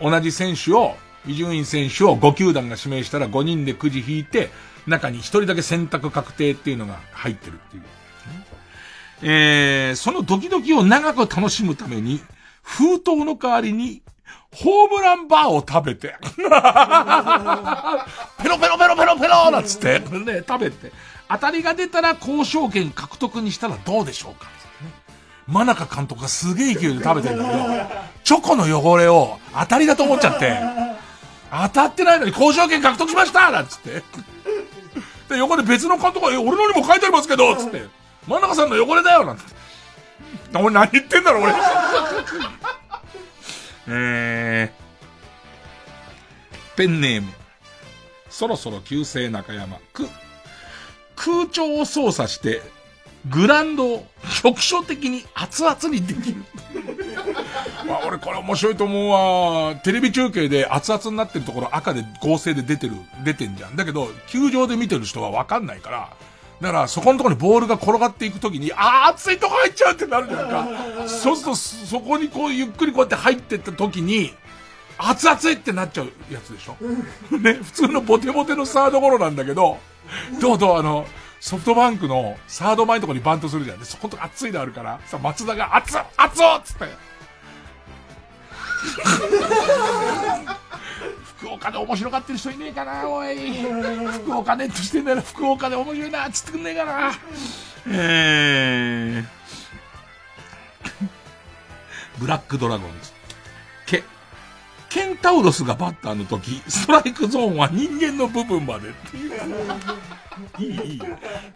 [0.00, 4.50] ー、同じ選手を、伊集院選手を5球団が指名したら5人でくじ引いて、
[4.86, 7.82] 中に1人だけ選択確定っていうのが入ってるっていう。
[9.22, 12.20] えー、そのドキドキを長く楽しむために、
[12.62, 14.02] 封筒の代わりに、
[14.52, 16.16] ホームランバーを食べて、
[18.42, 20.92] ペロペロペロペロペロなんつって、ね、食べて、
[21.28, 24.48] 当たりが出たら交渉権獲得にしたらどうでしょうか
[25.46, 27.60] 真中監督がすげえ勢いで食べてるんだけど、
[28.24, 30.58] チョコの汚れを当たりだと思っちゃって、
[31.50, 34.02] 当たってないのに交渉権獲得しましたなんつって。
[35.28, 37.84] で、横で別の監督が、え、俺のにも書いてありますけどつって、
[38.26, 39.42] 真中さんの汚れだよなんて。
[40.54, 41.52] 俺何言ってんだろ、俺。
[43.88, 47.32] えー、ペンネーム。
[48.28, 49.78] そろそろ旧姓中山。
[49.92, 50.08] く、
[51.14, 52.62] 空調を操作して、
[53.28, 54.06] グランドを
[54.42, 56.44] 局所的に熱々にできる。
[57.86, 59.10] まあ、俺これ面白いと思う
[59.70, 59.76] わ。
[59.76, 62.94] テレビ中継で熱々になってるところ赤で合成で出てる、
[63.24, 63.76] 出てんじゃん。
[63.76, 66.10] だけど、球場で見てる人はわかんないから、
[66.60, 70.66] だから、そこのところにボールが転がっていくときに、あー、熱いとこ入っちゃうってなるじゃんか。
[71.06, 74.34] そうすると、そこにこう、ゆっくりこうやって入ってったときに、
[74.98, 76.76] 熱々ってなっちゃうやつでしょ。
[77.36, 79.78] ね、普通のボテボテのサードゴロなんだけど、
[80.40, 81.06] どうどうあの、
[81.40, 83.78] ソフトバンクのサード前のとこにバントするじゃん。
[83.78, 86.86] で、そこと熱いのあるから、さ、松田が熱っ熱っつって。
[91.36, 93.36] 福岡で面白がってる人いねえかな、おい。
[94.24, 97.12] 福岡ネットしてんだよ、福岡で面白いなっ、つってくんねえかな。
[97.88, 99.24] えー、
[102.18, 103.12] ブラックドラゴンズ。
[103.86, 104.02] け、
[104.88, 109.32] ケンタウロスがバッターの時、ストライクゾーンは人間の部分までっていう。
[110.58, 111.02] いい、いい。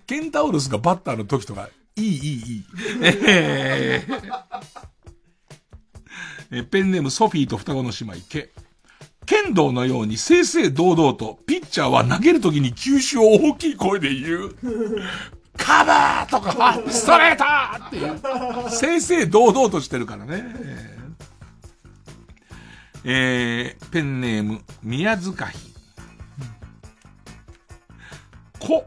[0.06, 2.64] ケンタウロスがバッターの時とか、いい、いい、いい。
[3.02, 8.50] えー、ペンネームソフィーと双子の姉妹、け。
[9.44, 14.54] 剣道のように正々堂々と、ピッチャーは投げるときに球種を大きい声で言う。
[15.56, 17.44] カバーとか、ストレート
[17.86, 18.70] っていう。
[18.70, 20.44] 正々堂々としてるからね。
[23.04, 25.58] えー、ペンネーム、宮塚ひ。
[28.58, 28.86] こ、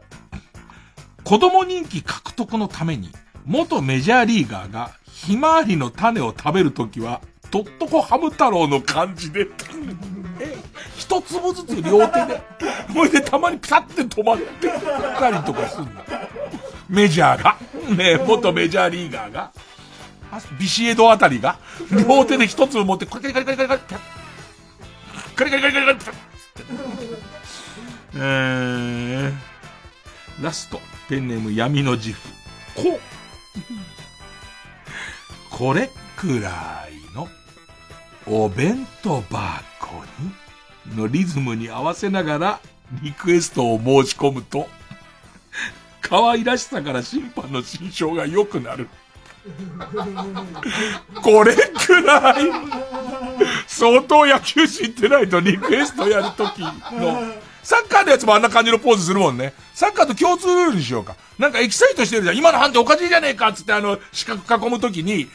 [1.24, 3.10] 子供人気獲得のために、
[3.44, 7.20] 元メジャーリーガーが、ひまわりの種を食べるときは、
[7.50, 9.46] とっとこハム太郎の感じで、
[10.40, 10.56] え、
[10.96, 12.42] 一粒ずつ両手で、
[12.92, 14.68] ほいでたまにピタって止まって
[15.18, 16.04] たりとかすんだ。
[16.88, 17.56] メジャーが、
[17.96, 19.52] ね元メジャーリーガーが、
[20.58, 21.58] ビシエドあたりが、
[21.90, 24.02] 両手で一粒持って、カリカリカリカリカリカリ、
[25.36, 26.16] カリカリカリカリカリカリ、
[28.16, 32.28] えー、ラスト、ペンネーム闇の自負。
[32.76, 33.00] こ、
[35.50, 37.03] これくらい、
[38.26, 40.04] お弁当箱
[40.86, 42.60] に、のリズムに合わせながら、
[43.02, 44.68] リクエストを申し込むと、
[46.00, 48.88] 可愛らしさから審判の心象が良くなる。
[51.22, 52.50] これくらい、
[53.66, 59.54] 相当野球知ってないとリクエストやるときの、サッカーのやつもあんな感じのポーズするもんね。
[59.74, 61.16] サッカーと共通ルールにしようか。
[61.38, 62.36] なんかエキサイトしてるじゃん。
[62.36, 65.28] 今の判定おかしいじゃねえかっつってあの、四角囲むときに、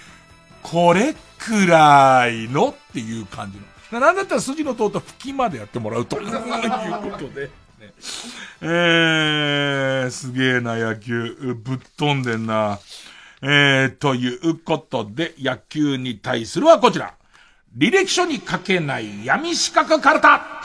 [0.63, 3.99] これくらいのっていう感じの。
[3.99, 6.19] なんだったら筋の通った吹きまでやってもらうと。
[6.19, 7.49] いうことで。
[7.79, 7.93] ね、
[8.61, 11.57] えー、すげえな野球。
[11.63, 12.79] ぶっ飛んでんな。
[13.41, 17.13] えー、ということで、野球に対するはこちら。
[17.77, 20.61] 履歴書に書けない闇四角カルタ。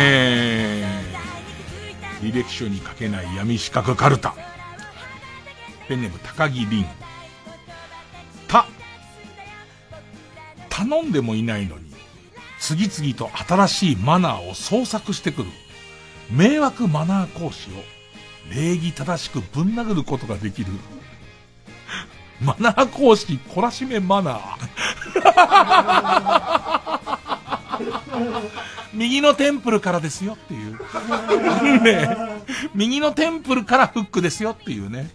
[0.00, 4.34] えー、履歴書に書けない闇四角カルタ。
[5.88, 6.86] ペンネーム高木凛。
[8.46, 8.66] た、
[10.68, 11.92] 頼んでもいないのに、
[12.60, 15.48] 次々と新しいマナーを創作してくる、
[16.30, 17.72] 迷惑マナー講師を
[18.54, 20.70] 礼儀正しくぶん殴ることができる、
[22.40, 24.58] マナー講師懲らしめマナー。
[28.98, 30.76] 右のテンプルからですよっていう。
[31.82, 32.16] ね
[32.74, 35.08] 右のテンプルからフックですよっていうね。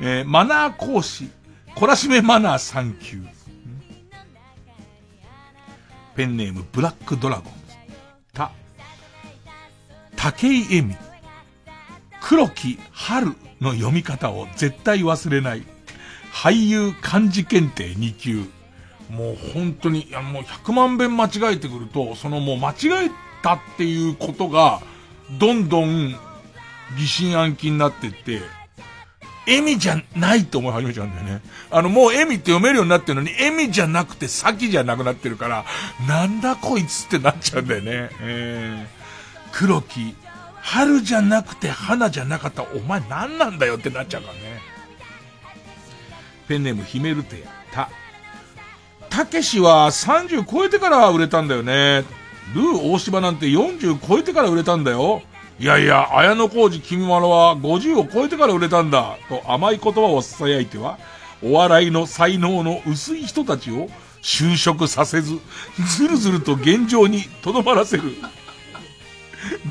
[0.00, 1.30] えー、マナー講師、
[1.74, 3.22] 懲らしめマナー3級。
[6.14, 7.76] ペンネームブラックドラゴンズ。
[8.34, 8.52] た、
[10.16, 10.96] 竹井恵美。
[12.20, 15.64] 黒木春の読み方を絶対忘れない。
[16.30, 18.44] 俳優漢字検定2級。
[19.08, 24.80] もう本当に、いやもう100万遍間違えてくると、そのもう間違えたっていうことが、
[25.38, 26.14] どんどん
[26.96, 28.40] 疑心暗鬼になってって、
[29.46, 31.40] エミじゃないと思い始めちゃうんだよね。
[31.70, 35.64] あの、もうエミって読めるようになってるのに、エミじゃなくて先じゃなくなってるから、
[36.06, 38.10] なんだこいつってなっちゃうんだよね。
[38.20, 40.14] えー、黒木、
[40.62, 44.60] 春じゃなくて花じゃなかったお前何なんだよってなっちゃうからね。
[46.46, 47.88] ペンネームヒメルテた。
[49.08, 52.04] たけしは30超えてから売れたんだよね。
[52.54, 55.22] ルー大柴なんて40超えてから売れたんだよ。
[55.58, 59.18] いやいや、綾野浩二君まろは50を超えてから売れたんだ。
[59.28, 60.98] と甘い言葉を囁いては、
[61.42, 63.88] お笑いの才能の薄い人たちを
[64.22, 65.38] 就職させず、
[65.96, 68.02] ずるずると現状にとどまらせる。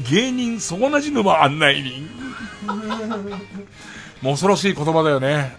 [0.10, 2.07] 芸人底なじ沼案内人。
[4.22, 5.57] もう恐ろしい言葉だよね。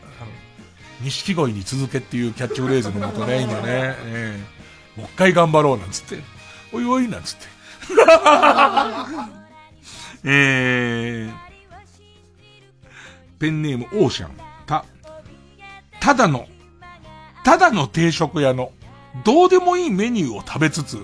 [1.02, 6.18] 錦鯉に続けっていうキャッチフレーズのもとね、今ね、えー、もう一回頑張ろうなんつって、
[6.72, 7.46] おいおいなんつって。
[10.22, 11.32] えー、
[13.38, 14.30] ペンネームオーシャン、
[14.66, 14.84] た、
[15.98, 16.46] ただの、
[17.44, 18.72] ただの定食屋の、
[19.24, 20.98] どうでもいいメニューを食べつつ、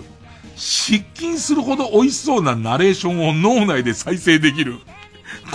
[0.55, 4.79] 失禁するほど美味しそうなナレーションを脳内で再生できる、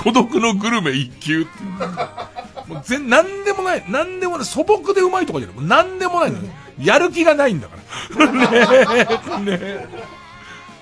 [0.04, 1.52] 孤独のグルメ一級って
[2.68, 6.44] もう全、なんでもない、なんでもない、素朴でうまいとかじゃない、もうなんでもないのよ。
[6.82, 7.78] やる気がないんだか
[8.18, 9.38] ら。
[9.40, 9.88] ねね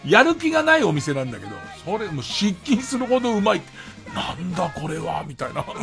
[0.05, 1.51] やる気がないお店なんだけど、
[1.83, 3.61] それもう失禁するほどうまい。
[4.13, 5.63] なんだこれはみたいな。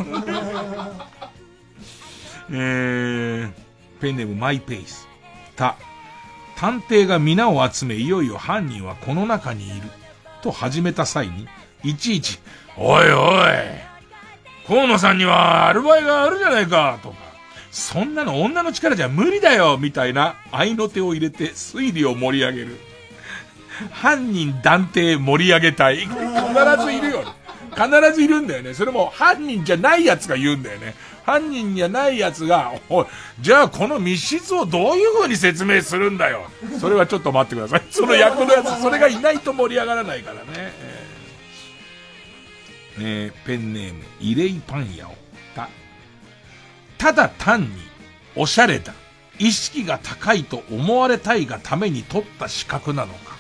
[2.51, 3.53] えー、
[4.01, 5.09] ペンネームマイペース。
[5.57, 5.77] た、
[6.57, 9.91] 探偵が皆を集め、いよいよ犯人はこの中にいる。
[10.43, 11.49] と始めた際に、
[11.83, 12.39] いちいち、
[12.77, 13.47] おいおい、
[14.67, 17.17] 河野さんにはアルバイがあるじゃないか、とか、
[17.77, 22.81] そんなの女の力じゃ無理だよ、みたいな愛の手を入れて推理を盛り上げる。
[23.91, 25.99] 犯人断定盛り上げたい。
[25.99, 26.09] 必
[26.83, 27.35] ずいるよ。
[27.75, 28.73] 必ずいるんだよね。
[28.73, 30.95] それも犯人じゃないやつが言うんだよね。
[31.27, 33.07] 犯人じゃないやつが、おい、
[33.41, 36.47] じゃあこの密室をどういう風に説明するんだよ。
[36.81, 37.83] それはちょっと待ってください。
[37.91, 40.73] その役のやつ、それがいないと盛り上がらないからね。
[42.99, 45.26] えー、ペンネーム、イレイパンヤオ。
[47.07, 47.69] た、ただ単に、
[48.35, 48.95] おしゃれだ。
[49.39, 53.37] 意識が高いと思われたいがために取った資格なのか。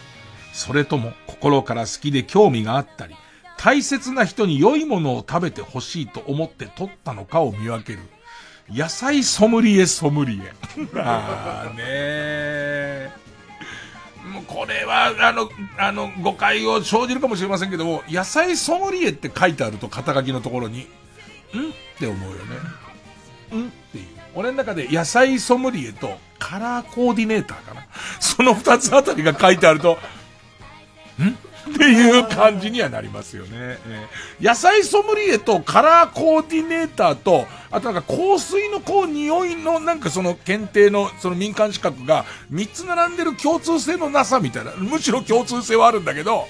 [0.52, 3.16] それとも心から好きで興味があったり、
[3.58, 8.00] 大切な人に良いものを食べてほしいと思って取ったのかを見分ける。
[8.70, 10.52] 野菜ソムリエソムリエ。
[11.00, 13.12] ああね
[14.32, 15.48] もうこれは、あの、
[15.78, 20.82] あの、誤解を生じるかもしれませんけども、野菜ソムリエって書いてあると肩書きのところに、ん？
[20.82, 20.86] っ
[21.98, 22.85] て思うよね。
[23.54, 23.68] ん？
[23.68, 24.04] っていう。
[24.34, 27.86] 俺の中で野菜ソムリエとカラーコーディネーターかな。
[28.20, 29.98] その二つあたりが書いてあると、
[31.18, 31.36] ん？
[31.68, 44.76] っていう感じにはなりますよね、えー、野菜ソムリエとカラーコーディネーターと、あとなんか香水のこう匂いのなんかその検定のその民間資格が3つ並んでる共通性のなさみたいな。
[44.76, 46.46] むしろ共通性はあるんだけど、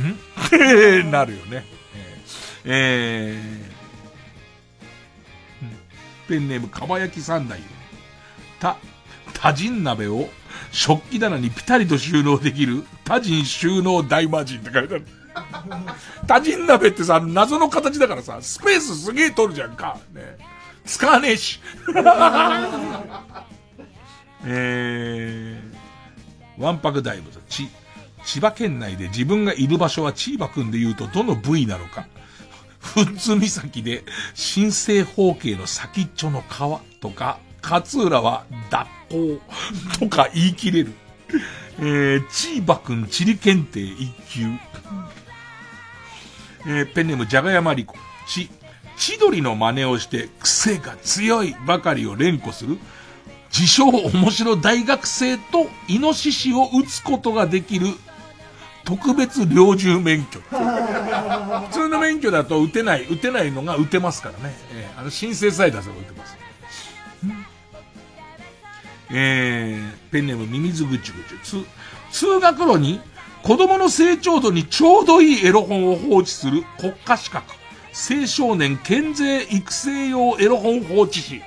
[0.00, 0.10] ん？
[0.46, 1.64] ってなるよね。
[2.64, 3.69] えー、えー、
[6.30, 7.58] ペンネームかば焼き三代。
[8.60, 8.76] た、
[9.34, 10.28] 多人鍋を
[10.70, 15.06] 食器棚にピタリと収納できる多人収納大魔人って書いてある。
[16.28, 19.98] 多人鍋ってさ、謎の形だからさ、スペースすげえ取るじゃんか。
[20.12, 20.38] ね。
[20.84, 21.60] 使わねえし。
[24.46, 27.68] えー、わんぱく大仏、ち、
[28.24, 32.06] 千葉県内で自分がいる場所は千葉くんで言うとどの部位なのか。
[32.94, 34.04] 富津岬で
[34.34, 39.40] 新生方形の先っちょの皮とか、勝浦は脱法
[39.98, 40.92] とか言い切れる。
[41.78, 44.46] えー、チーバくん地理検定一級。
[46.66, 47.96] えー、ペンネームじゃがやまりこ。
[48.26, 48.50] ち、
[48.96, 52.78] 千鳥の真似をして癖が強いばかりを連呼する。
[53.52, 57.88] 自称面白大学生とイノシシを撃つことができる
[58.90, 60.40] 特別猟銃免許。
[60.40, 64.56] 普通の免許だと撃てない、撃てないのが撃てますからね。
[64.72, 66.36] えー、あの申請さえ出せば撃てます。
[69.12, 71.64] えー、ペンネームミミズぐちぐち。
[72.10, 73.00] 通学路に
[73.44, 77.44] 子供の成長度にちょうどいいエロ本を放置する国家資格。
[77.92, 81.42] 青少年健全育成用エロ本放置士。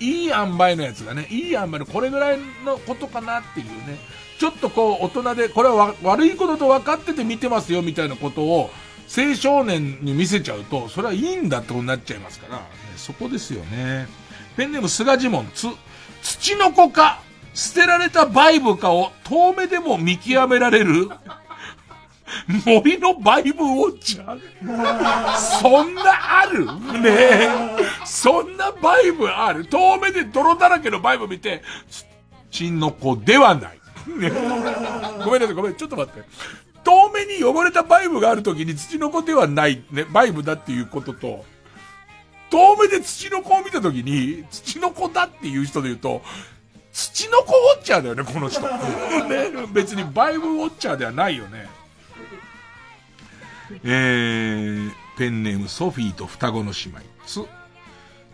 [0.00, 4.00] いい塩梅のやつがね、いい塩梅のこれぐらいのことかなっていうね。
[4.42, 8.70] ちょっとこう大人で、これは悪いことと分かってて見てますよみたいなことを
[9.16, 12.64] 青少年に見せちゃうと、それはいいんだってことになっちゃいますから、ね、
[12.96, 14.08] そこですよね。
[14.56, 15.68] ペンネーム菅ジモン、つ、
[16.22, 17.20] 土の子か、
[17.54, 21.08] 捨てられたバイブかを遠目でも見極められる
[22.66, 26.02] 森のバイブウォッチャーそんな
[26.40, 26.64] ある？
[27.00, 27.50] ねえ。
[28.04, 29.66] そんなバイブある？
[29.66, 31.62] 遠目で泥だらけのバイブ見て、
[32.50, 33.81] 土の子ではない。
[34.06, 34.30] ね、
[35.24, 36.22] ごめんなさい、ごめん、ちょっと待って。
[36.84, 41.44] 遠目に汚れたバイブがあるときに土の子ではない、ね、バイブだっていうことと、
[42.50, 46.22] 遠目で土の子を見たときに、土の子だっていう人で言うと、
[46.92, 48.60] 土の子ウォッチャーだよね、この人。
[49.28, 51.68] ね、別にバイブウォッチャーではないよね。
[53.84, 57.00] えー、ペンネームソフィーと双子の姉妹。
[57.26, 57.40] つ、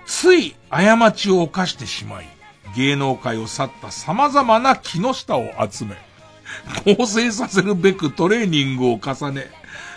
[0.06, 2.28] つい過ちを犯してしまい、
[2.76, 5.96] 芸能界を去った様々な木下を集め、
[6.96, 9.46] 構成させるべくトレーニングを重ね、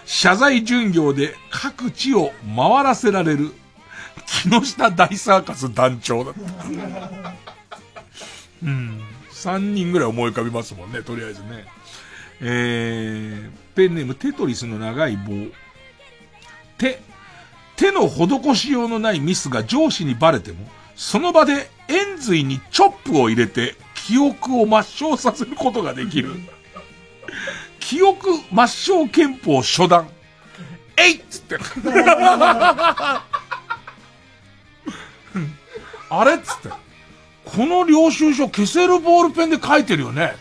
[0.06, 3.52] 謝罪巡業で各地を回らせられる、
[4.50, 7.34] 木下大サーカス団長だった。
[8.64, 9.02] うん。
[9.32, 11.66] 三人ぐらい思い浮かびますもんね、とりあえずね。
[12.42, 15.34] えー、ペンネームテトリスの長い棒。
[16.78, 17.02] 手、
[17.76, 26.32] 手の施しようのないミスが上司にバレても、その場で円髄にチョップを入れて、記憶を抹消させることができる。
[27.80, 30.08] 記憶抹消憲法初段。
[30.98, 31.58] えいっつって。
[36.10, 36.70] あれっつって。
[37.46, 40.36] この領収書消せるボールペンで書いてるよね。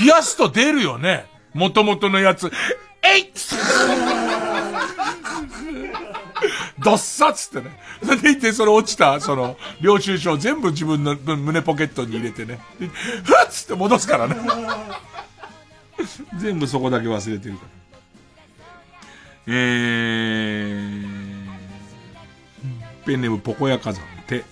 [0.00, 1.26] 冷やすと出るよね。
[1.54, 2.50] 元々のやつ。
[3.02, 4.27] えいっつって
[6.82, 7.78] どっさっつってね。
[8.04, 12.60] それでいて、その落ちた、その、領収書を全部自分の胸ポケットに入れてね。
[12.78, 12.88] ふっ
[13.50, 14.36] つって戻すからね。
[16.38, 17.68] 全部そこだけ忘れてるから。
[19.50, 21.06] えー、
[23.06, 24.44] ペンネームポコヤ火山って、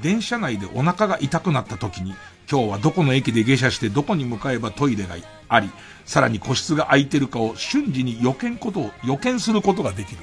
[0.00, 2.14] 電車内でお腹が痛くなった時に、
[2.50, 5.16] 今日はどこの駅で下車してどこに向かえばトイレが
[5.48, 5.70] あり、
[6.04, 10.22] さらに個室が空いてるかを瞬時に予見ことを、予見することができる。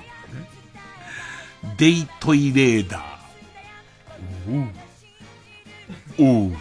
[1.78, 4.72] デイトイレーダー。
[6.20, 6.46] おう。
[6.46, 6.52] おう。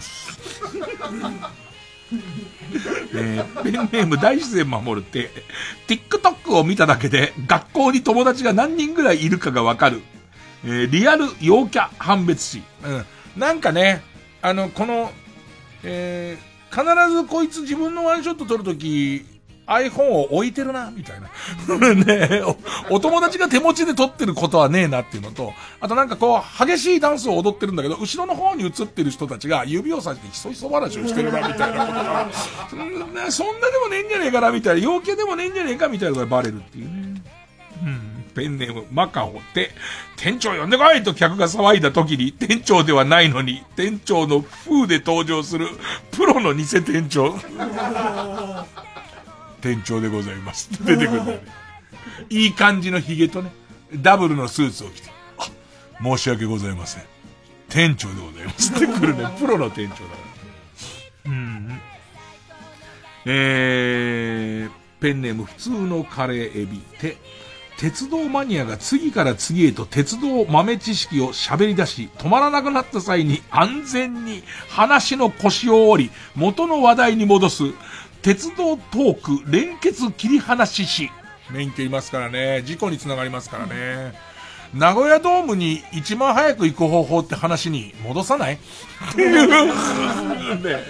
[3.15, 5.31] えー、ペンネーム大自然守るって、
[5.87, 10.03] TikTok を見ただけで学校に友達が何人ぐらいいるかがわかる。
[10.65, 12.63] えー、リアル陽キャ判別詞。
[12.85, 13.05] うん。
[13.41, 14.03] なんかね、
[14.43, 15.11] あの、この、
[15.83, 19.25] えー、必ずこいつ自分のワンショット撮るとき、
[19.71, 21.29] iPhone を置いてるな、みたいな。
[21.95, 22.43] ね
[22.91, 32.29] お、お友達が手持ちで撮ってることはねえなっていうのと、あとなんかこう、激しいダンスを踊ってるんだけど、後ろの方に映ってる人たちが指をさしてひそひそ話をしてるな、みたいなことが、
[33.31, 37.23] そんな、でもねえんじゃねえかな、みたいな、陽気でもねえんじゃねえか、みたいなのがバレるっていうね。
[37.83, 38.21] うん。
[38.31, 39.71] ペンネーム、マカオって、
[40.17, 45.69] 店長呼んでこいと客が騒いだ時に、店長ではないのに、店長の風で登場する、
[46.11, 47.35] プロの偽店長。
[49.61, 50.71] 店長でございます。
[50.85, 51.47] 出てくるんだよね。
[52.29, 53.53] いい感じの髭とね、
[53.95, 55.49] ダブルのスーツを着て、あ、
[56.03, 57.03] 申し訳ございません。
[57.69, 58.73] 店長でございます。
[58.73, 59.25] ってくるね。
[59.39, 60.17] プロの店長だか
[61.27, 61.31] ら。
[61.33, 61.81] うん。
[63.27, 67.17] えー、ペンネーム普通のカレーエビて、
[67.81, 77.63] 鉄道マニアが次から次へと鉄道豆知識を喋り出し、止まらなくなった際に安全に話の腰を折り、元の話題に戻す、
[78.23, 81.11] 鉄道トーク連結切り離しし。
[81.51, 82.63] 免許いますからね。
[82.65, 84.13] 事故につながりますからね。
[84.73, 88.55] 名古屋ドームに一番早く行く方法って話に戻さない？
[88.55, 88.59] っ
[89.17, 89.49] ていう
[90.63, 90.85] ね。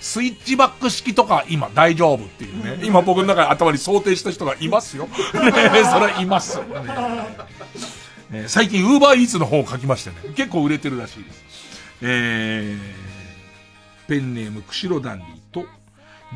[0.00, 2.78] スイッチバック式とか今大丈夫っていうね。
[2.84, 5.06] 今僕の中で頭に想定した人がいますよ。
[5.08, 5.42] ねそれ
[6.06, 6.58] はいます。
[8.30, 10.16] ね、最近ウーバーイーツの本を書きましてね。
[10.34, 11.44] 結構売れてるらしいです。
[12.02, 12.78] えー、
[14.08, 15.35] ペンネーム釧路ダンディと、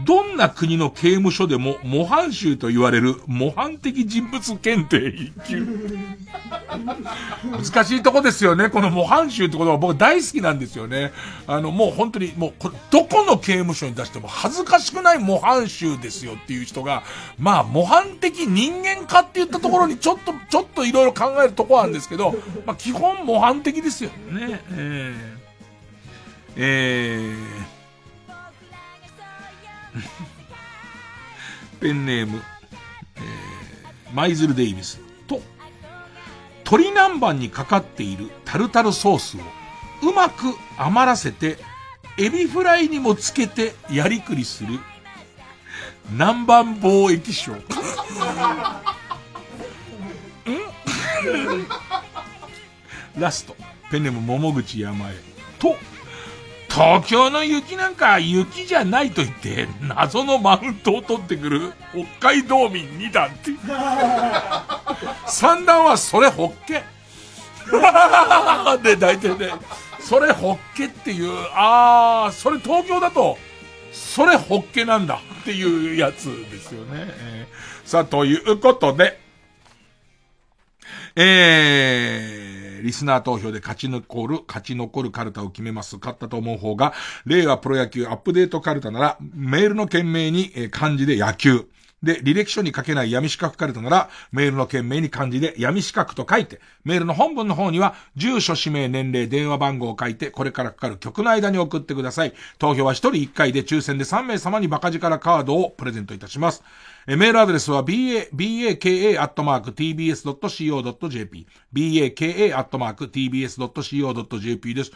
[0.05, 5.67] どんな国の刑務所でも模範囚と言われる模範的人物検定一級。
[7.51, 8.71] 難しいとこですよね。
[8.71, 11.13] この模範囚ってことは僕大好きなんですよね。
[11.47, 17.03] あの、もう本当に、もうこ、どこの刑務所に出しても恥ずかしくない模範囚ですよっていう人が、
[17.39, 22.35] まあ、模範的人間化って言ったところにちょっと、ちょっといろいろ考えるとこなんですけど、
[22.67, 24.61] まあ、基本模範的ですよね。
[24.73, 27.80] えー、えー
[31.81, 32.43] ペンネーム、
[33.17, 35.01] えー、マイズル・デイビス。
[35.27, 35.43] と、
[36.59, 39.41] 鶏南蛮にかかっているタルタルソースを
[40.03, 41.59] うまく余らせて、
[42.19, 44.79] エビフライにもつけてやりくりする、
[46.11, 47.53] 南蛮貿易商。
[47.53, 47.63] ん
[53.21, 53.57] ラスト、
[53.91, 55.15] ペンネーム桃口山へ。
[55.59, 55.77] と、
[56.71, 61.73] 東京の雪なんか雪じゃないと言って、謎のマウントを取ってくる
[62.21, 63.51] 北海道民2段って。
[65.27, 66.83] 3段はそれホッケ。
[68.83, 69.53] で、大体ね、
[70.01, 73.37] それホッケっていう、あー、それ東京だと、
[73.93, 77.07] それホッケなんだっていうやつですよね。
[77.19, 79.20] えー、さあ、ということで、
[81.17, 85.97] えー、リスナー投票で勝ち残る、勝ち残るカルタを決めます。
[85.97, 86.93] 勝ったと思う方が、
[87.27, 91.67] 令和プロ野球アップデートカルタなら、メールの件名に、え漢字で野球。
[92.03, 102.33] で、履歴書に書けない闇四角カルタなら、メールの件名に漢字で闇四角と書いて、メールの本文の方には、住所、氏名、年齢、電話番号を書いて、これからかかる曲の間に送ってください。
[102.59, 106.63] 投票は1人1回で抽選で3名様にバカ力カードをプレゼントいたします。
[107.11, 108.77] えメールアドレスは ba, baka.tbs.co.jp
[111.73, 112.75] baka.tbs.co.jp
[114.75, 114.93] です。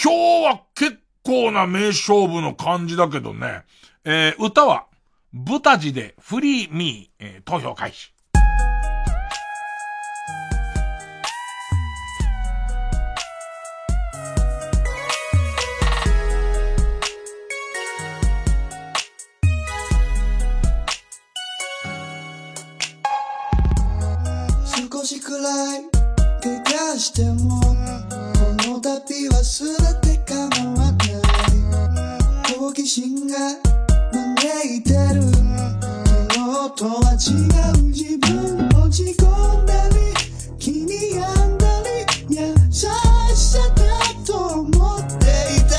[0.00, 3.64] 今日は結構な名勝負の感じだけどね。
[4.04, 4.86] えー、歌は、
[5.32, 8.14] ブタジでフリーミー、えー、投票開始。
[25.56, 25.88] しくらい
[26.42, 27.66] 怪我してもこ
[28.68, 30.34] の旅は全て構
[30.74, 31.06] わない
[32.58, 33.36] 好奇心が
[34.12, 37.24] 招いてる昨日とは違
[37.72, 39.94] う自分落ち込んだり
[40.58, 41.88] 気に病んだり
[42.28, 42.36] 優
[42.68, 43.82] しさだ
[44.26, 45.74] と思っていた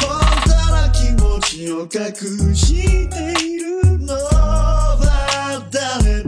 [0.00, 0.08] 本
[0.46, 3.14] 当の気持ちを隠して
[3.44, 6.24] いるのは誰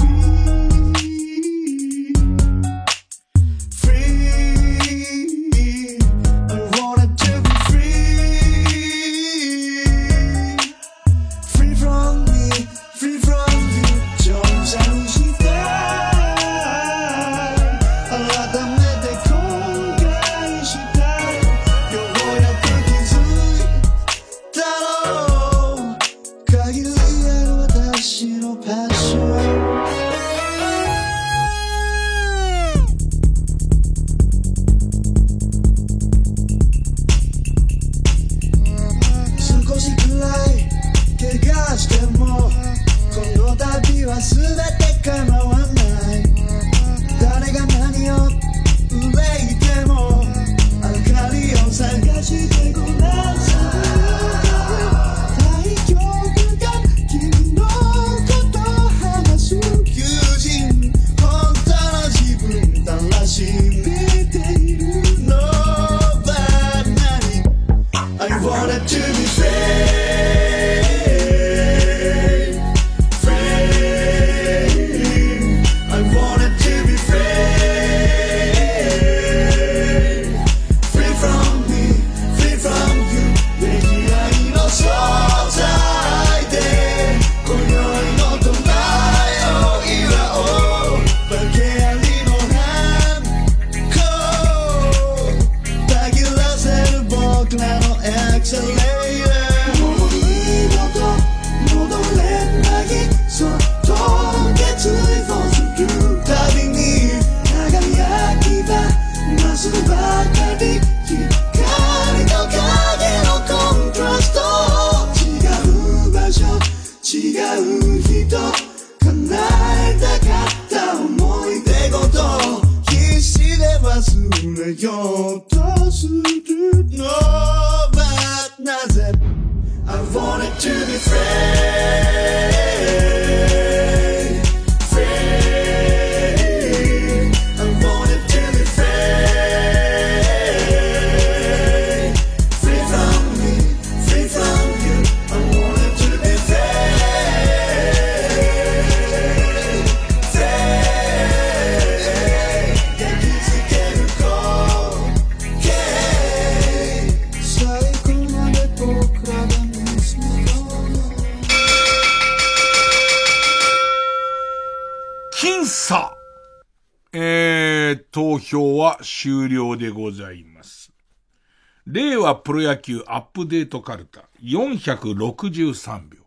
[172.35, 176.19] プロ野球アップデートカルタ463秒。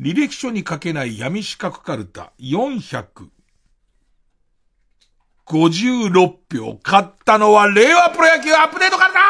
[0.00, 3.30] 履歴書に書けない闇四角カルタ456
[6.52, 6.80] 票。
[6.84, 9.20] 勝ったのは令和プロ野球アップデートカルタ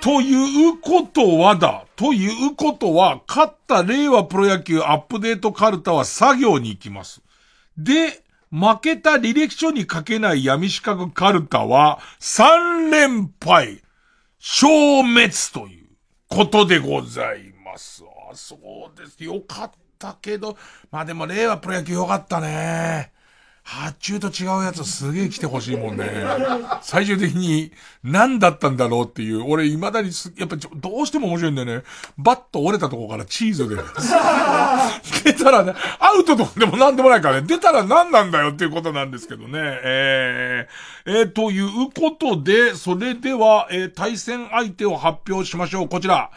[0.00, 1.84] ということはだ。
[1.96, 7.20] ということは、勝った令和プロ野球アップデートカルタは作業に行きます。
[7.76, 13.82] で、負けた履歴書に書けない闇資格カルタは3連敗、
[14.38, 15.86] 消滅という
[16.28, 18.04] ことでございます。
[18.30, 18.56] あ、そ
[18.94, 19.22] うです。
[19.22, 20.56] よかったけど、
[20.90, 23.12] まあでも令和プロ野球よかったね。
[23.68, 26.10] 発注と違うやつすげえ来てほしいもんね。
[26.80, 27.70] 最終的に
[28.02, 29.44] 何だったんだろうっていう。
[29.46, 31.82] 俺未だにす、やっぱちょどうしても面白いんだよね。
[32.16, 33.76] バッと折れたとこからチーズで。
[35.22, 37.46] 出たらね、アウトとかでも何でもないからね。
[37.46, 39.50] 出たら何なんだよっていうことなんですけどね。
[39.52, 45.88] えー、えー、ということで、それでは、えー、対戦相手を発表しましょう。
[45.90, 46.30] こちら。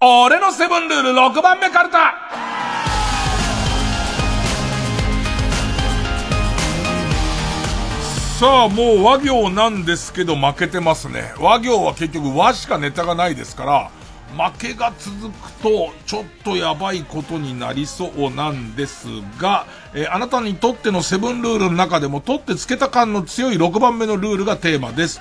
[0.00, 2.93] 俺のセブンルール6番目カルタ
[8.38, 11.32] さあ、もう和行なんですけど負けてますね。
[11.38, 19.06] 和行は結局和しかネタがないですから、負けが続くとちょっとやばいことになりそうなんです
[19.38, 25.20] が、えーあなたにとってのセブンルールの中でも取ってつけた感の強い6番目のルールがテーマです。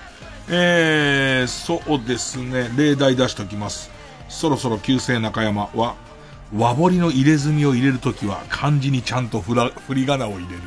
[0.49, 3.91] えー、そうですね、例題出しておきます。
[4.27, 5.93] そろそろ旧姓中山は、
[6.57, 10.61] 和彫りの入れ墨を入れるときは漢字にちゃんと振ら振り仮名を入れる。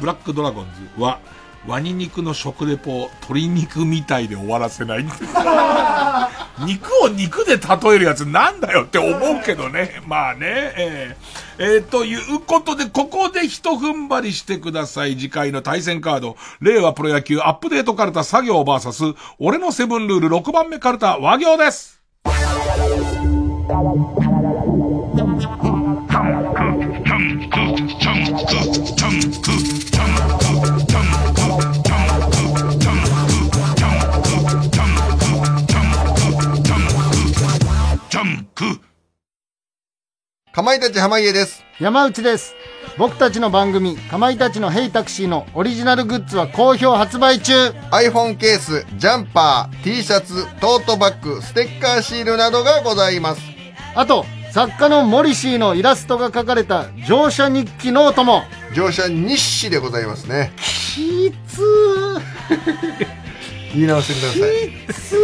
[0.00, 0.66] ブラックドラゴン
[0.96, 1.20] ズは、
[1.66, 5.06] ワニ肉の食レポを鶏肉みたいで終わらせない。
[6.66, 10.02] 肉を肉で例えるやつなんだよって思うけどね。
[10.06, 10.40] まあね。
[10.44, 15.16] えーえーということで、ここで一踏ん張りしてください。
[15.16, 16.36] 次回の対戦カード。
[16.60, 19.04] 令和プロ野球アップデートカルタ作業バーサス、
[19.38, 22.00] 俺のセブンルール6番目カルタ和行です。
[40.52, 41.64] かまいたち濱家です。
[41.80, 42.54] 山内です。
[42.96, 53.42] 僕たちの番組、かまいたちのヘイタクシーのオリジナルグッズは好評発売中 iPhone ケース、ジャンパー、T シャツ、トートバッグ、ステッカーシールなどがございます。
[53.96, 60.52] あと、作家のモリシーのイラストが書かれた乗車日記ノートも乗車日誌でございますね。
[60.56, 61.60] きつ
[63.74, 64.70] 言い直してください。
[64.86, 65.16] きつ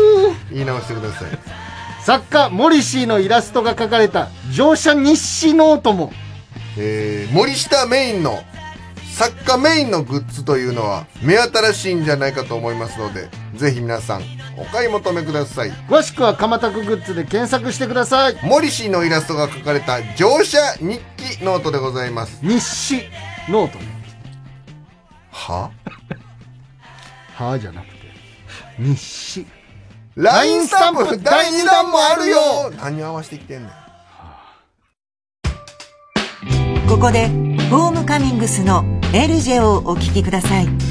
[0.51, 1.60] 言い直してください。
[2.05, 6.12] 作家モリシーのイラストが書かれた乗車日誌ノートも。
[6.78, 8.43] えー、森下メインの、
[9.12, 14.22] 作家メインのグッズというのは目新しいんじゃないかと思いますので、ぜひ皆さん
[14.56, 15.70] お買い求めください。
[15.89, 18.39] 詳しくはかまたくグッズで検索してください。
[18.43, 22.40] モリシーのイラストが描かれた乗車日記ノートでございます。
[22.43, 23.02] 日誌
[23.48, 23.85] ノートね。
[25.32, 25.70] は？
[27.35, 27.94] はじゃなくて
[28.78, 29.47] 日誌
[30.16, 33.70] ?LINE スタンプ第2弾もあるよ何合わせてきてんねん。
[36.89, 37.28] ここで
[37.70, 38.85] ホームカミングスの
[39.15, 40.90] エルジェをお聴きください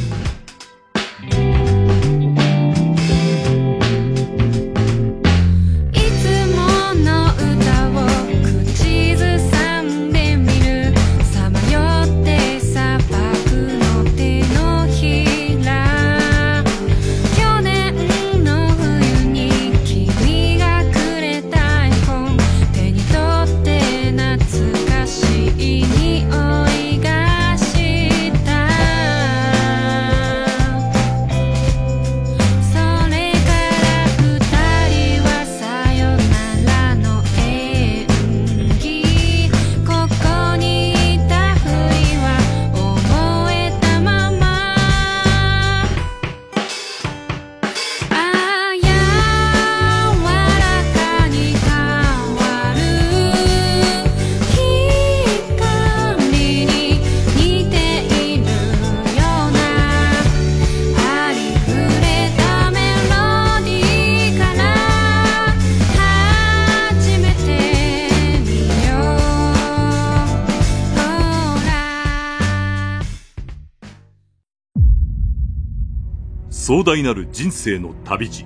[76.69, 78.45] 壮大なる人生の旅路。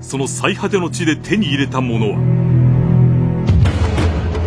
[0.00, 2.18] その最果ての地で手に入れたものは、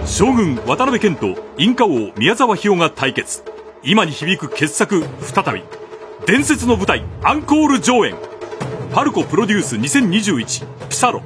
[0.05, 3.43] 将軍渡辺謙とインカ王宮沢ひよが対決。
[3.83, 5.63] 今に響く傑作再び。
[6.27, 8.15] 伝説の舞台アンコール上演。
[8.93, 11.21] パルコプロデュース2021ピサロ。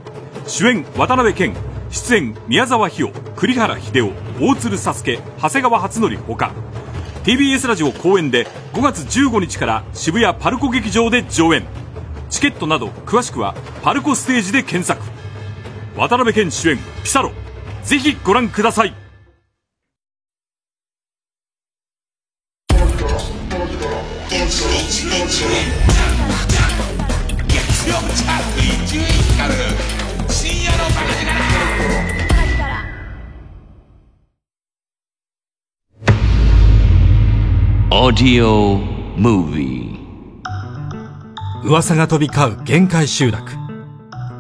[0.48, 1.53] 主演渡辺謙。
[1.91, 6.53] 出演宮沢ひよ、栗原秀夫、大鶴佐助、長谷川初則ほか。
[7.24, 11.82] TBS ラジオ公演で5月15日から渋谷パルコ劇場で上演。
[12.34, 13.53] チケットなど詳しくは
[13.84, 14.99] パルコステージで検索。
[15.95, 17.31] 渡辺謙主演ピサロ。
[17.84, 18.93] ぜひご覧ください。
[22.69, 24.65] 月
[27.88, 29.03] 曜チャーク伊集院
[29.38, 29.60] 光る
[30.27, 30.64] 深
[41.65, 43.52] 噂が飛び交う限界集落。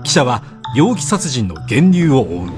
[0.03, 0.43] 記者は
[0.75, 2.49] 容疑殺人の源流を追う。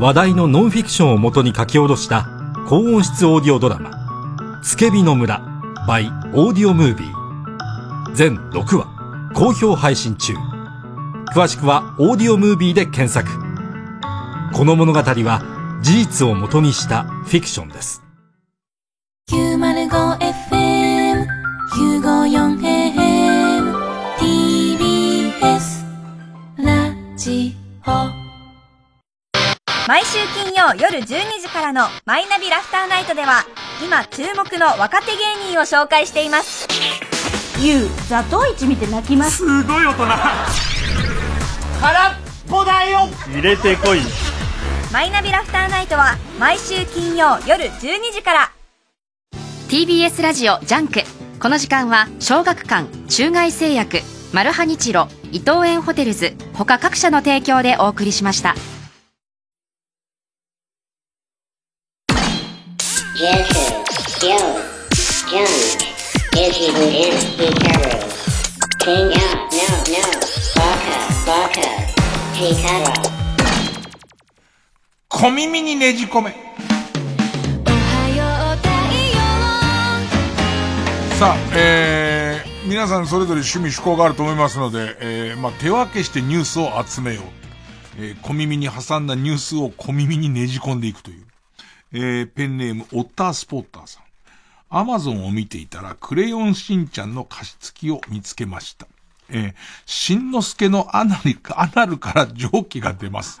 [0.00, 2.26] 話題のノンフィクションをもとに書き下ろした
[2.66, 3.90] 高音質オーディオドラマ
[4.64, 5.42] 「つけびの村
[5.86, 8.86] by オーディオムービー」全6話
[9.34, 10.34] 好評配信中。
[11.34, 13.49] 詳しくはオーディオムービーで検索。
[14.52, 18.02] この物語は事実をもとにしたフィクションです。
[19.30, 21.24] 905FM
[21.72, 23.74] 954AM
[24.18, 25.84] TBS
[26.58, 27.54] ラジ
[27.86, 27.90] オ。
[29.88, 31.04] 毎週金曜夜12
[31.40, 33.44] 時からのマイナビラフターナイトでは
[33.84, 35.18] 今注目の若手芸
[35.52, 36.66] 人を紹介しています。
[37.60, 39.36] ゆう座頭市見て泣きます。
[39.36, 40.06] すごい大人。
[41.80, 42.14] 空っ
[42.48, 43.08] ぽだよ。
[43.32, 44.00] 入れてこい
[44.92, 48.52] マイナビラフターナイトは毎週金曜夜12時から
[49.68, 51.02] TBS ラジオジャンク
[51.40, 54.00] この時間は小学館中外製薬
[54.32, 58.56] マルハニチロ伊藤園ホテルズ他各社の提供でお送りしました
[75.12, 76.30] 小耳にねじ込め。
[81.18, 87.24] さあ、えー、皆さんそれぞれ趣味趣向があると思いますので、えー、まあ、手分けしてニュースを集めよう。
[87.98, 91.26] えー、小耳に挟んだニュースを小耳にねじ込んでいくという。
[91.92, 94.04] えー、ペンネーム、オッタースポッターさん。
[94.68, 98.86] アマゾンを見ていたら、クレヨンしんちゃんの加湿器を見つけました。
[99.32, 99.54] えー、
[99.86, 103.40] しんのすけのアナル、アナルから蒸気が出ます。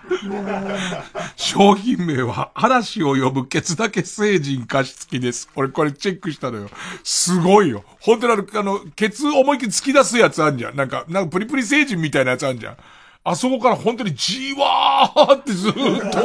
[1.36, 5.48] 商品名は、嵐を呼ぶケツだけ成人加湿器です。
[5.56, 6.70] 俺これチェックしたのよ。
[7.02, 7.84] すごいよ。
[8.00, 10.76] 本当にあの、あの、ケツ思いっきり突き出すやつあんじゃん。
[10.76, 12.76] なんか、なんかプリプリ成人みたいなやつあんじゃん。
[13.22, 16.20] あそこから本当にじわーってずーっと、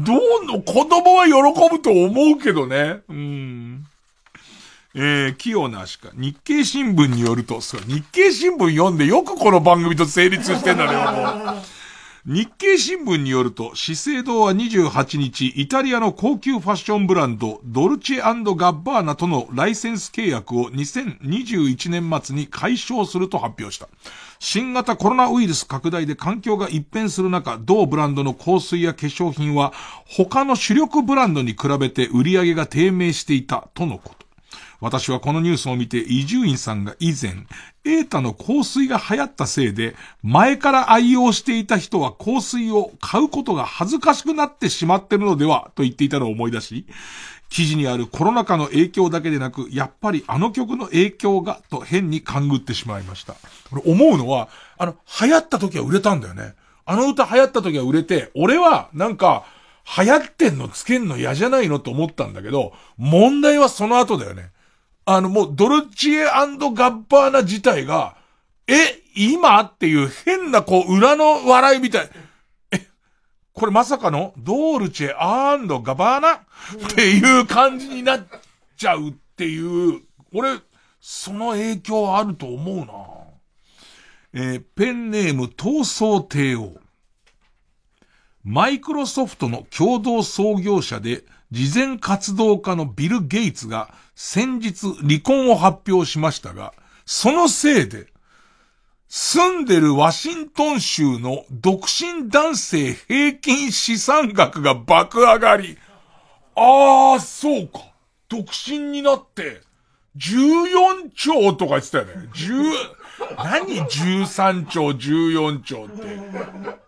[0.00, 0.12] ど
[0.42, 1.32] うの、子供は喜
[1.70, 3.00] ぶと思うけどね。
[3.08, 3.86] うん。
[4.94, 6.10] えー、器用な足か。
[6.14, 11.82] 日経新聞によると、そう、日経新聞読んでよくこの番組と成立してんだね、もう。
[12.24, 23.88] 日経新聞によると、資生堂は28日、イタリアの高級ファッションブランド、ドルチェガッバーナとのライセンス契約を2021年末に解消すると発表した。
[24.38, 29.72] 新型コロナウイルス拡大で環境が一変する中、同ブランドの香水や化粧品は、
[30.06, 34.31] 他の主力ブランドに比べて売り上げが低迷していた、とのこと。
[34.82, 37.46] 私はこのニュースを見て、伊集院さんが以前、
[37.84, 39.94] エータの香水が流行ったせいで、
[40.24, 46.84] 前から愛用していた人は香水を買うことが恥ずかしくなってしまってるのでは、と言っていたのを思い出し、
[47.48, 53.34] 記事にあるコロナ禍の影響だけでなく、やっぱりあの曲の影響が、と変に勘ぐってしまいました。
[53.70, 54.48] これ思うのは、
[54.78, 56.54] あの、流行った時は売れたんだよね。
[56.86, 59.44] あの歌流行った時は売れて、俺は、なんか、
[59.96, 64.50] 流行ってんのつけんの嫌じゃないのと思ったんだけど、問題はその後だよね。
[65.04, 68.16] あの、もう、ドルチエガッバーナ自体が、
[68.68, 72.10] え、今っていう変な、こう、裏の笑いみたい。
[72.70, 72.86] え、
[73.52, 76.32] これまさかの、ドルチェガッバーナ？
[76.34, 76.40] っ
[76.94, 78.26] ていう感じになっ
[78.76, 80.02] ちゃうっていう、
[80.32, 80.58] 俺、
[81.00, 82.92] その影響あると思うな。
[84.34, 86.80] えーペンネーム、闘争帝王。
[88.44, 96.74] マイクロソフトの共同創業者で、事前活動家のビル・ゲイツが先日離婚を発表しましたが、
[97.06, 98.06] そのせいで、
[99.08, 105.76] 住んでるワシントン州の独身男性平均資産額が爆上がり。
[106.56, 107.80] ああ、そうか。
[108.28, 109.60] 独身になって、
[110.16, 112.12] 14兆とか言ってたよね。
[112.34, 112.72] 10、
[113.36, 116.02] 何 ?13 兆、14兆って。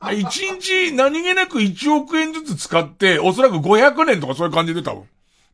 [0.01, 5.05] 1日何気なく1億円ずつ使って、おそらく500年とかそういう感じで多分。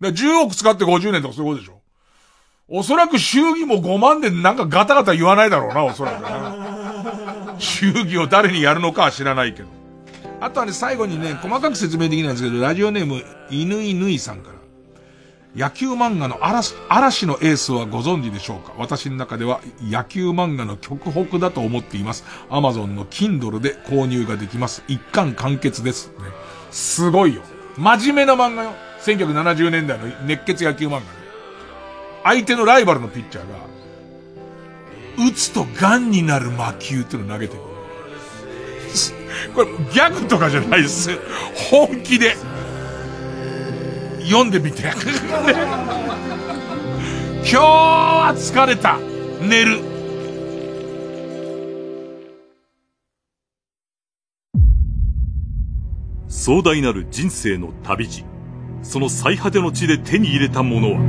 [0.00, 1.80] だから10億使って50年とかそういうことでしょ。
[2.68, 7.56] おそらく祝儀も5万でなんかガタガタ言わないだろうな、おそらくな。
[7.58, 9.68] 祝儀を誰にやるのかは知らないけど。
[10.40, 14.60] あとはね、最後にね、細かく説明できないんですけど、ラジオネーム、犬犬さんから。
[15.56, 18.72] 野球漫画の嵐、嵐のエースはご存知でしょうか？
[18.78, 22.24] 私の中では野球漫画の極北だと思っています。
[22.48, 24.84] アマゾンの Kindle で購入ができます。
[24.86, 26.10] 一巻完結です。
[26.10, 26.14] ね、
[26.70, 27.42] すごいよ。
[27.76, 28.72] 真面目な漫画よ。
[29.02, 31.06] 1970年代の熱血野球漫画で。
[32.22, 33.56] 相手のライバルのピッチャーが、
[35.26, 37.60] 打つと癌になる魔球っていうのを投げてる。
[39.54, 41.10] これ、ギャグとかじゃないです。
[41.70, 42.36] 本気で。
[44.24, 44.82] 読んでみて。
[47.40, 48.98] 今日は疲れた。
[49.40, 49.80] 寝る。
[56.28, 58.29] 壮大なる人生の旅路。
[58.82, 61.00] その最果ての地で手に入れたものは、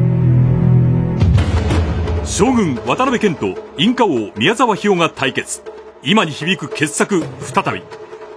[2.25, 5.61] 将軍渡辺謙とインカ王宮沢ひよが対決。
[6.03, 7.83] 今に響く傑作再び。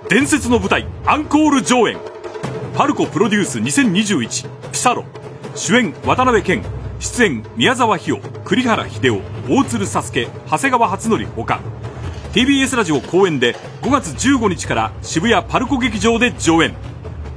[0.09, 1.97] 伝説の舞台アンコール上演。
[2.77, 5.05] パルコプロデュース2021ピサロ。
[5.55, 6.63] 主演渡辺謙。
[7.01, 11.61] 出演宮沢ひよ、栗原秀夫、大鶴佐助、長谷川初則ほか。
[12.33, 16.75] TBS ラジオ公演で5月15日から渋谷パルコ劇場で上演。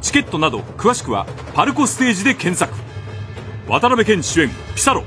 [0.02, 2.74] チケットなど詳しくはパルコステージで検索。
[3.68, 5.04] 渡辺謙主演ピサロ。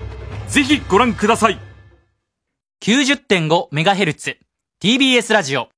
[0.49, 1.59] ぜひご覧ください。
[2.83, 4.37] 90.5MHz
[4.83, 5.69] TBS ラジオ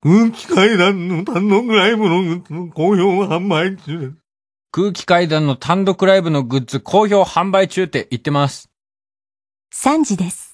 [0.00, 4.12] 空気階段の単独ライブのグッズの好評販売中です。
[4.70, 8.70] 空気階段の単独ライブのグッズ好評販売中って言ってます。
[9.74, 10.47] 3時です。